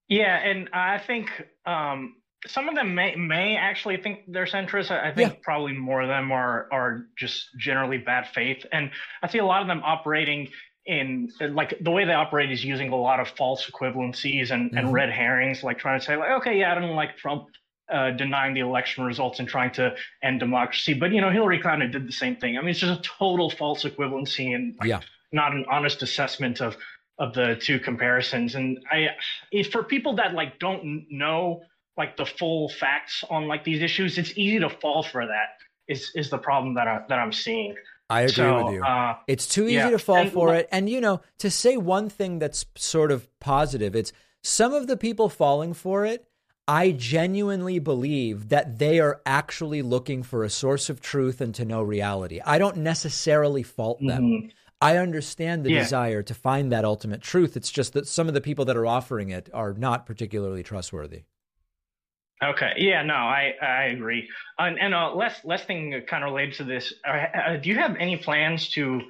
Yeah, 0.07 0.37
and 0.37 0.69
I 0.73 0.97
think 0.97 1.29
um, 1.65 2.15
some 2.47 2.69
of 2.69 2.75
them 2.75 2.95
may 2.95 3.15
may 3.15 3.57
actually 3.57 3.97
think 3.97 4.21
they're 4.27 4.45
centrist. 4.45 4.91
I 4.91 5.13
think 5.13 5.33
yeah. 5.33 5.39
probably 5.43 5.73
more 5.73 6.01
of 6.01 6.07
them 6.07 6.31
are 6.31 6.67
are 6.71 7.05
just 7.17 7.49
generally 7.57 7.97
bad 7.97 8.27
faith, 8.33 8.65
and 8.71 8.91
I 9.21 9.27
see 9.27 9.39
a 9.39 9.45
lot 9.45 9.61
of 9.61 9.67
them 9.67 9.81
operating 9.83 10.49
in 10.85 11.29
like 11.39 11.77
the 11.81 11.91
way 11.91 12.05
they 12.05 12.13
operate 12.13 12.51
is 12.51 12.63
using 12.63 12.91
a 12.91 12.95
lot 12.95 13.19
of 13.19 13.27
false 13.27 13.69
equivalencies 13.69 14.49
and, 14.49 14.69
mm-hmm. 14.69 14.77
and 14.77 14.93
red 14.93 15.09
herrings, 15.09 15.63
like 15.63 15.77
trying 15.77 15.99
to 15.99 16.05
say 16.05 16.15
like, 16.15 16.31
okay, 16.31 16.57
yeah, 16.57 16.71
I 16.71 16.79
don't 16.79 16.95
like 16.95 17.15
Trump 17.15 17.49
uh, 17.91 18.11
denying 18.11 18.53
the 18.53 18.59
election 18.59 19.03
results 19.03 19.39
and 19.39 19.47
trying 19.47 19.71
to 19.71 19.95
end 20.23 20.39
democracy. 20.39 20.93
But 20.93 21.11
you 21.11 21.21
know, 21.21 21.29
Hillary 21.29 21.59
Clinton 21.59 21.91
did 21.91 22.07
the 22.07 22.11
same 22.13 22.35
thing. 22.35 22.57
I 22.57 22.61
mean, 22.61 22.69
it's 22.69 22.79
just 22.79 22.99
a 22.99 23.01
total 23.01 23.49
false 23.49 23.83
equivalency 23.83 24.55
and 24.55 24.75
like, 24.79 24.89
yeah. 24.89 24.99
not 25.31 25.53
an 25.53 25.65
honest 25.69 26.01
assessment 26.01 26.61
of 26.61 26.77
of 27.17 27.33
the 27.33 27.57
two 27.61 27.79
comparisons. 27.79 28.55
And 28.55 28.79
I, 28.89 29.09
if 29.51 29.71
for 29.71 29.83
people 29.83 30.15
that 30.15 30.33
like 30.33 30.59
don't 30.59 31.05
know 31.09 31.61
like 31.97 32.15
the 32.15 32.25
full 32.25 32.69
facts 32.69 33.23
on 33.29 33.47
like 33.47 33.63
these 33.63 33.81
issues, 33.81 34.17
it's 34.17 34.31
easy 34.37 34.59
to 34.59 34.69
fall 34.69 35.03
for 35.03 35.25
that. 35.25 35.57
Is 35.87 36.11
is 36.15 36.29
the 36.29 36.37
problem 36.37 36.75
that 36.75 36.87
I 36.87 37.01
that 37.09 37.19
I'm 37.19 37.33
seeing. 37.33 37.75
I 38.11 38.21
agree 38.21 38.33
so, 38.33 38.65
with 38.65 38.73
you. 38.75 38.83
Uh, 38.83 39.15
it's 39.27 39.47
too 39.47 39.65
easy 39.65 39.75
yeah. 39.75 39.89
to 39.91 39.99
fall 39.99 40.17
and, 40.17 40.31
for 40.31 40.55
it. 40.55 40.67
And 40.71 40.89
you 40.89 41.01
know, 41.01 41.21
to 41.39 41.51
say 41.51 41.77
one 41.77 42.09
thing 42.09 42.39
that's 42.39 42.65
sort 42.75 43.11
of 43.11 43.27
positive, 43.39 43.95
it's 43.95 44.11
some 44.43 44.73
of 44.73 44.87
the 44.87 44.97
people 44.97 45.29
falling 45.29 45.73
for 45.73 46.05
it 46.05 46.28
I 46.69 46.91
genuinely 46.91 47.79
believe 47.79 48.49
that 48.49 48.77
they 48.77 48.99
are 48.99 49.21
actually 49.25 49.81
looking 49.81 50.21
for 50.21 50.43
a 50.43 50.51
source 50.51 50.87
of 50.87 51.01
truth 51.01 51.41
and 51.41 51.55
to 51.55 51.65
know 51.65 51.81
reality. 51.81 52.41
I 52.45 52.59
don't 52.59 52.77
necessarily 52.77 53.63
fault 53.63 53.97
them. 53.99 54.23
Mm-hmm. 54.23 54.47
I 54.79 54.97
understand 54.97 55.63
the 55.63 55.71
yeah. 55.71 55.79
desire 55.79 56.21
to 56.21 56.33
find 56.35 56.71
that 56.71 56.85
ultimate 56.85 57.21
truth. 57.21 57.57
It's 57.57 57.71
just 57.71 57.93
that 57.93 58.07
some 58.07 58.27
of 58.27 58.35
the 58.35 58.39
people 58.39 58.65
that 58.65 58.77
are 58.77 58.85
offering 58.85 59.29
it 59.29 59.49
are 59.51 59.73
not 59.73 60.05
particularly 60.05 60.61
trustworthy. 60.61 61.23
Okay. 62.43 62.73
Yeah. 62.77 63.01
No, 63.01 63.15
I 63.15 63.55
I 63.59 63.85
agree. 63.85 64.29
And, 64.59 64.79
and 64.79 64.93
uh, 64.93 65.15
last 65.15 65.43
last 65.45 65.65
thing 65.65 65.99
kind 66.07 66.23
of 66.23 66.29
related 66.29 66.53
to 66.57 66.65
this. 66.65 66.93
Uh, 67.03 67.11
uh, 67.11 67.57
do 67.57 67.69
you 67.69 67.77
have 67.77 67.95
any 67.95 68.15
plans 68.15 68.69
to 68.69 69.01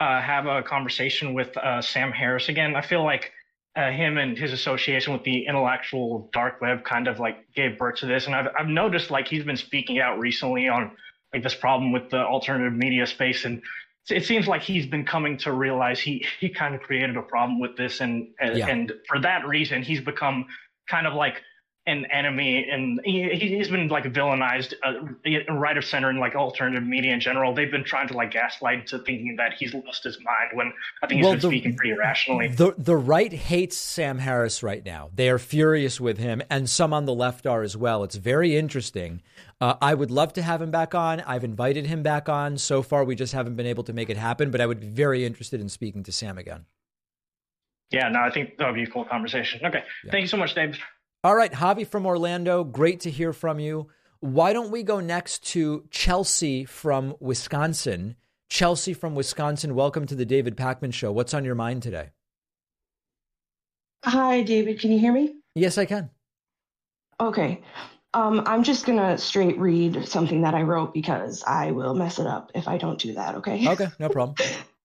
uh, 0.00 0.20
have 0.20 0.44
a 0.44 0.62
conversation 0.62 1.32
with 1.32 1.56
uh, 1.56 1.80
Sam 1.80 2.12
Harris 2.12 2.50
again? 2.50 2.76
I 2.76 2.82
feel 2.82 3.02
like 3.02 3.32
uh, 3.76 3.90
him 3.90 4.16
and 4.16 4.38
his 4.38 4.52
association 4.52 5.12
with 5.12 5.22
the 5.22 5.46
intellectual 5.46 6.30
dark 6.32 6.60
web 6.62 6.82
kind 6.84 7.06
of 7.06 7.20
like 7.20 7.52
gave 7.54 7.78
birth 7.78 7.96
to 7.96 8.06
this. 8.06 8.26
And 8.26 8.34
I've, 8.34 8.46
I've 8.58 8.68
noticed 8.68 9.10
like 9.10 9.28
he's 9.28 9.44
been 9.44 9.56
speaking 9.56 10.00
out 10.00 10.18
recently 10.18 10.66
on 10.68 10.92
like 11.34 11.42
this 11.42 11.54
problem 11.54 11.92
with 11.92 12.08
the 12.08 12.24
alternative 12.24 12.72
media 12.72 13.06
space. 13.06 13.44
And 13.44 13.62
it 14.08 14.24
seems 14.24 14.46
like 14.46 14.62
he's 14.62 14.86
been 14.86 15.04
coming 15.04 15.36
to 15.38 15.52
realize 15.52 16.00
he, 16.00 16.24
he 16.40 16.48
kind 16.48 16.74
of 16.74 16.80
created 16.80 17.16
a 17.16 17.22
problem 17.22 17.60
with 17.60 17.76
this. 17.76 18.00
And, 18.00 18.28
yeah. 18.40 18.66
and 18.68 18.92
for 19.06 19.20
that 19.20 19.46
reason, 19.46 19.82
he's 19.82 20.00
become 20.00 20.46
kind 20.88 21.06
of 21.06 21.12
like 21.12 21.42
an 21.86 22.04
enemy 22.06 22.68
and 22.68 23.00
he, 23.04 23.56
has 23.58 23.68
been 23.68 23.86
like 23.86 24.04
villainized 24.04 24.74
uh, 24.82 25.52
right 25.52 25.76
of 25.76 25.84
center 25.84 26.10
in 26.10 26.18
like 26.18 26.34
alternative 26.34 26.82
media 26.82 27.12
in 27.12 27.20
general. 27.20 27.54
They've 27.54 27.70
been 27.70 27.84
trying 27.84 28.08
to 28.08 28.14
like 28.14 28.32
gaslight 28.32 28.80
into 28.80 28.98
thinking 28.98 29.36
that 29.36 29.52
he's 29.52 29.72
lost 29.72 30.02
his 30.02 30.18
mind 30.18 30.50
when 30.54 30.72
i 31.02 31.06
think 31.06 31.18
he's 31.18 31.24
well, 31.24 31.34
been 31.34 31.40
the, 31.40 31.48
speaking 31.48 31.76
pretty 31.76 31.96
rationally. 31.96 32.48
the, 32.48 32.74
the 32.76 32.96
right 32.96 33.32
hates 33.32 33.76
sam 33.76 34.18
harris 34.18 34.62
right 34.62 34.84
now. 34.84 35.10
They 35.14 35.28
are 35.30 35.38
furious 35.38 36.00
with 36.00 36.18
him 36.18 36.42
and 36.50 36.68
some 36.68 36.92
on 36.92 37.04
the 37.04 37.14
left 37.14 37.46
are 37.46 37.62
as 37.62 37.76
well. 37.76 38.02
It's 38.02 38.16
very 38.16 38.56
interesting. 38.56 39.22
Uh, 39.60 39.74
i 39.80 39.94
would 39.94 40.10
love 40.10 40.32
to 40.34 40.42
have 40.42 40.60
him 40.60 40.72
back 40.72 40.94
on. 40.94 41.20
I've 41.20 41.44
invited 41.44 41.86
him 41.86 42.02
back 42.02 42.28
on. 42.28 42.58
So 42.58 42.82
far 42.82 43.04
we 43.04 43.14
just 43.14 43.32
haven't 43.32 43.54
been 43.54 43.66
able 43.66 43.84
to 43.84 43.92
make 43.92 44.10
it 44.10 44.16
happen 44.16 44.50
but 44.50 44.60
i 44.60 44.66
would 44.66 44.80
be 44.80 44.88
very 44.88 45.24
interested 45.24 45.60
in 45.60 45.68
speaking 45.68 46.02
to 46.02 46.12
sam 46.12 46.36
again. 46.36 46.66
Yeah 47.92 48.08
no 48.08 48.20
i 48.20 48.30
think 48.30 48.58
that 48.58 48.66
would 48.66 48.74
be 48.74 48.82
a 48.82 48.88
cool 48.88 49.04
conversation. 49.04 49.64
Okay. 49.64 49.84
Yeah. 50.04 50.10
thank 50.10 50.22
you 50.22 50.28
so 50.28 50.36
much 50.36 50.56
dave 50.56 50.80
all 51.26 51.34
right, 51.34 51.50
Javi 51.50 51.84
from 51.84 52.06
Orlando, 52.06 52.62
great 52.62 53.00
to 53.00 53.10
hear 53.10 53.32
from 53.32 53.58
you. 53.58 53.88
Why 54.20 54.52
don't 54.52 54.70
we 54.70 54.84
go 54.84 55.00
next 55.00 55.42
to 55.48 55.84
Chelsea 55.90 56.64
from 56.64 57.16
Wisconsin? 57.18 58.14
Chelsea 58.48 58.94
from 58.94 59.16
Wisconsin, 59.16 59.74
welcome 59.74 60.06
to 60.06 60.14
the 60.14 60.24
David 60.24 60.56
Pakman 60.56 60.94
Show. 60.94 61.10
What's 61.10 61.34
on 61.34 61.44
your 61.44 61.56
mind 61.56 61.82
today? 61.82 62.10
Hi, 64.04 64.44
David. 64.44 64.78
Can 64.78 64.92
you 64.92 65.00
hear 65.00 65.12
me? 65.12 65.34
Yes, 65.56 65.78
I 65.78 65.84
can. 65.84 66.10
Okay. 67.18 67.60
Um, 68.14 68.44
I'm 68.46 68.62
just 68.62 68.86
gonna 68.86 69.18
straight 69.18 69.58
read 69.58 70.06
something 70.06 70.42
that 70.42 70.54
I 70.54 70.62
wrote 70.62 70.94
because 70.94 71.42
I 71.42 71.72
will 71.72 71.94
mess 71.94 72.20
it 72.20 72.28
up 72.28 72.52
if 72.54 72.68
I 72.68 72.78
don't 72.78 73.00
do 73.00 73.14
that. 73.14 73.34
Okay. 73.34 73.68
Okay, 73.68 73.88
no 73.98 74.08
problem. 74.10 74.36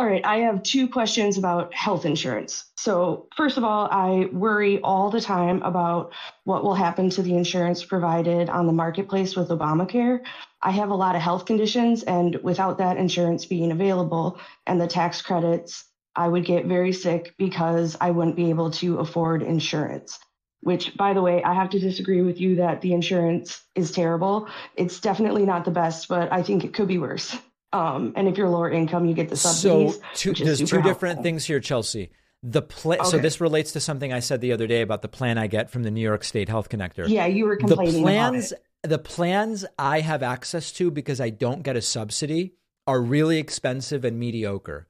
all 0.00 0.06
right, 0.06 0.24
I 0.24 0.38
have 0.38 0.62
two 0.62 0.88
questions 0.88 1.36
about 1.36 1.74
health 1.74 2.06
insurance. 2.06 2.64
So, 2.78 3.28
first 3.36 3.58
of 3.58 3.64
all, 3.64 3.86
I 3.90 4.30
worry 4.32 4.80
all 4.80 5.10
the 5.10 5.20
time 5.20 5.60
about 5.60 6.14
what 6.44 6.64
will 6.64 6.74
happen 6.74 7.10
to 7.10 7.22
the 7.22 7.36
insurance 7.36 7.84
provided 7.84 8.48
on 8.48 8.66
the 8.66 8.72
marketplace 8.72 9.36
with 9.36 9.50
Obamacare. 9.50 10.20
I 10.62 10.70
have 10.70 10.88
a 10.88 10.94
lot 10.94 11.16
of 11.16 11.20
health 11.20 11.44
conditions, 11.44 12.02
and 12.02 12.36
without 12.36 12.78
that 12.78 12.96
insurance 12.96 13.44
being 13.44 13.72
available 13.72 14.40
and 14.66 14.80
the 14.80 14.86
tax 14.86 15.20
credits, 15.20 15.84
I 16.16 16.28
would 16.28 16.46
get 16.46 16.64
very 16.64 16.94
sick 16.94 17.34
because 17.36 17.94
I 18.00 18.10
wouldn't 18.10 18.36
be 18.36 18.48
able 18.48 18.70
to 18.70 19.00
afford 19.00 19.42
insurance. 19.42 20.18
Which, 20.62 20.96
by 20.96 21.12
the 21.12 21.20
way, 21.20 21.42
I 21.44 21.52
have 21.52 21.68
to 21.70 21.78
disagree 21.78 22.22
with 22.22 22.40
you 22.40 22.56
that 22.56 22.80
the 22.80 22.94
insurance 22.94 23.62
is 23.74 23.92
terrible. 23.92 24.48
It's 24.76 24.98
definitely 24.98 25.44
not 25.44 25.66
the 25.66 25.70
best, 25.72 26.08
but 26.08 26.32
I 26.32 26.42
think 26.42 26.64
it 26.64 26.72
could 26.72 26.88
be 26.88 26.96
worse. 26.96 27.36
Um, 27.72 28.12
and 28.16 28.26
if 28.28 28.36
you're 28.36 28.48
lower 28.48 28.70
income, 28.70 29.06
you 29.06 29.14
get 29.14 29.28
the 29.28 29.36
subsidies. 29.36 29.96
So 29.96 30.02
two, 30.14 30.44
there's 30.44 30.58
two 30.58 30.76
helpful. 30.76 30.82
different 30.82 31.22
things 31.22 31.44
here, 31.44 31.60
Chelsea. 31.60 32.10
The 32.42 32.62
pla- 32.62 32.96
okay. 32.96 33.04
so 33.04 33.18
this 33.18 33.40
relates 33.40 33.72
to 33.72 33.80
something 33.80 34.12
I 34.12 34.20
said 34.20 34.40
the 34.40 34.52
other 34.52 34.66
day 34.66 34.80
about 34.80 35.02
the 35.02 35.08
plan 35.08 35.36
I 35.38 35.46
get 35.46 35.70
from 35.70 35.82
the 35.82 35.90
New 35.90 36.00
York 36.00 36.24
State 36.24 36.48
Health 36.48 36.68
Connector. 36.68 37.06
Yeah, 37.06 37.26
you 37.26 37.44
were 37.44 37.56
complaining 37.56 37.94
the 37.94 38.00
plans, 38.00 38.52
about 38.52 38.62
it. 38.84 38.88
The 38.88 38.98
plans 38.98 39.66
I 39.78 40.00
have 40.00 40.22
access 40.22 40.72
to 40.72 40.90
because 40.90 41.20
I 41.20 41.30
don't 41.30 41.62
get 41.62 41.76
a 41.76 41.82
subsidy 41.82 42.54
are 42.86 43.00
really 43.00 43.38
expensive 43.38 44.04
and 44.04 44.18
mediocre. 44.18 44.88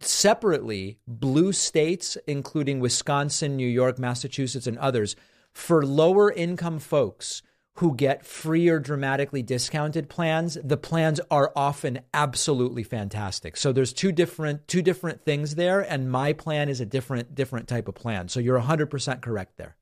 Separately, 0.00 0.98
blue 1.06 1.52
states, 1.52 2.18
including 2.26 2.80
Wisconsin, 2.80 3.56
New 3.56 3.68
York, 3.68 3.98
Massachusetts, 3.98 4.66
and 4.66 4.76
others, 4.78 5.14
for 5.52 5.86
lower 5.86 6.32
income 6.32 6.80
folks 6.80 7.40
who 7.76 7.94
get 7.94 8.24
free 8.24 8.68
or 8.68 8.78
dramatically 8.78 9.42
discounted 9.42 10.08
plans, 10.08 10.56
the 10.62 10.76
plans 10.76 11.20
are 11.30 11.52
often 11.56 12.00
absolutely 12.12 12.84
fantastic. 12.84 13.56
So 13.56 13.72
there's 13.72 13.92
two 13.92 14.12
different 14.12 14.68
two 14.68 14.82
different 14.82 15.24
things 15.24 15.56
there 15.56 15.80
and 15.80 16.10
my 16.10 16.32
plan 16.32 16.68
is 16.68 16.80
a 16.80 16.86
different 16.86 17.34
different 17.34 17.66
type 17.66 17.88
of 17.88 17.94
plan. 17.94 18.28
So 18.28 18.38
you're 18.38 18.60
100% 18.60 19.22
correct 19.22 19.56
there. 19.56 19.76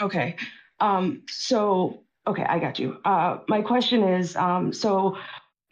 Okay. 0.00 0.36
Um 0.78 1.22
so 1.28 2.04
okay, 2.26 2.44
I 2.44 2.58
got 2.58 2.78
you. 2.78 2.98
Uh 3.04 3.38
my 3.48 3.60
question 3.60 4.04
is 4.04 4.36
um 4.36 4.72
so 4.72 5.16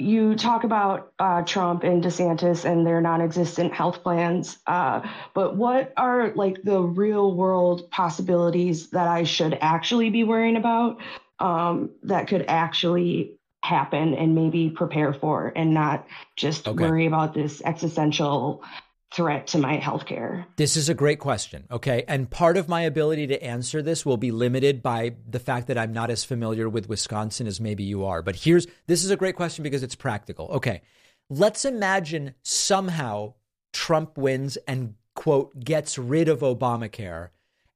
you 0.02 0.34
talk 0.34 0.64
about 0.64 1.12
uh, 1.18 1.42
Trump 1.42 1.84
and 1.84 2.02
DeSantis 2.02 2.64
and 2.64 2.86
their 2.86 3.00
non-existent 3.00 3.72
health 3.72 4.02
plans, 4.02 4.58
uh, 4.66 5.00
but 5.34 5.56
what 5.56 5.92
are 5.96 6.32
like 6.34 6.62
the 6.62 6.80
real 6.80 7.34
world 7.34 7.90
possibilities 7.90 8.90
that 8.90 9.08
I 9.08 9.24
should 9.24 9.56
actually 9.60 10.10
be 10.10 10.24
worrying 10.24 10.56
about 10.56 11.00
um, 11.38 11.90
that 12.02 12.28
could 12.28 12.44
actually 12.48 13.38
happen 13.62 14.14
and 14.14 14.34
maybe 14.34 14.70
prepare 14.70 15.12
for, 15.12 15.52
and 15.54 15.72
not 15.72 16.06
just 16.36 16.68
okay. 16.68 16.82
worry 16.82 17.06
about 17.06 17.32
this 17.34 17.62
existential 17.64 18.62
threat 19.14 19.46
to 19.48 19.58
my 19.58 19.78
healthcare? 19.78 20.46
This 20.56 20.76
is 20.76 20.88
a 20.88 20.94
great 20.94 21.18
question. 21.18 21.64
Okay. 21.70 22.04
And 22.08 22.30
part 22.30 22.56
of 22.56 22.68
my 22.68 22.82
ability 22.82 23.26
to 23.28 23.42
answer 23.42 23.82
this 23.82 24.06
will 24.06 24.16
be 24.16 24.30
limited 24.30 24.82
by 24.82 25.14
the 25.28 25.38
fact 25.38 25.66
that 25.68 25.78
I'm 25.78 25.92
not 25.92 26.10
as 26.10 26.24
familiar 26.24 26.68
with 26.68 26.88
Wisconsin 26.88 27.46
as 27.46 27.60
maybe 27.60 27.84
you 27.84 28.04
are. 28.04 28.22
But 28.22 28.36
here's 28.36 28.66
this 28.86 29.04
is 29.04 29.10
a 29.10 29.16
great 29.16 29.36
question 29.36 29.62
because 29.62 29.82
it's 29.82 29.94
practical. 29.94 30.46
Okay. 30.48 30.82
Let's 31.28 31.64
imagine 31.64 32.34
somehow 32.42 33.34
Trump 33.72 34.18
wins 34.18 34.58
and, 34.68 34.94
quote, 35.14 35.58
gets 35.58 35.96
rid 35.96 36.28
of 36.28 36.40
Obamacare 36.40 37.30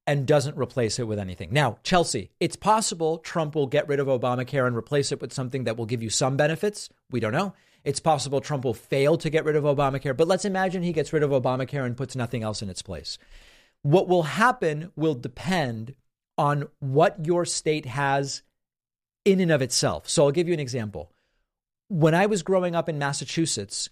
and 0.06 0.26
doesn't 0.26 0.56
replace 0.56 0.98
it 0.98 1.04
with 1.04 1.18
anything. 1.18 1.48
Now, 1.52 1.78
Chelsea, 1.82 2.30
it's 2.38 2.56
possible 2.56 3.18
Trump 3.18 3.54
will 3.54 3.66
get 3.66 3.88
rid 3.88 3.98
of 3.98 4.06
Obamacare 4.06 4.66
and 4.66 4.76
replace 4.76 5.10
it 5.10 5.20
with 5.20 5.32
something 5.32 5.64
that 5.64 5.76
will 5.76 5.86
give 5.86 6.02
you 6.02 6.10
some 6.10 6.36
benefits. 6.36 6.90
We 7.10 7.18
don't 7.18 7.32
know. 7.32 7.54
It's 7.86 8.00
possible 8.00 8.40
Trump 8.40 8.64
will 8.64 8.74
fail 8.74 9.16
to 9.16 9.30
get 9.30 9.44
rid 9.44 9.54
of 9.54 9.62
Obamacare, 9.62 10.16
but 10.16 10.26
let's 10.26 10.44
imagine 10.44 10.82
he 10.82 10.92
gets 10.92 11.12
rid 11.12 11.22
of 11.22 11.30
Obamacare 11.30 11.86
and 11.86 11.96
puts 11.96 12.16
nothing 12.16 12.42
else 12.42 12.60
in 12.60 12.68
its 12.68 12.82
place. 12.82 13.16
What 13.82 14.08
will 14.08 14.24
happen 14.24 14.90
will 14.96 15.14
depend 15.14 15.94
on 16.36 16.66
what 16.80 17.24
your 17.24 17.44
state 17.44 17.86
has 17.86 18.42
in 19.24 19.38
and 19.38 19.52
of 19.52 19.62
itself. 19.62 20.08
So 20.08 20.24
I'll 20.24 20.32
give 20.32 20.48
you 20.48 20.54
an 20.54 20.58
example. 20.58 21.12
When 21.86 22.12
I 22.12 22.26
was 22.26 22.42
growing 22.42 22.74
up 22.74 22.88
in 22.88 22.98
Massachusetts, 22.98 23.88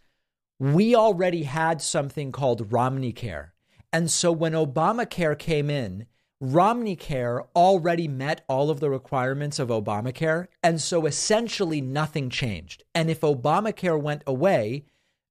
we 0.58 0.96
already 0.96 1.44
had 1.44 1.80
something 1.80 2.32
called 2.32 2.72
Romney 2.72 3.12
Care. 3.12 3.54
And 3.92 4.10
so 4.10 4.32
when 4.32 4.54
Obamacare 4.54 5.38
came 5.38 5.70
in, 5.70 6.06
Romney 6.52 6.94
Care 6.94 7.44
already 7.56 8.06
met 8.06 8.44
all 8.48 8.68
of 8.68 8.80
the 8.80 8.90
requirements 8.90 9.58
of 9.58 9.68
Obamacare. 9.68 10.48
And 10.62 10.80
so 10.80 11.06
essentially 11.06 11.80
nothing 11.80 12.28
changed. 12.28 12.84
And 12.94 13.08
if 13.08 13.20
Obamacare 13.20 14.00
went 14.00 14.22
away, 14.26 14.84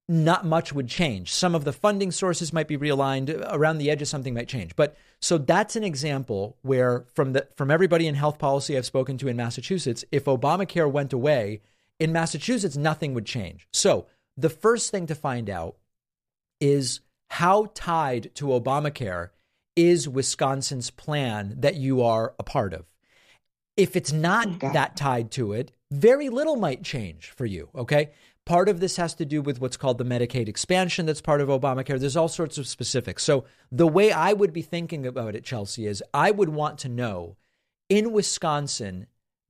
not 0.10 0.44
much 0.44 0.74
would 0.74 0.88
change. 0.88 1.32
Some 1.32 1.54
of 1.54 1.66
the 1.66 1.72
funding 1.72 2.12
sources 2.12 2.52
might 2.52 2.68
be 2.68 2.78
realigned 2.78 3.30
around 3.52 3.78
the 3.78 3.92
edges, 3.92 4.10
something 4.10 4.34
might 4.34 4.48
change. 4.48 4.76
But 4.76 4.98
so 5.22 5.38
that's 5.38 5.76
an 5.76 5.84
example 5.84 6.58
where 6.64 7.06
from 7.14 7.34
the 7.34 7.48
from 7.56 7.70
everybody 7.70 8.08
in 8.08 8.16
health 8.16 8.40
policy 8.40 8.76
I've 8.76 8.86
spoken 8.86 9.18
to 9.20 9.28
in 9.28 9.38
Massachusetts, 9.38 10.04
if 10.12 10.26
Obamacare 10.26 10.92
went 10.92 11.14
away, 11.14 11.62
in 12.00 12.12
Massachusetts, 12.12 12.76
nothing 12.76 13.14
would 13.14 13.26
change. 13.26 13.68
So 13.72 14.08
the 14.36 14.50
first 14.50 14.90
thing 14.90 15.06
to 15.08 15.16
find 15.16 15.50
out 15.50 15.78
is 16.60 17.02
how 17.30 17.72
tied 17.74 18.34
to 18.36 18.48
Obamacare 18.48 19.30
is 19.76 20.08
Wisconsin's 20.08 20.90
plan 20.90 21.56
that 21.60 21.76
you 21.76 22.02
are 22.02 22.34
a 22.40 22.44
part 22.44 22.74
of. 22.74 22.86
If 23.76 23.96
it's 23.96 24.12
not 24.12 24.48
okay. 24.48 24.72
that 24.74 24.96
tied 24.96 25.32
to 25.32 25.54
it, 25.54 25.72
very 25.92 26.30
little 26.30 26.56
might 26.56 26.84
change 26.84 27.32
for 27.32 27.46
you. 27.46 27.70
Okay. 27.76 28.12
Part 28.46 28.68
of 28.68 28.80
this 28.80 28.98
has 28.98 29.14
to 29.16 29.26
do 29.26 29.42
with 29.42 29.62
what's 29.62 29.78
called 29.78 29.98
the 29.98 30.04
Medicaid 30.04 30.50
expansion 30.50 31.06
that's 31.06 31.22
part 31.22 31.40
of 31.40 31.48
Obamacare. 31.48 32.00
There's 32.00 32.18
all 32.18 32.28
sorts 32.28 32.58
of 32.58 32.68
specifics. 32.68 33.24
So, 33.24 33.46
the 33.72 33.88
way 33.88 34.12
I 34.12 34.34
would 34.34 34.52
be 34.52 34.62
thinking 34.62 35.08
about 35.08 35.34
it, 35.34 35.46
Chelsea, 35.46 35.88
is 35.88 36.04
I 36.14 36.30
would 36.30 36.50
want 36.50 36.78
to 36.80 36.90
know 36.90 37.38
in 37.88 38.12
Wisconsin, 38.12 39.08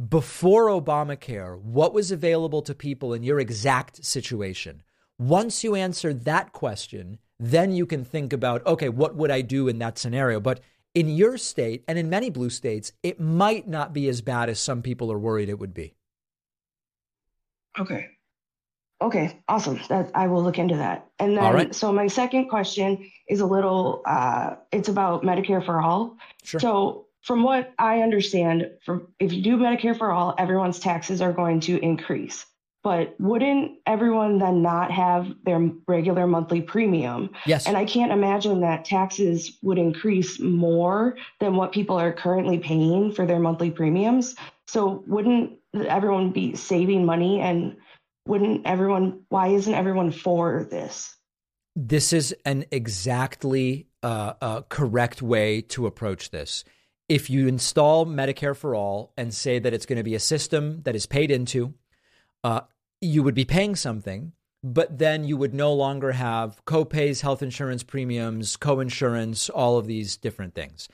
before 0.10 0.68
Obamacare, 0.68 1.60
what 1.60 1.94
was 1.94 2.12
available 2.12 2.62
to 2.64 2.76
people 2.76 3.14
in 3.14 3.24
your 3.24 3.40
exact 3.40 4.06
situation. 4.06 4.84
Once 5.18 5.64
you 5.64 5.76
answer 5.76 6.14
that 6.14 6.52
question, 6.52 7.20
then 7.44 7.72
you 7.72 7.86
can 7.86 8.06
think 8.06 8.32
about, 8.32 8.66
okay, 8.66 8.90
what 8.90 9.16
would 9.16 9.32
I 9.32 9.42
do 9.42 9.68
in 9.68 9.80
that 9.80 9.98
scenario? 9.98 10.40
But 10.40 10.62
in 10.94 11.10
your 11.10 11.38
state 11.38 11.84
and 11.88 11.98
in 11.98 12.10
many 12.10 12.30
blue 12.30 12.50
states, 12.50 12.94
it 13.02 13.20
might 13.20 13.68
not 13.68 13.94
be 13.94 14.08
as 14.08 14.22
bad 14.22 14.50
as 14.50 14.60
some 14.60 14.82
people 14.82 15.12
are 15.12 15.20
worried 15.20 15.50
it 15.50 15.60
would 15.60 15.74
be. 15.74 15.94
Okay. 17.78 18.10
Okay, 19.02 19.42
awesome. 19.50 19.82
That 19.90 20.12
I 20.16 20.28
will 20.28 20.42
look 20.42 20.58
into 20.58 20.78
that. 20.78 21.08
And 21.20 21.36
then, 21.36 21.74
so 21.74 21.92
my 21.92 22.08
second 22.08 22.48
question 22.48 23.12
is 23.28 23.42
a 23.42 23.46
little. 23.46 24.02
Uh, 24.06 24.56
it's 24.72 24.88
about 24.88 25.24
Medicare 25.24 25.66
for 25.66 25.82
all. 25.82 26.16
Sure. 26.44 26.60
So, 26.62 27.06
from 27.22 27.44
what 27.44 27.74
I 27.78 28.02
understand, 28.02 28.70
from 28.86 29.08
if 29.20 29.34
you 29.34 29.42
do 29.42 29.58
Medicare 29.58 29.98
for 29.98 30.12
all, 30.12 30.36
everyone's 30.38 30.80
taxes 30.80 31.22
are 31.22 31.34
going 31.34 31.60
to 31.62 31.78
increase. 31.80 32.46
But 32.84 33.16
wouldn't 33.18 33.80
everyone 33.88 34.40
then 34.40 34.62
not 34.62 34.92
have 34.92 35.34
their 35.46 35.72
regular 35.88 36.28
monthly 36.28 36.62
premium? 36.62 37.30
Yes. 37.46 37.66
And 37.66 37.78
I 37.78 37.86
can't 37.86 38.12
imagine 38.12 38.60
that 38.60 38.84
taxes 38.84 39.58
would 39.62 39.78
increase 39.78 40.38
more 40.40 41.16
than 41.40 41.56
what 41.56 41.72
people 41.72 41.98
are 41.98 42.12
currently 42.12 42.60
paying 42.60 43.14
for 43.14 43.26
their 43.26 43.40
monthly 43.40 43.72
premiums. 43.72 44.36
So 44.68 45.04
wouldn't 45.08 45.54
everyone 45.74 46.32
be 46.32 46.56
saving 46.56 47.06
money 47.06 47.40
and 47.40 47.78
wouldn't 48.28 48.66
everyone 48.66 49.22
why 49.30 49.48
isn't 49.48 49.74
everyone 49.74 50.12
for 50.12 50.68
this? 50.70 51.16
This 51.76 52.14
is 52.14 52.36
an 52.46 52.66
exactly 52.72 53.88
uh, 54.04 54.34
uh, 54.42 54.62
correct 54.64 55.22
way 55.22 55.62
to 55.62 55.88
approach 55.88 56.32
this. 56.32 56.64
If 57.10 57.30
you 57.30 57.48
install 57.48 58.06
Medicare 58.06 58.56
for 58.56 58.76
all 58.76 59.14
and 59.18 59.34
say 59.34 59.60
that 59.60 59.74
it's 59.74 59.86
going 59.86 59.98
to 59.98 60.04
be 60.04 60.16
a 60.16 60.20
system 60.20 60.82
that 60.84 60.96
is 60.96 61.06
paid 61.06 61.32
into, 61.32 61.74
uh, 62.44 62.62
you 63.04 63.24
would 63.24 63.36
be 63.36 63.46
paying 63.46 63.76
something, 63.76 64.32
but 64.64 64.98
then 64.98 65.26
you 65.26 65.36
would 65.36 65.54
no 65.54 65.74
longer 65.74 66.14
have 66.14 66.64
copays, 66.66 67.22
health 67.22 67.44
insurance 67.44 67.84
premiums, 67.84 68.56
co-insurance, 68.56 69.50
all 69.50 69.78
of 69.78 69.88
these 69.88 70.16
different 70.16 70.56
things. 70.56 70.88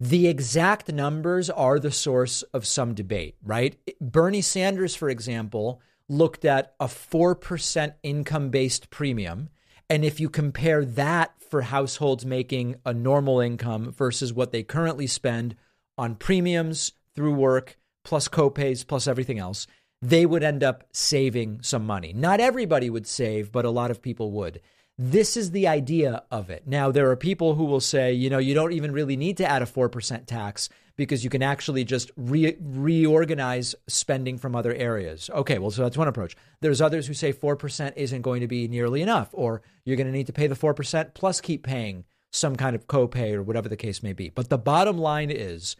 The 0.00 0.26
exact 0.26 0.92
numbers 0.92 1.48
are 1.48 1.78
the 1.78 1.92
source 1.92 2.42
of 2.42 2.66
some 2.66 2.94
debate, 2.94 3.36
right? 3.44 3.76
Bernie 4.00 4.40
Sanders, 4.40 4.96
for 4.96 5.08
example, 5.08 5.80
looked 6.08 6.44
at 6.44 6.74
a 6.80 6.86
4% 6.86 7.94
income 8.02 8.50
based 8.50 8.90
premium. 8.90 9.48
And 9.88 10.04
if 10.04 10.18
you 10.18 10.28
compare 10.28 10.84
that 10.84 11.34
for 11.48 11.62
households 11.62 12.26
making 12.26 12.76
a 12.84 12.92
normal 12.92 13.38
income 13.38 13.92
versus 13.92 14.32
what 14.32 14.50
they 14.50 14.64
currently 14.64 15.06
spend 15.06 15.54
on 15.96 16.16
premiums 16.16 16.92
through 17.14 17.34
work, 17.34 17.78
plus 18.04 18.26
copays, 18.26 18.84
plus 18.84 19.06
everything 19.06 19.38
else, 19.38 19.68
they 20.02 20.26
would 20.26 20.42
end 20.42 20.64
up 20.64 20.84
saving 20.90 21.60
some 21.62 21.86
money. 21.86 22.12
Not 22.12 22.40
everybody 22.40 22.90
would 22.90 23.06
save, 23.06 23.52
but 23.52 23.64
a 23.64 23.70
lot 23.70 23.92
of 23.92 24.02
people 24.02 24.32
would. 24.32 24.60
This 24.98 25.36
is 25.36 25.52
the 25.52 25.68
idea 25.68 26.24
of 26.30 26.50
it. 26.50 26.66
Now, 26.66 26.90
there 26.90 27.08
are 27.10 27.16
people 27.16 27.54
who 27.54 27.64
will 27.64 27.80
say, 27.80 28.12
you 28.12 28.28
know, 28.28 28.38
you 28.38 28.52
don't 28.52 28.72
even 28.72 28.92
really 28.92 29.16
need 29.16 29.36
to 29.38 29.48
add 29.48 29.62
a 29.62 29.66
4% 29.66 30.26
tax 30.26 30.68
because 30.96 31.24
you 31.24 31.30
can 31.30 31.42
actually 31.42 31.84
just 31.84 32.10
re- 32.16 32.56
reorganize 32.60 33.74
spending 33.86 34.36
from 34.36 34.54
other 34.54 34.74
areas. 34.74 35.30
Okay, 35.30 35.58
well, 35.58 35.70
so 35.70 35.82
that's 35.82 35.96
one 35.96 36.08
approach. 36.08 36.36
There's 36.60 36.82
others 36.82 37.06
who 37.06 37.14
say 37.14 37.32
4% 37.32 37.92
isn't 37.96 38.22
going 38.22 38.40
to 38.42 38.48
be 38.48 38.68
nearly 38.68 39.02
enough, 39.02 39.30
or 39.32 39.62
you're 39.84 39.96
going 39.96 40.08
to 40.08 40.12
need 40.12 40.26
to 40.26 40.32
pay 40.32 40.48
the 40.48 40.54
4% 40.54 41.14
plus 41.14 41.40
keep 41.40 41.62
paying 41.62 42.04
some 42.32 42.56
kind 42.56 42.74
of 42.74 42.86
copay 42.86 43.32
or 43.32 43.42
whatever 43.42 43.68
the 43.68 43.76
case 43.76 44.02
may 44.02 44.12
be. 44.12 44.30
But 44.30 44.50
the 44.50 44.58
bottom 44.58 44.98
line 44.98 45.30
is 45.30 45.76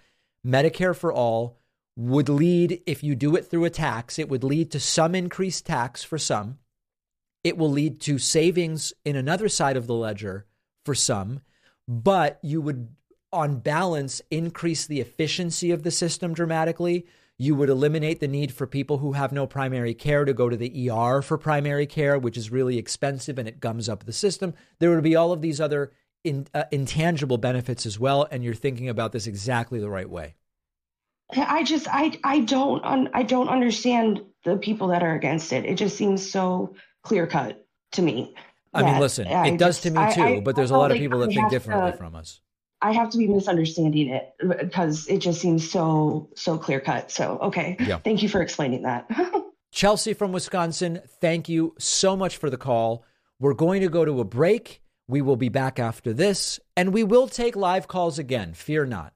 Medicare 0.47 0.97
for 0.97 1.13
all 1.13 1.59
would 1.97 2.29
lead, 2.29 2.83
if 2.87 3.03
you 3.03 3.15
do 3.15 3.37
it 3.37 3.47
through 3.47 3.65
a 3.65 3.71
tax, 3.71 4.19
it 4.19 4.29
would 4.29 4.45
lead 4.45 4.71
to 4.71 4.81
some 4.81 5.15
increased 5.15 5.67
tax 5.67 6.03
for 6.03 6.19
some. 6.19 6.59
It 7.45 7.59
will 7.59 7.71
lead 7.71 8.01
to 8.03 8.19
savings 8.19 8.93
in 9.05 9.17
another 9.17 9.49
side 9.49 9.77
of 9.77 9.87
the 9.87 9.95
ledger 9.95 10.47
for 10.85 10.95
some, 10.95 11.41
but 11.87 12.39
you 12.43 12.61
would, 12.61 12.89
on 13.33 13.59
balance, 13.59 14.23
increase 14.31 14.87
the 14.87 15.01
efficiency 15.01 15.71
of 15.71 15.83
the 15.83 15.91
system 15.91 16.33
dramatically. 16.33 17.07
You 17.39 17.55
would 17.57 17.69
eliminate 17.69 18.21
the 18.21 18.29
need 18.29 18.53
for 18.53 18.67
people 18.67 18.99
who 18.99 19.13
have 19.13 19.33
no 19.33 19.47
primary 19.47 19.95
care 19.95 20.25
to 20.25 20.33
go 20.33 20.49
to 20.49 20.57
the 20.57 20.91
ER 20.91 21.21
for 21.21 21.37
primary 21.37 21.87
care, 21.87 22.19
which 22.19 22.37
is 22.37 22.53
really 22.53 22.79
expensive 22.79 23.39
and 23.39 23.49
it 23.49 23.61
gums 23.61 23.89
up 23.89 24.05
the 24.05 24.13
system. 24.13 24.55
There 24.79 24.91
would 24.91 25.03
be 25.03 25.17
all 25.17 25.33
of 25.33 25.43
these 25.43 25.61
other 25.61 25.93
in, 26.25 26.47
uh, 26.55 26.65
intangible 26.71 27.39
benefits 27.39 27.85
as 27.85 27.99
well, 27.99 28.29
and 28.31 28.45
you're 28.45 28.55
thinking 28.55 28.89
about 28.89 29.13
this 29.13 29.27
exactly 29.27 29.81
the 29.81 29.91
right 29.91 30.09
way. 30.09 30.37
I 31.37 31.63
just 31.63 31.87
I 31.91 32.19
I 32.25 32.41
don't 32.41 32.85
un, 32.85 33.11
I 33.15 33.23
don't 33.23 33.49
understand 33.49 34.23
the 34.45 34.57
people 34.57 34.89
that 34.89 35.03
are 35.03 35.15
against 35.15 35.53
it. 35.53 35.65
It 35.65 35.77
just 35.77 35.97
seems 35.97 36.29
so 36.29 36.75
clear 37.03 37.27
cut 37.27 37.65
to 37.93 38.03
me. 38.03 38.35
I 38.75 38.83
mean, 38.83 39.01
listen, 39.01 39.27
I 39.27 39.49
it 39.49 39.59
does 39.59 39.81
just, 39.81 39.83
to 39.83 39.91
me 39.91 40.15
too, 40.15 40.23
I, 40.23 40.41
but 40.41 40.57
there's 40.57 40.71
a 40.71 40.77
lot 40.77 40.91
like, 40.91 40.93
of 40.93 40.99
people 40.99 41.21
that 41.21 41.29
think 41.29 41.51
differently 41.51 41.93
to, 41.93 41.97
from 41.97 42.15
us. 42.15 42.41
I 42.81 42.93
have 42.93 43.11
to 43.11 43.19
be 43.19 43.29
misunderstanding 43.29 44.09
it 44.09 44.35
because 44.41 45.07
it 45.09 45.19
just 45.19 45.41
seems 45.41 45.71
so 45.71 46.31
so 46.35 46.59
clear 46.59 46.81
cut. 46.81 47.11
So 47.11 47.39
okay, 47.43 47.77
yeah. 47.81 47.99
thank 47.99 48.23
you 48.23 48.29
for 48.29 48.41
explaining 48.41 48.83
that. 48.83 49.09
Chelsea 49.73 50.15
from 50.15 50.33
Wisconsin, 50.33 51.01
thank 51.21 51.49
you 51.49 51.75
so 51.79 52.17
much 52.17 52.37
for 52.37 52.51
the 52.51 52.59
call. 52.59 53.05
We're 53.41 53.55
going 53.55 53.81
to 53.81 53.89
go 53.89 54.05
to 54.05 54.21
a 54.21 54.25
break. 54.25 54.83
We 55.09 55.23
will 55.23 55.37
be 55.37 55.49
back 55.49 55.79
after 55.79 56.13
this, 56.13 56.61
and 56.77 56.93
we 56.93 57.05
will 57.05 57.27
take 57.27 57.57
live 57.57 57.89
calls 57.89 58.19
again. 58.19 58.55
Fear 58.55 58.87
not. 58.87 59.13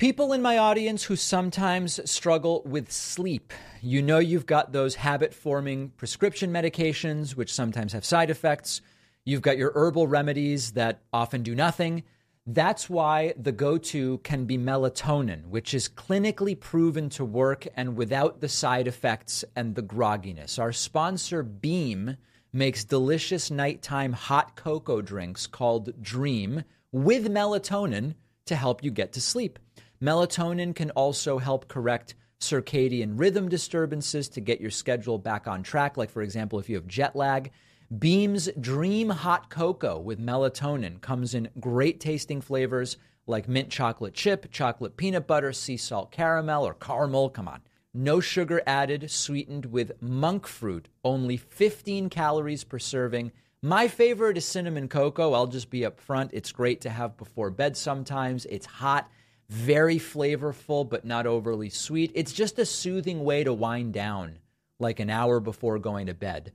People 0.00 0.32
in 0.32 0.40
my 0.40 0.56
audience 0.56 1.04
who 1.04 1.14
sometimes 1.14 2.00
struggle 2.10 2.62
with 2.64 2.90
sleep. 2.90 3.52
You 3.82 4.00
know, 4.00 4.18
you've 4.18 4.46
got 4.46 4.72
those 4.72 4.94
habit 4.94 5.34
forming 5.34 5.90
prescription 5.90 6.50
medications, 6.50 7.36
which 7.36 7.52
sometimes 7.52 7.92
have 7.92 8.06
side 8.06 8.30
effects. 8.30 8.80
You've 9.26 9.42
got 9.42 9.58
your 9.58 9.72
herbal 9.74 10.06
remedies 10.06 10.72
that 10.72 11.02
often 11.12 11.42
do 11.42 11.54
nothing. 11.54 12.04
That's 12.46 12.88
why 12.88 13.34
the 13.36 13.52
go 13.52 13.76
to 13.76 14.16
can 14.24 14.46
be 14.46 14.56
melatonin, 14.56 15.48
which 15.48 15.74
is 15.74 15.90
clinically 15.90 16.58
proven 16.58 17.10
to 17.10 17.24
work 17.26 17.66
and 17.76 17.94
without 17.94 18.40
the 18.40 18.48
side 18.48 18.88
effects 18.88 19.44
and 19.54 19.74
the 19.74 19.82
grogginess. 19.82 20.58
Our 20.58 20.72
sponsor, 20.72 21.42
Beam, 21.42 22.16
makes 22.54 22.84
delicious 22.84 23.50
nighttime 23.50 24.14
hot 24.14 24.56
cocoa 24.56 25.02
drinks 25.02 25.46
called 25.46 26.02
Dream 26.02 26.64
with 26.90 27.30
melatonin 27.30 28.14
to 28.46 28.56
help 28.56 28.82
you 28.82 28.90
get 28.90 29.12
to 29.12 29.20
sleep. 29.20 29.58
Melatonin 30.02 30.74
can 30.74 30.90
also 30.92 31.36
help 31.36 31.68
correct 31.68 32.14
circadian 32.40 33.18
rhythm 33.18 33.50
disturbances 33.50 34.30
to 34.30 34.40
get 34.40 34.60
your 34.60 34.70
schedule 34.70 35.18
back 35.18 35.46
on 35.46 35.62
track. 35.62 35.98
Like, 35.98 36.08
for 36.10 36.22
example, 36.22 36.58
if 36.58 36.70
you 36.70 36.76
have 36.76 36.86
jet 36.86 37.14
lag, 37.14 37.50
Beam's 37.98 38.48
Dream 38.58 39.10
Hot 39.10 39.50
Cocoa 39.50 39.98
with 39.98 40.18
melatonin 40.18 41.00
comes 41.02 41.34
in 41.34 41.50
great 41.60 42.00
tasting 42.00 42.40
flavors 42.40 42.96
like 43.26 43.46
mint 43.46 43.68
chocolate 43.68 44.14
chip, 44.14 44.50
chocolate 44.50 44.96
peanut 44.96 45.26
butter, 45.26 45.52
sea 45.52 45.76
salt 45.76 46.10
caramel, 46.10 46.66
or 46.66 46.74
caramel. 46.74 47.28
Come 47.28 47.48
on. 47.48 47.60
No 47.92 48.20
sugar 48.20 48.62
added, 48.66 49.10
sweetened 49.10 49.66
with 49.66 50.00
monk 50.00 50.46
fruit, 50.46 50.88
only 51.04 51.36
15 51.36 52.08
calories 52.08 52.64
per 52.64 52.78
serving. 52.78 53.32
My 53.62 53.88
favorite 53.88 54.38
is 54.38 54.46
cinnamon 54.46 54.88
cocoa. 54.88 55.34
I'll 55.34 55.46
just 55.46 55.68
be 55.68 55.80
upfront. 55.80 56.30
It's 56.32 56.52
great 56.52 56.80
to 56.82 56.90
have 56.90 57.18
before 57.18 57.50
bed 57.50 57.76
sometimes. 57.76 58.46
It's 58.46 58.64
hot 58.64 59.10
very 59.50 59.98
flavorful, 59.98 60.88
but 60.88 61.04
not 61.04 61.26
overly 61.26 61.68
sweet. 61.68 62.12
It's 62.14 62.32
just 62.32 62.58
a 62.58 62.64
soothing 62.64 63.24
way 63.24 63.42
to 63.42 63.52
wind 63.52 63.92
down, 63.92 64.38
like 64.78 65.00
an 65.00 65.10
hour 65.10 65.40
before 65.40 65.78
going 65.80 66.06
to 66.06 66.14
bed. 66.14 66.52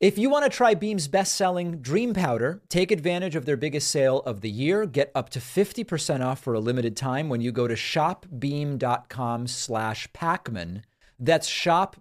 If 0.00 0.16
you 0.16 0.30
want 0.30 0.50
to 0.50 0.56
try 0.56 0.72
Beam's 0.72 1.08
best 1.08 1.34
selling 1.34 1.82
Dream 1.82 2.14
Powder, 2.14 2.62
take 2.70 2.90
advantage 2.90 3.36
of 3.36 3.44
their 3.44 3.58
biggest 3.58 3.90
sale 3.90 4.20
of 4.20 4.40
the 4.40 4.48
year. 4.48 4.86
Get 4.86 5.12
up 5.14 5.28
to 5.30 5.38
50% 5.38 6.24
off 6.24 6.40
for 6.40 6.54
a 6.54 6.60
limited 6.60 6.96
time 6.96 7.28
when 7.28 7.42
you 7.42 7.52
go 7.52 7.68
to 7.68 7.74
shopbeam.com 7.74 9.46
slash 9.46 10.10
Pakman. 10.12 10.80
That's 11.18 11.50
shopbeam.com 11.50 12.00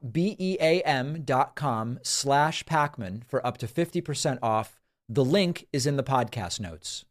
slash 2.01 2.63
Pakman 2.63 3.23
for 3.27 3.45
up 3.45 3.57
to 3.57 3.67
50% 3.67 4.39
off. 4.41 4.79
The 5.09 5.25
link 5.25 5.67
is 5.73 5.85
in 5.85 5.97
the 5.97 6.03
podcast 6.03 6.61
notes. 6.61 7.03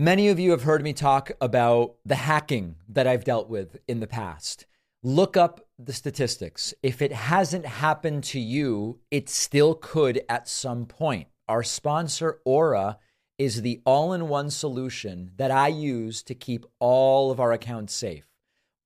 Many 0.00 0.28
of 0.28 0.40
you 0.40 0.52
have 0.52 0.62
heard 0.62 0.82
me 0.82 0.94
talk 0.94 1.30
about 1.42 1.96
the 2.06 2.14
hacking 2.14 2.76
that 2.88 3.06
I've 3.06 3.22
dealt 3.22 3.50
with 3.50 3.76
in 3.86 4.00
the 4.00 4.06
past. 4.06 4.64
Look 5.02 5.36
up 5.36 5.60
the 5.78 5.92
statistics. 5.92 6.72
If 6.82 7.02
it 7.02 7.12
hasn't 7.12 7.66
happened 7.66 8.24
to 8.24 8.40
you, 8.40 9.00
it 9.10 9.28
still 9.28 9.74
could 9.74 10.22
at 10.26 10.48
some 10.48 10.86
point. 10.86 11.28
Our 11.50 11.62
sponsor, 11.62 12.40
Aura, 12.46 12.96
is 13.36 13.60
the 13.60 13.82
all 13.84 14.14
in 14.14 14.28
one 14.28 14.48
solution 14.48 15.32
that 15.36 15.50
I 15.50 15.68
use 15.68 16.22
to 16.22 16.34
keep 16.34 16.64
all 16.78 17.30
of 17.30 17.38
our 17.38 17.52
accounts 17.52 17.92
safe. 17.92 18.26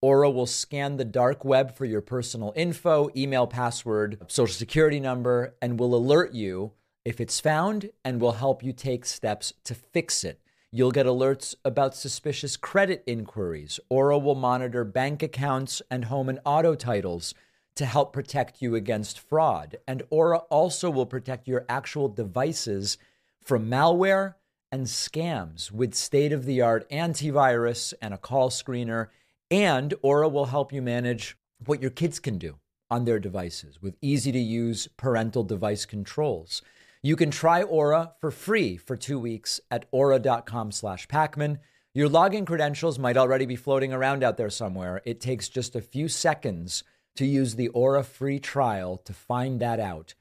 Aura 0.02 0.28
will 0.32 0.46
scan 0.46 0.96
the 0.96 1.04
dark 1.04 1.44
web 1.44 1.76
for 1.76 1.84
your 1.84 2.00
personal 2.00 2.52
info, 2.56 3.08
email, 3.16 3.46
password, 3.46 4.20
social 4.26 4.52
security 4.52 4.98
number, 4.98 5.54
and 5.62 5.78
will 5.78 5.94
alert 5.94 6.32
you 6.34 6.72
if 7.04 7.20
it's 7.20 7.38
found 7.38 7.90
and 8.04 8.20
will 8.20 8.32
help 8.32 8.64
you 8.64 8.72
take 8.72 9.06
steps 9.06 9.52
to 9.62 9.76
fix 9.76 10.24
it. 10.24 10.40
You'll 10.76 10.90
get 10.90 11.06
alerts 11.06 11.54
about 11.64 11.94
suspicious 11.94 12.56
credit 12.56 13.04
inquiries. 13.06 13.78
Aura 13.88 14.18
will 14.18 14.34
monitor 14.34 14.82
bank 14.82 15.22
accounts 15.22 15.80
and 15.88 16.06
home 16.06 16.28
and 16.28 16.40
auto 16.44 16.74
titles 16.74 17.32
to 17.76 17.86
help 17.86 18.12
protect 18.12 18.60
you 18.60 18.74
against 18.74 19.20
fraud. 19.20 19.76
And 19.86 20.02
Aura 20.10 20.38
also 20.50 20.90
will 20.90 21.06
protect 21.06 21.46
your 21.46 21.64
actual 21.68 22.08
devices 22.08 22.98
from 23.40 23.70
malware 23.70 24.34
and 24.72 24.86
scams 24.86 25.70
with 25.70 25.94
state 25.94 26.32
of 26.32 26.44
the 26.44 26.60
art 26.60 26.90
antivirus 26.90 27.94
and 28.02 28.12
a 28.12 28.18
call 28.18 28.50
screener. 28.50 29.10
And 29.52 29.94
Aura 30.02 30.28
will 30.28 30.46
help 30.46 30.72
you 30.72 30.82
manage 30.82 31.36
what 31.64 31.82
your 31.82 31.92
kids 31.92 32.18
can 32.18 32.36
do 32.36 32.58
on 32.90 33.04
their 33.04 33.20
devices 33.20 33.80
with 33.80 33.94
easy 34.02 34.32
to 34.32 34.40
use 34.40 34.88
parental 34.96 35.44
device 35.44 35.86
controls. 35.86 36.62
You 37.04 37.16
can 37.16 37.30
try 37.30 37.62
Aura 37.62 38.12
for 38.18 38.30
free 38.30 38.78
for 38.78 38.96
two 38.96 39.18
weeks 39.18 39.60
at 39.70 39.84
aura.com 39.90 40.72
slash 40.72 41.06
Pakman. 41.06 41.58
Your 41.92 42.08
login 42.08 42.46
credentials 42.46 42.98
might 42.98 43.18
already 43.18 43.44
be 43.44 43.56
floating 43.56 43.92
around 43.92 44.24
out 44.24 44.38
there 44.38 44.48
somewhere. 44.48 45.02
It 45.04 45.20
takes 45.20 45.50
just 45.50 45.76
a 45.76 45.82
few 45.82 46.08
seconds 46.08 46.82
to 47.16 47.26
use 47.26 47.56
the 47.56 47.68
Aura 47.68 48.04
free 48.04 48.38
trial 48.38 48.96
to 49.04 49.12
find 49.12 49.60
that 49.60 49.80
out. 49.80 50.14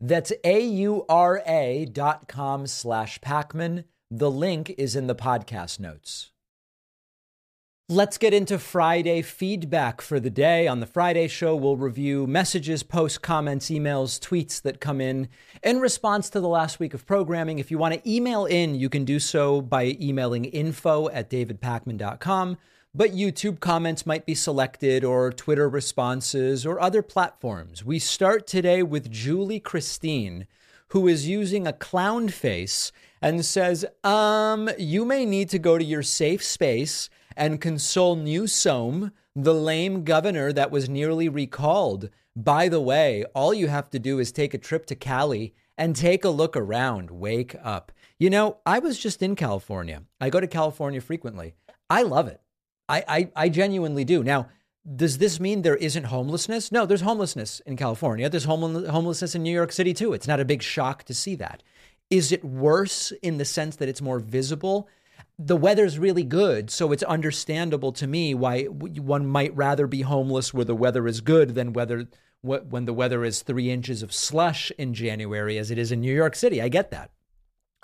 That's 0.00 0.32
A-U-R-A 0.42 1.86
dot 1.92 2.26
com 2.26 2.66
slash 2.66 3.20
Pakman. 3.20 3.84
The 4.10 4.30
link 4.30 4.74
is 4.76 4.96
in 4.96 5.06
the 5.06 5.14
podcast 5.14 5.78
notes. 5.78 6.32
Let's 7.88 8.18
get 8.18 8.34
into 8.34 8.58
Friday 8.58 9.22
feedback 9.22 10.00
for 10.00 10.18
the 10.18 10.28
day. 10.28 10.66
On 10.66 10.80
the 10.80 10.86
Friday 10.86 11.28
show, 11.28 11.54
we'll 11.54 11.76
review 11.76 12.26
messages, 12.26 12.82
posts, 12.82 13.16
comments, 13.16 13.66
emails, 13.70 14.18
tweets 14.18 14.60
that 14.62 14.80
come 14.80 15.00
in 15.00 15.28
in 15.62 15.78
response 15.78 16.28
to 16.30 16.40
the 16.40 16.48
last 16.48 16.80
week 16.80 16.94
of 16.94 17.06
programming. 17.06 17.60
If 17.60 17.70
you 17.70 17.78
want 17.78 17.94
to 17.94 18.10
email 18.12 18.44
in, 18.44 18.74
you 18.74 18.88
can 18.88 19.04
do 19.04 19.20
so 19.20 19.60
by 19.60 19.96
emailing 20.00 20.46
info 20.46 21.08
at 21.10 21.30
davidpakman.com. 21.30 22.58
But 22.92 23.12
YouTube 23.12 23.60
comments 23.60 24.04
might 24.04 24.26
be 24.26 24.34
selected, 24.34 25.04
or 25.04 25.30
Twitter 25.30 25.68
responses, 25.68 26.66
or 26.66 26.80
other 26.80 27.02
platforms. 27.02 27.84
We 27.84 28.00
start 28.00 28.48
today 28.48 28.82
with 28.82 29.12
Julie 29.12 29.60
Christine, 29.60 30.48
who 30.88 31.06
is 31.06 31.28
using 31.28 31.68
a 31.68 31.72
clown 31.72 32.30
face 32.30 32.90
and 33.22 33.44
says, 33.44 33.84
Um, 34.02 34.70
you 34.76 35.04
may 35.04 35.24
need 35.24 35.50
to 35.50 35.60
go 35.60 35.78
to 35.78 35.84
your 35.84 36.02
safe 36.02 36.42
space 36.42 37.08
and 37.36 37.60
console 37.60 38.16
Newsom, 38.16 39.12
the 39.34 39.54
lame 39.54 40.04
governor 40.04 40.52
that 40.52 40.70
was 40.70 40.88
nearly 40.88 41.28
recalled. 41.28 42.08
By 42.34 42.68
the 42.68 42.80
way, 42.80 43.24
all 43.34 43.52
you 43.52 43.68
have 43.68 43.90
to 43.90 43.98
do 43.98 44.18
is 44.18 44.32
take 44.32 44.54
a 44.54 44.58
trip 44.58 44.86
to 44.86 44.94
Cali 44.94 45.54
and 45.78 45.94
take 45.94 46.24
a 46.24 46.30
look 46.30 46.56
around. 46.56 47.10
Wake 47.10 47.54
up. 47.62 47.92
You 48.18 48.30
know, 48.30 48.58
I 48.64 48.78
was 48.78 48.98
just 48.98 49.22
in 49.22 49.36
California. 49.36 50.02
I 50.20 50.30
go 50.30 50.40
to 50.40 50.46
California 50.46 51.00
frequently. 51.00 51.54
I 51.90 52.02
love 52.02 52.28
it. 52.28 52.40
I, 52.88 53.04
I, 53.06 53.30
I 53.36 53.48
genuinely 53.48 54.04
do. 54.04 54.22
Now, 54.22 54.48
does 54.94 55.18
this 55.18 55.40
mean 55.40 55.62
there 55.62 55.76
isn't 55.76 56.04
homelessness? 56.04 56.70
No, 56.70 56.86
there's 56.86 57.00
homelessness 57.00 57.60
in 57.60 57.76
California. 57.76 58.30
There's 58.30 58.44
homelessness 58.44 59.34
in 59.34 59.42
New 59.42 59.52
York 59.52 59.72
City 59.72 59.92
too. 59.92 60.12
It's 60.12 60.28
not 60.28 60.40
a 60.40 60.44
big 60.44 60.62
shock 60.62 61.02
to 61.04 61.14
see 61.14 61.34
that. 61.36 61.62
Is 62.08 62.30
it 62.30 62.44
worse 62.44 63.12
in 63.22 63.38
the 63.38 63.44
sense 63.44 63.76
that 63.76 63.88
it's 63.88 64.00
more 64.00 64.20
visible? 64.20 64.88
The 65.38 65.56
weather's 65.56 65.98
really 65.98 66.24
good, 66.24 66.70
so 66.70 66.92
it's 66.92 67.02
understandable 67.02 67.92
to 67.92 68.06
me 68.06 68.34
why 68.34 68.64
one 68.64 69.26
might 69.26 69.54
rather 69.54 69.86
be 69.86 70.02
homeless 70.02 70.54
where 70.54 70.64
the 70.64 70.74
weather 70.74 71.06
is 71.06 71.20
good 71.20 71.54
than 71.54 71.72
whether 71.72 72.08
when 72.42 72.84
the 72.84 72.94
weather 72.94 73.24
is 73.24 73.42
three 73.42 73.70
inches 73.70 74.02
of 74.02 74.12
slush 74.12 74.70
in 74.78 74.94
January, 74.94 75.58
as 75.58 75.70
it 75.70 75.78
is 75.78 75.90
in 75.92 76.00
New 76.00 76.14
York 76.14 76.36
City. 76.36 76.62
I 76.62 76.68
get 76.68 76.90
that, 76.90 77.10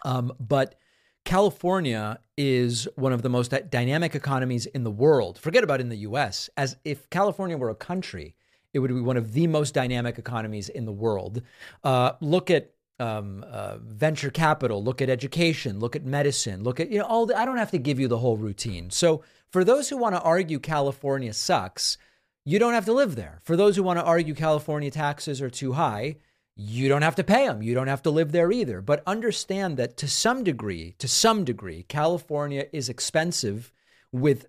um, 0.05 0.33
but 0.41 0.77
California 1.25 2.21
is 2.37 2.89
one 2.97 3.13
of 3.13 3.23
the 3.23 3.29
most 3.29 3.53
dynamic 3.71 4.15
economies 4.15 4.67
in 4.67 4.83
the 4.83 4.91
world. 4.91 5.39
Forget 5.39 5.65
about 5.65 5.81
in 5.81 5.89
the 5.89 5.99
U.S. 5.99 6.49
As 6.57 6.77
if 6.85 7.09
California 7.11 7.57
were 7.57 7.71
a 7.71 7.75
country, 7.75 8.35
it 8.73 8.79
would 8.79 8.89
be 8.89 9.01
one 9.01 9.17
of 9.17 9.33
the 9.33 9.47
most 9.47 9.75
dynamic 9.75 10.19
economies 10.19 10.69
in 10.69 10.87
the 10.87 10.93
world. 10.93 11.43
Uh, 11.85 12.13
look 12.21 12.51
at 12.51 12.73
um, 12.99 13.45
uh, 13.49 13.79
venture 13.79 14.31
capital, 14.31 14.83
look 14.83 15.03
at 15.03 15.11
education, 15.11 15.81
look 15.81 15.97
at 15.97 16.05
medicine, 16.05 16.63
look 16.63 16.81
at 16.81 16.91
you 16.91 16.99
know 16.99 17.05
all. 17.05 17.27
The, 17.27 17.39
I 17.39 17.45
don't 17.45 17.57
have 17.57 17.71
to 17.73 17.79
give 17.79 17.99
you 17.99 18.09
the 18.09 18.19
whole 18.19 18.37
routine. 18.37 18.91
So 18.91 19.23
for 19.51 19.65
those 19.65 19.89
who 19.89 19.97
want 19.97 20.15
to 20.15 20.23
argue 20.23 20.59
California 20.59 21.33
sucks, 21.33 21.99
you 22.45 22.59
don't 22.59 22.75
have 22.75 22.87
to 22.87 22.93
live 22.93 23.17
there. 23.17 23.41
For 23.45 23.57
those 23.57 23.77
who 23.77 23.83
want 23.83 23.99
to 23.99 24.05
argue 24.05 24.35
California 24.35 24.91
taxes 24.91 25.41
are 25.41 25.51
too 25.51 25.73
high, 25.73 26.17
you 26.57 26.89
don't 26.89 27.03
have 27.03 27.17
to 27.17 27.25
pay 27.25 27.47
them. 27.47 27.63
You 27.63 27.75
don't 27.75 27.89
have 27.89 28.03
to 28.03 28.11
live 28.11 28.33
there 28.33 28.53
either. 28.53 28.81
But 28.81 29.03
understand 29.07 29.77
that 29.77 29.97
to 29.99 30.09
some 30.09 30.45
degree, 30.45 30.95
to 30.99 31.09
some 31.09 31.45
degree, 31.45 31.85
California 31.85 32.67
is 32.73 32.89
expensive 32.89 33.73
with 34.11 34.47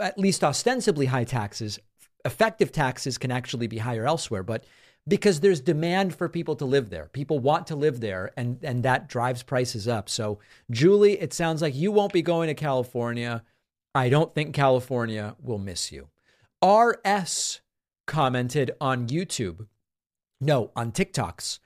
at 0.00 0.18
least 0.18 0.44
ostensibly 0.44 1.06
high 1.06 1.24
taxes. 1.24 1.78
Effective 2.24 2.72
taxes 2.72 3.18
can 3.18 3.30
actually 3.30 3.66
be 3.66 3.78
higher 3.78 4.06
elsewhere, 4.06 4.42
but 4.42 4.64
because 5.08 5.40
there's 5.40 5.60
demand 5.60 6.14
for 6.14 6.28
people 6.28 6.54
to 6.56 6.64
live 6.64 6.90
there. 6.90 7.06
People 7.06 7.38
want 7.38 7.66
to 7.68 7.76
live 7.76 8.00
there 8.00 8.30
and 8.36 8.58
and 8.62 8.82
that 8.82 9.08
drives 9.08 9.42
prices 9.42 9.88
up. 9.88 10.08
So, 10.08 10.38
Julie, 10.70 11.18
it 11.20 11.32
sounds 11.32 11.62
like 11.62 11.74
you 11.74 11.90
won't 11.90 12.12
be 12.12 12.22
going 12.22 12.48
to 12.48 12.54
California. 12.54 13.42
I 13.94 14.08
don't 14.08 14.34
think 14.34 14.54
California 14.54 15.34
will 15.42 15.58
miss 15.58 15.90
you. 15.90 16.08
RS 16.62 17.60
commented 18.06 18.70
on 18.80 19.08
YouTube 19.08 19.66
no, 20.40 20.70
on 20.76 20.92
TikToks. 20.92 21.58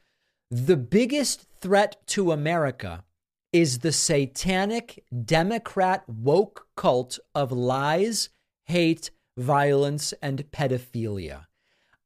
The 0.51 0.77
biggest 0.77 1.47
threat 1.61 2.07
to 2.09 2.33
America 2.33 3.05
is 3.53 3.81
the 3.81 3.93
satanic 3.93 5.05
Democrat 5.25 6.05
woke 6.09 6.67
cult 6.75 7.19
of 7.35 7.53
lies, 7.53 8.31
hate, 8.65 9.11
violence, 9.37 10.15
and 10.23 10.51
pedophilia. 10.51 11.47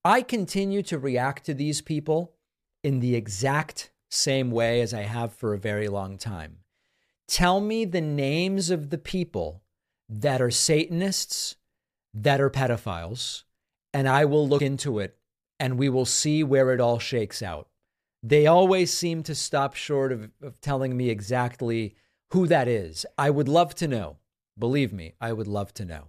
I 0.07 0.23
continue 0.23 0.83
to 0.83 1.01
react 1.01 1.47
to 1.47 1.53
these 1.53 1.81
people 1.81 2.33
in 2.85 3.01
the 3.01 3.17
exact 3.17 3.91
same 4.09 4.53
way 4.53 4.81
as 4.81 4.95
I 4.95 5.03
have 5.03 5.33
for 5.33 5.53
a 5.53 5.59
very 5.59 5.89
long 5.89 6.17
time. 6.17 6.59
Tell 7.27 7.61
me 7.61 7.85
the 7.85 8.01
names 8.01 8.71
of 8.71 8.91
the 8.91 8.99
people 8.99 9.65
that 10.09 10.41
are 10.41 10.53
Satanists, 10.53 11.57
that 12.15 12.41
are 12.41 12.49
pedophiles, 12.49 13.43
and 13.93 14.09
I 14.09 14.27
will 14.27 14.47
look 14.47 14.63
into 14.63 15.01
it 15.01 15.19
and 15.59 15.77
we 15.77 15.89
will 15.89 16.07
see 16.07 16.45
where 16.45 16.73
it 16.73 16.81
all 16.81 17.01
shakes 17.01 17.43
out. 17.43 17.69
They 18.23 18.47
always 18.47 18.93
seem 18.93 19.25
to 19.25 19.35
stop 19.35 19.75
short 19.75 20.13
of, 20.13 20.31
of 20.41 20.61
telling 20.61 20.97
me 20.97 21.11
exactly 21.11 21.97
who 22.31 22.47
that 22.47 22.69
is. 22.69 23.07
I 23.19 23.31
would 23.31 23.49
love 23.49 23.75
to 23.75 23.89
know. 23.89 24.19
Believe 24.57 24.93
me, 24.93 25.15
I 25.21 25.33
would 25.33 25.49
love 25.49 25.75
to 25.75 25.85
know. 25.85 26.05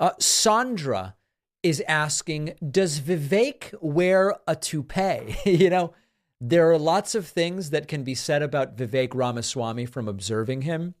Uh, 0.00 0.14
Sandra 0.18 1.14
is 1.62 1.82
asking 1.86 2.54
Does 2.68 3.00
Vivek 3.00 3.74
wear 3.80 4.36
a 4.46 4.56
toupee? 4.56 5.36
you 5.44 5.70
know, 5.70 5.94
there 6.40 6.70
are 6.70 6.78
lots 6.78 7.14
of 7.14 7.26
things 7.26 7.70
that 7.70 7.88
can 7.88 8.02
be 8.02 8.14
said 8.14 8.42
about 8.42 8.76
Vivek 8.76 9.14
Ramaswamy 9.14 9.86
from 9.86 10.08
observing 10.08 10.62
him. 10.62 10.94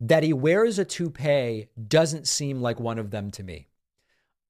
That 0.00 0.24
he 0.24 0.32
wears 0.32 0.78
a 0.78 0.84
toupee 0.84 1.68
doesn't 1.88 2.26
seem 2.26 2.60
like 2.60 2.80
one 2.80 2.98
of 2.98 3.10
them 3.10 3.30
to 3.32 3.42
me. 3.44 3.68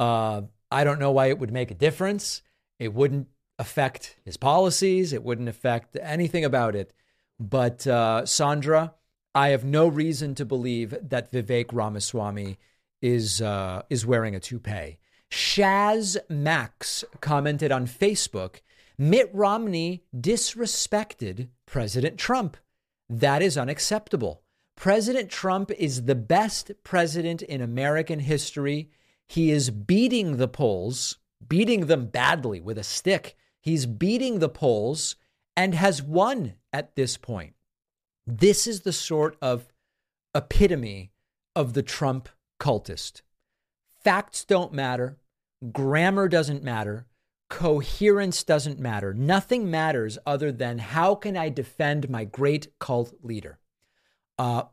Uh, 0.01 0.43
I 0.71 0.83
don't 0.83 0.99
know 0.99 1.13
why 1.13 1.27
it 1.27 1.39
would 1.39 1.53
make 1.53 1.71
a 1.71 1.75
difference. 1.75 2.43
It 2.79 2.95
wouldn't 2.95 3.29
affect 3.59 4.17
his 4.25 4.37
policies, 4.37 5.13
it 5.13 5.23
wouldn't 5.23 5.49
affect 5.49 5.97
anything 6.01 6.45
about 6.45 6.75
it. 6.75 6.93
But 7.39 7.87
uh, 7.87 8.27
Sandra, 8.27 8.95
I 9.35 9.49
have 9.49 9.65
no 9.65 9.87
reason 9.87 10.35
to 10.37 10.45
believe 10.45 10.97
that 11.03 11.31
Vivek 11.31 11.67
Ramaswamy 11.73 12.59
is 13.03 13.43
uh, 13.43 13.83
is 13.91 14.07
wearing 14.07 14.35
a 14.35 14.41
toupee. 14.41 14.99
Shaz 15.31 16.17
Max 16.29 17.05
commented 17.21 17.73
on 17.73 17.87
Facebook 17.87 18.61
Mitt 18.97 19.29
Romney 19.33 20.05
disrespected 20.17 21.49
President 21.67 22.19
Trump. 22.19 22.57
That 23.09 23.43
is 23.43 23.59
unacceptable. 23.59 24.43
President 24.77 25.31
Trump 25.31 25.71
is 25.73 26.05
the 26.05 26.15
best 26.15 26.71
president 26.85 27.43
in 27.43 27.61
American 27.61 28.21
history. 28.21 28.91
He 29.27 29.51
is 29.51 29.71
beating 29.71 30.37
the 30.37 30.49
polls 30.49 31.19
beating 31.49 31.87
them 31.87 32.07
badly 32.07 32.61
with 32.61 32.79
a 32.79 32.85
stick. 32.85 33.37
He's 33.61 33.87
beating 33.87 34.39
the 34.39 34.49
polls 34.49 35.17
and 35.57 35.75
has 35.75 36.03
won 36.03 36.55
at 36.73 36.97
this 36.97 37.17
point. 37.17 37.55
This 38.27 38.67
is 38.67 38.81
the 38.81 38.93
sort 38.93 39.37
of 39.41 39.69
epitome 40.35 41.13
of 41.55 41.75
the 41.75 41.83
Trump 41.83 42.29
cultist. 42.61 43.23
Facts 44.05 44.45
don't 44.45 44.73
matter, 44.73 45.17
grammar 45.73 46.29
doesn't 46.29 46.63
matter, 46.63 47.07
coherence 47.49 48.45
doesn't 48.45 48.79
matter. 48.79 49.15
Nothing 49.15 49.71
matters 49.71 50.19
other 50.27 50.53
than 50.53 50.79
how 50.79 51.15
can 51.15 51.37
I 51.37 51.49
defend 51.49 52.11
my 52.11 52.25
great 52.25 52.79
cult 52.79 53.15
leader? 53.23 53.59
Uh, 54.39 54.65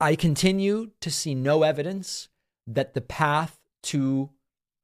I 0.00 0.16
continue 0.16 0.92
to 1.00 1.10
see 1.10 1.34
no 1.34 1.64
evidence 1.64 2.28
that 2.66 2.94
the 2.94 3.00
path 3.00 3.58
to 3.84 4.30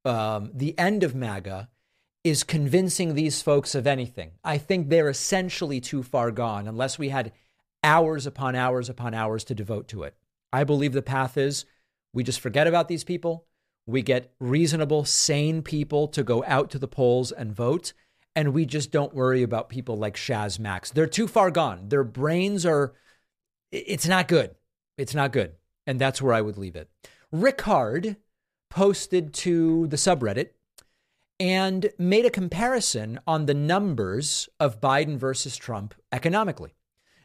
um, 0.05 0.51
the 0.53 0.79
end 0.79 1.03
of 1.03 1.15
MAGA 1.15 1.71
is 2.25 2.43
convincing 2.43 3.15
these 3.15 3.41
folks 3.41 3.75
of 3.75 3.87
anything. 3.87 4.33
I 4.43 4.59
think 4.59 4.89
they're 4.89 5.09
essentially 5.09 5.81
too 5.81 6.03
far 6.03 6.31
gone 6.31 6.67
unless 6.67 6.99
we 6.99 7.11
had 7.11 7.33
hours 7.83 8.27
upon 8.27 8.55
hours 8.55 8.89
upon 8.89 9.15
hours 9.15 9.45
to 9.45 9.55
devote 9.55 9.89
to 9.89 10.03
it. 10.03 10.15
I 10.53 10.65
believe 10.65 10.93
the 10.93 11.03
path 11.03 11.37
is 11.37 11.65
we 12.13 12.23
just 12.23 12.41
forget 12.41 12.67
about 12.67 12.89
these 12.89 13.05
people. 13.05 13.47
We 13.87 14.03
get 14.03 14.33
reasonable, 14.41 15.05
sane 15.05 15.63
people 15.63 16.09
to 16.09 16.23
go 16.23 16.43
out 16.47 16.71
to 16.71 16.79
the 16.79 16.89
polls 16.89 17.33
and 17.33 17.55
vote. 17.55 17.93
And 18.35 18.53
we 18.53 18.67
just 18.67 18.91
don't 18.91 19.15
worry 19.15 19.43
about 19.43 19.69
people 19.69 19.97
like 19.97 20.17
Shaz 20.17 20.59
Max. 20.59 20.91
They're 20.91 21.07
too 21.07 21.29
far 21.29 21.51
gone. 21.51 21.89
Their 21.89 22.05
brains 22.05 22.67
are, 22.67 22.95
it's 23.71 24.09
not 24.09 24.27
good. 24.29 24.55
It's 24.97 25.15
not 25.15 25.33
good. 25.33 25.53
And 25.87 26.01
that's 26.01 26.23
where 26.23 26.35
I 26.35 26.41
would 26.41 26.59
leave 26.59 26.77
it. 26.77 26.89
Rickard 27.31 28.17
posted 28.71 29.33
to 29.35 29.87
the 29.87 29.97
subreddit 29.97 30.51
and 31.39 31.91
made 31.99 32.25
a 32.25 32.31
comparison 32.31 33.19
on 33.27 33.47
the 33.47 33.55
numbers 33.55 34.49
of 34.59 34.81
Biden 34.81 35.17
versus 35.17 35.57
Trump 35.57 35.95
economically 36.11 36.75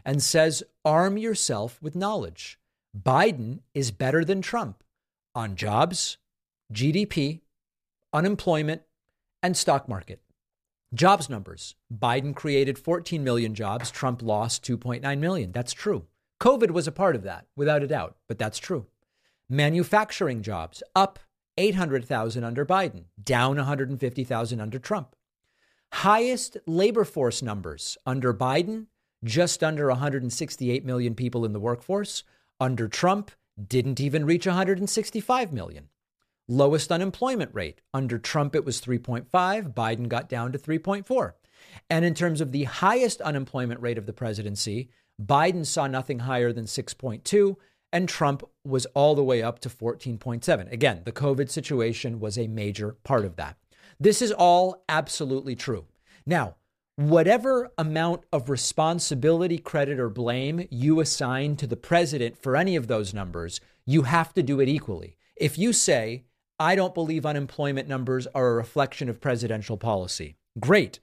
and 0.03 0.21
says, 0.21 0.63
arm 0.83 1.17
yourself 1.17 1.81
with 1.81 1.95
knowledge. 1.95 2.59
Biden 2.97 3.59
is 3.73 3.91
better 3.91 4.25
than 4.25 4.41
Trump 4.41 4.83
on 5.35 5.55
jobs, 5.55 6.17
GDP, 6.73 7.41
unemployment, 8.13 8.83
and 9.41 9.57
stock 9.57 9.89
market. 9.89 10.21
Jobs 10.93 11.29
numbers 11.29 11.75
Biden 11.93 12.35
created 12.35 12.77
14 12.79 13.23
million 13.23 13.53
jobs, 13.53 13.91
Trump 13.91 14.21
lost 14.21 14.63
2.9 14.63 15.19
million. 15.19 15.51
That's 15.51 15.73
true. 15.73 16.05
COVID 16.41 16.71
was 16.71 16.87
a 16.87 16.91
part 16.91 17.15
of 17.15 17.23
that, 17.23 17.47
without 17.55 17.83
a 17.83 17.87
doubt, 17.87 18.17
but 18.27 18.39
that's 18.39 18.57
true. 18.57 18.87
Manufacturing 19.49 20.41
jobs 20.41 20.81
up 20.95 21.19
800,000 21.57 22.43
under 22.43 22.65
Biden, 22.65 23.05
down 23.21 23.57
150,000 23.57 24.61
under 24.61 24.79
Trump. 24.79 25.15
Highest 25.91 26.57
labor 26.65 27.03
force 27.03 27.41
numbers 27.41 27.97
under 28.05 28.33
Biden, 28.33 28.85
just 29.23 29.63
under 29.63 29.87
168 29.89 30.85
million 30.85 31.15
people 31.15 31.43
in 31.43 31.51
the 31.51 31.59
workforce. 31.59 32.23
Under 32.59 32.87
Trump, 32.87 33.31
didn't 33.61 33.99
even 33.99 34.25
reach 34.25 34.45
165 34.45 35.51
million. 35.51 35.89
Lowest 36.51 36.91
unemployment 36.91 37.53
rate. 37.53 37.79
Under 37.93 38.17
Trump, 38.17 38.55
it 38.55 38.65
was 38.65 38.81
3.5. 38.81 39.27
Biden 39.73 40.09
got 40.09 40.27
down 40.27 40.51
to 40.51 40.57
3.4. 40.57 41.33
And 41.91 42.03
in 42.03 42.15
terms 42.15 42.41
of 42.41 42.51
the 42.51 42.63
highest 42.63 43.21
unemployment 43.21 43.79
rate 43.81 43.99
of 43.99 44.07
the 44.07 44.13
presidency, 44.13 44.89
Biden 45.23 45.63
saw 45.63 45.85
nothing 45.85 46.19
higher 46.19 46.51
than 46.51 46.65
6.2 46.65 47.55
and 47.91 48.09
Trump 48.09 48.43
was 48.63 48.85
all 48.87 49.15
the 49.15 49.23
way 49.23 49.41
up 49.41 49.59
to 49.59 49.69
14.7. 49.69 50.71
Again, 50.71 51.01
the 51.05 51.11
COVID 51.11 51.49
situation 51.49 52.19
was 52.19 52.37
a 52.37 52.47
major 52.47 52.97
part 53.03 53.25
of 53.25 53.35
that. 53.35 53.57
This 53.99 54.21
is 54.21 54.31
all 54.31 54.83
absolutely 54.89 55.55
true. 55.55 55.85
Now, 56.25 56.55
whatever 56.95 57.69
amount 57.77 58.23
of 58.31 58.49
responsibility, 58.49 59.57
credit, 59.57 59.99
or 59.99 60.09
blame 60.09 60.67
you 60.69 60.99
assign 60.99 61.55
to 61.57 61.67
the 61.67 61.77
president 61.77 62.41
for 62.41 62.55
any 62.55 62.75
of 62.75 62.87
those 62.87 63.13
numbers, 63.13 63.59
you 63.85 64.03
have 64.03 64.33
to 64.33 64.43
do 64.43 64.59
it 64.59 64.69
equally. 64.69 65.15
If 65.35 65.57
you 65.57 65.73
say, 65.73 66.25
I 66.59 66.75
don't 66.75 66.93
believe 66.93 67.25
unemployment 67.25 67.87
numbers 67.87 68.27
are 68.35 68.49
a 68.49 68.55
reflection 68.55 69.07
of 69.07 69.21
presidential 69.21 69.77
policy, 69.77 70.35
great. 70.59 70.99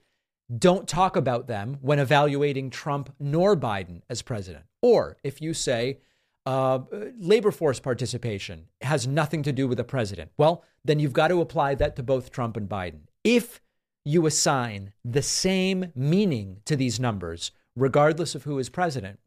Don't 0.55 0.87
talk 0.87 1.15
about 1.15 1.47
them 1.47 1.77
when 1.81 1.99
evaluating 1.99 2.69
Trump 2.69 3.13
nor 3.19 3.57
Biden 3.57 4.01
as 4.09 4.21
president. 4.21 4.65
Or 4.81 5.17
if 5.23 5.41
you 5.41 5.53
say, 5.53 5.99
uh, 6.45 6.79
labor 7.19 7.51
force 7.51 7.79
participation 7.79 8.67
has 8.81 9.07
nothing 9.07 9.43
to 9.43 9.51
do 9.51 9.67
with 9.67 9.77
the 9.77 9.83
president. 9.83 10.31
Well, 10.37 10.63
then 10.85 10.99
you've 10.99 11.11
got 11.11 11.27
to 11.29 11.41
apply 11.41 11.75
that 11.75 11.95
to 11.97 12.03
both 12.03 12.31
Trump 12.31 12.55
and 12.55 12.69
Biden. 12.69 13.01
If 13.23 13.59
you 14.05 14.25
assign 14.25 14.93
the 15.03 15.21
same 15.21 15.91
meaning 15.93 16.61
to 16.63 16.77
these 16.77 16.99
numbers, 16.99 17.51
regardless 17.75 18.35
of 18.35 18.43
who 18.43 18.59
is 18.59 18.69
president, 18.69 19.19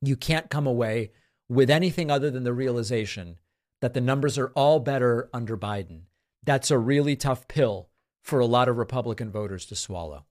you 0.00 0.16
can't 0.16 0.50
come 0.50 0.66
away 0.66 1.12
with 1.48 1.70
anything 1.70 2.10
other 2.10 2.30
than 2.30 2.42
the 2.42 2.52
realization 2.52 3.38
that 3.80 3.94
the 3.94 4.00
numbers 4.00 4.38
are 4.38 4.52
all 4.54 4.80
better 4.80 5.28
under 5.32 5.56
Biden. 5.56 6.02
That's 6.44 6.70
a 6.70 6.78
really 6.78 7.16
tough 7.16 7.48
pill 7.48 7.88
for 8.22 8.40
a 8.40 8.46
lot 8.46 8.68
of 8.68 8.76
Republican 8.76 9.30
voters 9.30 9.66
to 9.66 9.76
swallow. 9.76 10.26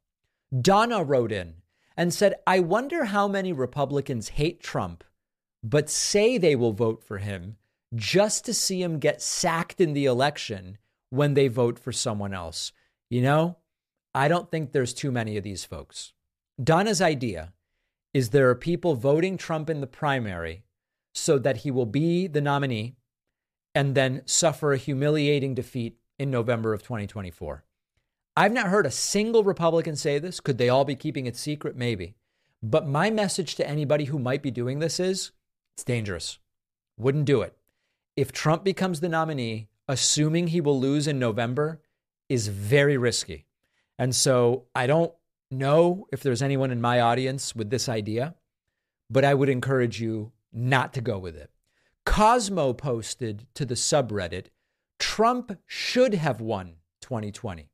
Donna 0.61 1.03
wrote 1.03 1.31
in 1.31 1.55
and 1.95 2.13
said, 2.13 2.35
I 2.45 2.59
wonder 2.59 3.05
how 3.05 3.27
many 3.27 3.53
Republicans 3.53 4.29
hate 4.29 4.61
Trump 4.61 5.03
but 5.63 5.89
say 5.89 6.37
they 6.37 6.55
will 6.55 6.73
vote 6.73 7.03
for 7.03 7.17
him 7.17 7.57
just 7.95 8.45
to 8.45 8.53
see 8.53 8.81
him 8.81 8.99
get 8.99 9.21
sacked 9.21 9.81
in 9.81 9.93
the 9.93 10.05
election 10.05 10.77
when 11.09 11.33
they 11.33 11.47
vote 11.47 11.79
for 11.79 11.91
someone 11.91 12.33
else. 12.33 12.71
You 13.09 13.21
know, 13.21 13.57
I 14.13 14.27
don't 14.27 14.51
think 14.51 14.71
there's 14.71 14.93
too 14.93 15.11
many 15.11 15.37
of 15.37 15.43
these 15.43 15.65
folks. 15.65 16.13
Donna's 16.61 17.01
idea 17.01 17.53
is 18.13 18.29
there 18.29 18.49
are 18.49 18.55
people 18.55 18.95
voting 18.95 19.37
Trump 19.37 19.69
in 19.69 19.81
the 19.81 19.87
primary 19.87 20.63
so 21.13 21.39
that 21.39 21.57
he 21.57 21.71
will 21.71 21.85
be 21.85 22.27
the 22.27 22.41
nominee 22.41 22.96
and 23.77 23.93
then 23.93 24.23
suffer 24.25 24.73
a 24.73 24.77
humiliating 24.77 25.53
defeat 25.53 25.99
in 26.17 26.31
November 26.31 26.73
of 26.73 26.81
2024. 26.81 27.63
I've 28.35 28.51
not 28.51 28.69
heard 28.69 28.87
a 28.87 28.91
single 28.91 29.43
Republican 29.43 29.95
say 29.95 30.17
this. 30.17 30.39
Could 30.39 30.57
they 30.57 30.67
all 30.67 30.83
be 30.83 30.95
keeping 30.95 31.27
it 31.27 31.37
secret? 31.37 31.75
Maybe. 31.75 32.15
But 32.63 32.87
my 32.87 33.11
message 33.11 33.53
to 33.53 33.69
anybody 33.69 34.05
who 34.05 34.17
might 34.17 34.41
be 34.41 34.49
doing 34.49 34.79
this 34.79 34.99
is 34.99 35.31
it's 35.75 35.83
dangerous. 35.83 36.39
Wouldn't 36.97 37.25
do 37.25 37.43
it. 37.43 37.55
If 38.15 38.31
Trump 38.31 38.63
becomes 38.63 38.99
the 38.99 39.09
nominee, 39.09 39.67
assuming 39.87 40.47
he 40.47 40.59
will 40.59 40.79
lose 40.79 41.07
in 41.07 41.19
November 41.19 41.79
is 42.29 42.47
very 42.47 42.97
risky. 42.97 43.45
And 43.99 44.15
so 44.15 44.65
I 44.73 44.87
don't 44.87 45.13
know 45.51 46.07
if 46.11 46.23
there's 46.23 46.41
anyone 46.41 46.71
in 46.71 46.81
my 46.81 46.99
audience 46.99 47.55
with 47.55 47.69
this 47.69 47.87
idea, 47.87 48.33
but 49.07 49.23
I 49.23 49.35
would 49.35 49.49
encourage 49.49 50.01
you 50.01 50.31
not 50.51 50.95
to 50.95 51.01
go 51.01 51.19
with 51.19 51.35
it. 51.35 51.51
Cosmo 52.07 52.71
posted 52.71 53.45
to 53.53 53.65
the 53.65 53.75
subreddit 53.75 54.45
Trump 54.97 55.59
should 55.67 56.13
have 56.13 56.39
won 56.39 56.77
2020. 57.01 57.69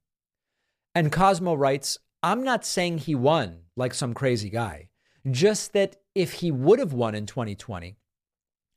And 0.96 1.12
Cosmo 1.12 1.54
writes, 1.54 2.00
I'm 2.24 2.44
not 2.44 2.66
saying 2.66 2.98
he 2.98 3.14
won 3.16 3.60
like 3.78 3.94
some 3.94 4.14
crazy 4.14 4.50
guy, 4.50 4.90
just 5.30 5.72
that 5.74 5.98
if 6.16 6.34
he 6.34 6.52
would 6.52 6.80
have 6.80 6.94
won 6.94 7.14
in 7.14 7.28
2020, 7.28 7.96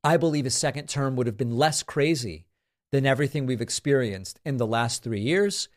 I 0.05 0.17
believe 0.19 0.45
his 0.45 0.55
second 0.55 0.91
term 0.91 1.17
would 1.17 1.27
have 1.27 1.39
been 1.39 1.57
less 1.57 1.83
crazy 1.83 2.45
than 2.93 3.07
everything 3.07 3.47
we've 3.47 3.63
experienced 3.63 4.39
in 4.45 4.59
the 4.59 4.67
last 4.67 5.03
three 5.03 5.23
years 5.23 5.69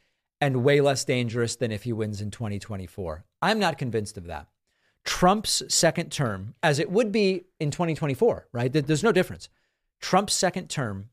and 0.42 0.64
way 0.64 0.82
less 0.82 1.06
dangerous 1.06 1.56
than 1.56 1.72
if 1.72 1.84
he 1.84 1.94
wins 1.94 2.22
in 2.22 2.32
2024. 2.32 3.24
I'm 3.42 3.60
not 3.60 3.78
convinced 3.78 4.18
of 4.18 4.26
that. 4.26 4.48
Trump's 5.06 5.64
second 5.74 6.12
term, 6.12 6.54
as 6.62 6.80
it 6.80 6.92
would 6.92 7.14
be 7.14 7.46
in 7.62 7.72
2024, 7.72 8.50
right? 8.52 8.72
There's 8.72 9.04
no 9.04 9.14
difference. 9.14 9.48
Trump's 10.00 10.34
second 10.34 10.70
term 10.70 11.10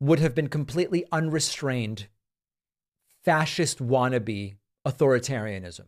would 0.00 0.18
have 0.18 0.34
been 0.34 0.48
completely 0.48 1.04
unrestrained 1.12 2.08
fascist 3.24 3.78
wannabe 3.78 4.56
authoritarianism. 4.86 5.86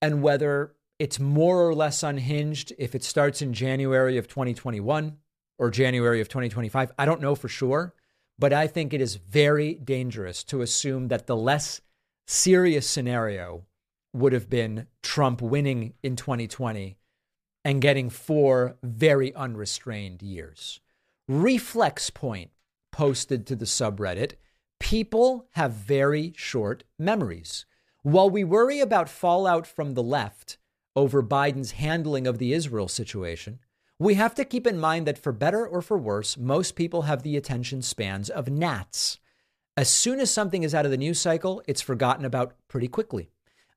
And 0.00 0.22
whether 0.22 0.74
it's 0.98 1.18
more 1.18 1.66
or 1.66 1.74
less 1.74 2.02
unhinged 2.02 2.72
if 2.78 2.94
it 2.94 3.02
starts 3.02 3.42
in 3.42 3.52
January 3.52 4.16
of 4.16 4.28
2021 4.28 5.16
or 5.58 5.70
January 5.70 6.20
of 6.20 6.28
2025. 6.28 6.92
I 6.98 7.04
don't 7.04 7.20
know 7.20 7.34
for 7.34 7.48
sure, 7.48 7.94
but 8.38 8.52
I 8.52 8.66
think 8.66 8.92
it 8.92 9.00
is 9.00 9.16
very 9.16 9.74
dangerous 9.74 10.44
to 10.44 10.62
assume 10.62 11.08
that 11.08 11.26
the 11.26 11.36
less 11.36 11.80
serious 12.26 12.88
scenario 12.88 13.64
would 14.12 14.32
have 14.32 14.48
been 14.48 14.86
Trump 15.02 15.42
winning 15.42 15.94
in 16.02 16.16
2020 16.16 16.96
and 17.64 17.80
getting 17.80 18.10
four 18.10 18.76
very 18.82 19.34
unrestrained 19.34 20.22
years. 20.22 20.80
Reflex 21.26 22.10
Point 22.10 22.50
posted 22.92 23.46
to 23.46 23.56
the 23.56 23.64
subreddit 23.64 24.34
people 24.78 25.46
have 25.52 25.72
very 25.72 26.34
short 26.36 26.84
memories. 26.98 27.64
While 28.02 28.28
we 28.28 28.44
worry 28.44 28.80
about 28.80 29.08
fallout 29.08 29.66
from 29.66 29.94
the 29.94 30.02
left, 30.02 30.58
over 30.94 31.22
Biden's 31.22 31.72
handling 31.72 32.26
of 32.26 32.36
the 32.36 32.52
Israel 32.52 32.88
situation, 32.88 33.60
we 33.98 34.14
have 34.14 34.34
to 34.34 34.44
keep 34.44 34.66
in 34.66 34.78
mind 34.78 35.06
that 35.06 35.16
for 35.16 35.32
better 35.32 35.66
or 35.66 35.80
for 35.80 35.96
worse, 35.96 36.36
most 36.36 36.76
people 36.76 37.02
have 37.02 37.22
the 37.22 37.38
attention 37.38 37.80
spans 37.80 38.28
of 38.28 38.50
gnats. 38.50 39.18
As 39.78 39.88
soon 39.88 40.20
as 40.20 40.30
something 40.30 40.62
is 40.62 40.74
out 40.74 40.84
of 40.84 40.90
the 40.90 40.98
news 40.98 41.18
cycle, 41.18 41.62
it's 41.66 41.80
forgotten 41.80 42.26
about 42.26 42.54
pretty 42.68 42.88
quickly. 42.88 43.30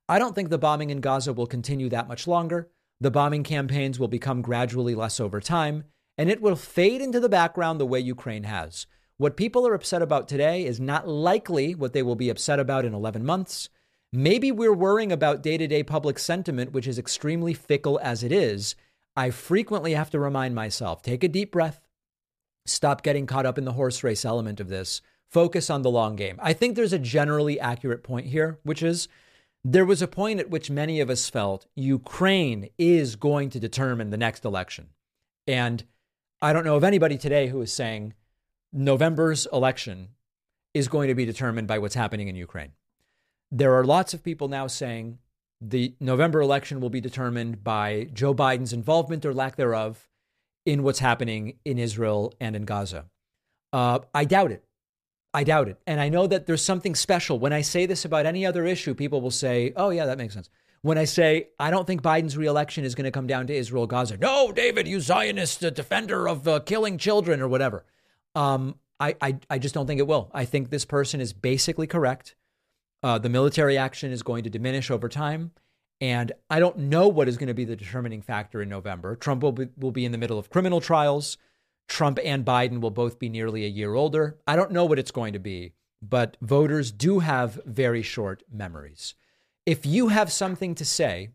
I 0.06 0.18
don't 0.18 0.34
think 0.34 0.50
the 0.50 0.58
bombing 0.58 0.90
in 0.90 1.00
Gaza 1.00 1.32
will 1.32 1.46
continue 1.46 1.88
that 1.88 2.08
much 2.08 2.26
longer. 2.26 2.68
The 3.00 3.10
bombing 3.10 3.42
campaigns 3.42 3.98
will 3.98 4.08
become 4.08 4.42
gradually 4.42 4.94
less 4.94 5.18
over 5.18 5.40
time, 5.40 5.84
and 6.18 6.28
it 6.28 6.42
will 6.42 6.56
fade 6.56 7.00
into 7.00 7.20
the 7.20 7.28
background 7.28 7.80
the 7.80 7.86
way 7.86 8.00
Ukraine 8.00 8.42
has. 8.42 8.86
What 9.16 9.36
people 9.36 9.66
are 9.66 9.74
upset 9.74 10.02
about 10.02 10.28
today 10.28 10.66
is 10.66 10.80
not 10.80 11.08
likely 11.08 11.74
what 11.74 11.92
they 11.92 12.02
will 12.02 12.16
be 12.16 12.28
upset 12.28 12.58
about 12.58 12.84
in 12.84 12.92
11 12.92 13.24
months. 13.24 13.68
Maybe 14.12 14.50
we're 14.50 14.74
worrying 14.74 15.12
about 15.12 15.42
day 15.42 15.56
to 15.56 15.66
day 15.66 15.82
public 15.82 16.18
sentiment, 16.18 16.72
which 16.72 16.88
is 16.88 16.98
extremely 16.98 17.54
fickle 17.54 18.00
as 18.02 18.22
it 18.22 18.32
is. 18.32 18.74
I 19.16 19.30
frequently 19.30 19.94
have 19.94 20.10
to 20.10 20.20
remind 20.20 20.54
myself 20.54 21.02
take 21.02 21.24
a 21.24 21.28
deep 21.28 21.52
breath, 21.52 21.80
stop 22.66 23.02
getting 23.02 23.26
caught 23.26 23.46
up 23.46 23.58
in 23.58 23.64
the 23.64 23.72
horse 23.72 24.02
race 24.02 24.24
element 24.24 24.60
of 24.60 24.68
this, 24.68 25.02
focus 25.30 25.70
on 25.70 25.82
the 25.82 25.90
long 25.90 26.16
game. 26.16 26.38
I 26.40 26.52
think 26.52 26.74
there's 26.74 26.92
a 26.92 26.98
generally 26.98 27.60
accurate 27.60 28.02
point 28.02 28.26
here, 28.26 28.58
which 28.62 28.82
is 28.82 29.08
there 29.64 29.84
was 29.84 30.00
a 30.00 30.08
point 30.08 30.40
at 30.40 30.50
which 30.50 30.70
many 30.70 31.00
of 31.00 31.10
us 31.10 31.28
felt 31.28 31.66
Ukraine 31.74 32.70
is 32.78 33.16
going 33.16 33.50
to 33.50 33.60
determine 33.60 34.10
the 34.10 34.16
next 34.16 34.44
election. 34.44 34.90
And 35.46 35.84
I 36.40 36.52
don't 36.52 36.64
know 36.64 36.76
of 36.76 36.84
anybody 36.84 37.18
today 37.18 37.48
who 37.48 37.60
is 37.62 37.72
saying 37.72 38.14
November's 38.72 39.48
election 39.52 40.10
is 40.72 40.86
going 40.86 41.08
to 41.08 41.14
be 41.14 41.24
determined 41.24 41.66
by 41.66 41.78
what's 41.78 41.96
happening 41.96 42.28
in 42.28 42.36
Ukraine. 42.36 42.72
There 43.50 43.74
are 43.74 43.84
lots 43.84 44.14
of 44.14 44.22
people 44.22 44.46
now 44.46 44.68
saying 44.68 45.18
the 45.60 45.94
November 45.98 46.40
election 46.40 46.80
will 46.80 46.90
be 46.90 47.00
determined 47.00 47.64
by 47.64 48.08
Joe 48.12 48.34
Biden's 48.34 48.72
involvement 48.72 49.26
or 49.26 49.34
lack 49.34 49.56
thereof 49.56 50.08
in 50.64 50.84
what's 50.84 51.00
happening 51.00 51.58
in 51.64 51.78
Israel 51.78 52.32
and 52.40 52.54
in 52.54 52.64
Gaza. 52.64 53.06
Uh, 53.72 54.00
I 54.14 54.24
doubt 54.24 54.52
it. 54.52 54.62
I 55.34 55.42
doubt 55.42 55.68
it. 55.68 55.80
And 55.88 56.00
I 56.00 56.08
know 56.08 56.28
that 56.28 56.46
there's 56.46 56.62
something 56.62 56.94
special. 56.94 57.40
When 57.40 57.52
I 57.52 57.62
say 57.62 57.84
this 57.84 58.04
about 58.04 58.26
any 58.26 58.46
other 58.46 58.64
issue, 58.64 58.94
people 58.94 59.20
will 59.20 59.32
say, 59.32 59.72
oh, 59.74 59.90
yeah, 59.90 60.06
that 60.06 60.18
makes 60.18 60.34
sense. 60.34 60.50
When 60.82 60.96
I 60.96 61.04
say, 61.04 61.48
I 61.58 61.70
don't 61.70 61.86
think 61.86 62.02
Biden's 62.02 62.36
reelection 62.36 62.84
is 62.84 62.94
going 62.94 63.04
to 63.04 63.10
come 63.10 63.26
down 63.26 63.46
to 63.48 63.54
Israel, 63.54 63.86
Gaza. 63.86 64.16
No, 64.16 64.52
David, 64.52 64.86
you 64.86 65.00
Zionist 65.00 65.60
defender 65.60 66.28
of 66.28 66.46
uh, 66.46 66.60
killing 66.60 66.98
children 66.98 67.40
or 67.40 67.48
whatever. 67.48 67.84
Um, 68.34 68.76
I, 69.00 69.16
I, 69.20 69.38
I 69.50 69.58
just 69.58 69.74
don't 69.74 69.86
think 69.86 70.00
it 70.00 70.06
will. 70.06 70.30
I 70.32 70.44
think 70.44 70.70
this 70.70 70.84
person 70.84 71.20
is 71.20 71.32
basically 71.32 71.86
correct. 71.86 72.36
Uh, 73.02 73.18
the 73.18 73.28
military 73.28 73.76
action 73.78 74.12
is 74.12 74.22
going 74.22 74.44
to 74.44 74.50
diminish 74.50 74.90
over 74.90 75.08
time. 75.08 75.52
And 76.00 76.32
I 76.48 76.60
don't 76.60 76.78
know 76.78 77.08
what 77.08 77.28
is 77.28 77.36
going 77.36 77.48
to 77.48 77.54
be 77.54 77.64
the 77.64 77.76
determining 77.76 78.22
factor 78.22 78.62
in 78.62 78.68
November. 78.68 79.16
Trump 79.16 79.42
will 79.42 79.52
be, 79.52 79.68
will 79.76 79.90
be 79.90 80.04
in 80.04 80.12
the 80.12 80.18
middle 80.18 80.38
of 80.38 80.50
criminal 80.50 80.80
trials. 80.80 81.38
Trump 81.88 82.18
and 82.22 82.44
Biden 82.44 82.80
will 82.80 82.90
both 82.90 83.18
be 83.18 83.28
nearly 83.28 83.64
a 83.64 83.68
year 83.68 83.94
older. 83.94 84.38
I 84.46 84.56
don't 84.56 84.70
know 84.70 84.84
what 84.84 84.98
it's 84.98 85.10
going 85.10 85.32
to 85.32 85.38
be, 85.38 85.72
but 86.00 86.36
voters 86.40 86.92
do 86.92 87.18
have 87.20 87.60
very 87.64 88.02
short 88.02 88.42
memories. 88.52 89.14
If 89.68 89.84
you 89.84 90.08
have 90.08 90.32
something 90.32 90.74
to 90.76 90.84
say, 90.84 91.28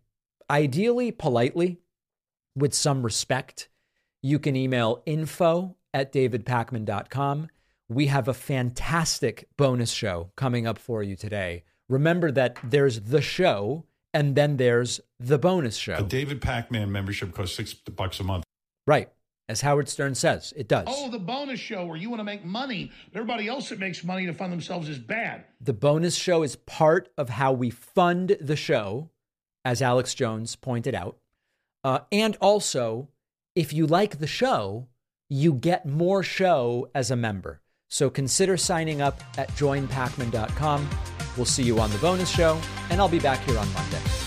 ideally 0.50 1.12
politely, 1.12 1.80
with 2.56 2.74
some 2.74 3.04
respect, 3.04 3.70
you 4.22 4.40
can 4.40 4.56
email 4.56 5.04
info 5.06 5.76
at 5.94 6.12
davidpakman.com 6.12 7.48
we 7.90 8.08
have 8.08 8.28
a 8.28 8.34
fantastic 8.34 9.48
bonus 9.58 9.92
show 9.92 10.32
coming 10.36 10.66
up 10.68 10.78
for 10.78 11.04
you 11.04 11.16
today. 11.16 11.64
Remember 11.90 12.32
that 12.32 12.58
there's 12.64 13.02
the 13.02 13.22
show 13.22 13.86
and 14.14 14.36
then 14.36 14.58
there's 14.58 15.00
the 15.20 15.38
bonus 15.38 15.76
show. 15.76 15.96
A 15.96 16.04
David 16.04 16.42
Pakman 16.42 16.90
membership 16.90 17.34
costs 17.34 17.56
six 17.56 17.74
bucks 17.74 18.20
a 18.20 18.24
month. 18.24 18.44
Right. 18.88 19.10
As 19.50 19.62
Howard 19.62 19.90
Stern 19.90 20.16
says, 20.16 20.54
it 20.56 20.70
does. 20.70 20.86
Oh, 20.88 21.10
the 21.10 21.20
bonus 21.20 21.60
show 21.60 21.86
where 21.86 21.98
you 21.98 22.10
want 22.10 22.22
to 22.22 22.26
make 22.26 22.46
money, 22.46 22.92
but 23.12 23.20
everybody 23.20 23.48
else 23.48 23.70
that 23.70 23.80
makes 23.80 24.04
money 24.04 24.26
to 24.26 24.34
fund 24.34 24.54
themselves 24.54 24.88
is 24.88 24.98
bad. 24.98 25.44
The 25.60 25.74
bonus 25.74 26.16
show 26.16 26.44
is 26.44 26.56
part 26.56 27.10
of 27.18 27.30
how 27.30 27.52
we 27.52 27.70
fund 27.70 28.38
the 28.40 28.56
show, 28.56 29.10
as 29.66 29.82
Alex 29.82 30.14
Jones 30.14 30.56
pointed 30.56 30.96
out. 30.96 31.18
Uh, 31.84 32.00
and 32.12 32.38
also, 32.40 33.10
if 33.54 33.74
you 33.74 33.86
like 33.86 34.20
the 34.20 34.28
show, 34.28 34.88
you 35.30 35.54
get 35.54 35.86
more 35.86 36.24
show 36.24 36.90
as 36.96 37.12
a 37.12 37.16
member. 37.18 37.60
So 37.90 38.10
consider 38.10 38.56
signing 38.56 39.02
up 39.02 39.22
at 39.38 39.50
joinpakman.com. 39.50 40.90
We'll 41.36 41.46
see 41.46 41.64
you 41.64 41.80
on 41.80 41.92
the 41.92 41.98
bonus 41.98 42.30
show, 42.30 42.60
and 42.90 43.02
I'll 43.02 43.10
be 43.10 43.20
back 43.20 43.40
here 43.44 43.58
on 43.58 43.72
Monday. 43.74 44.23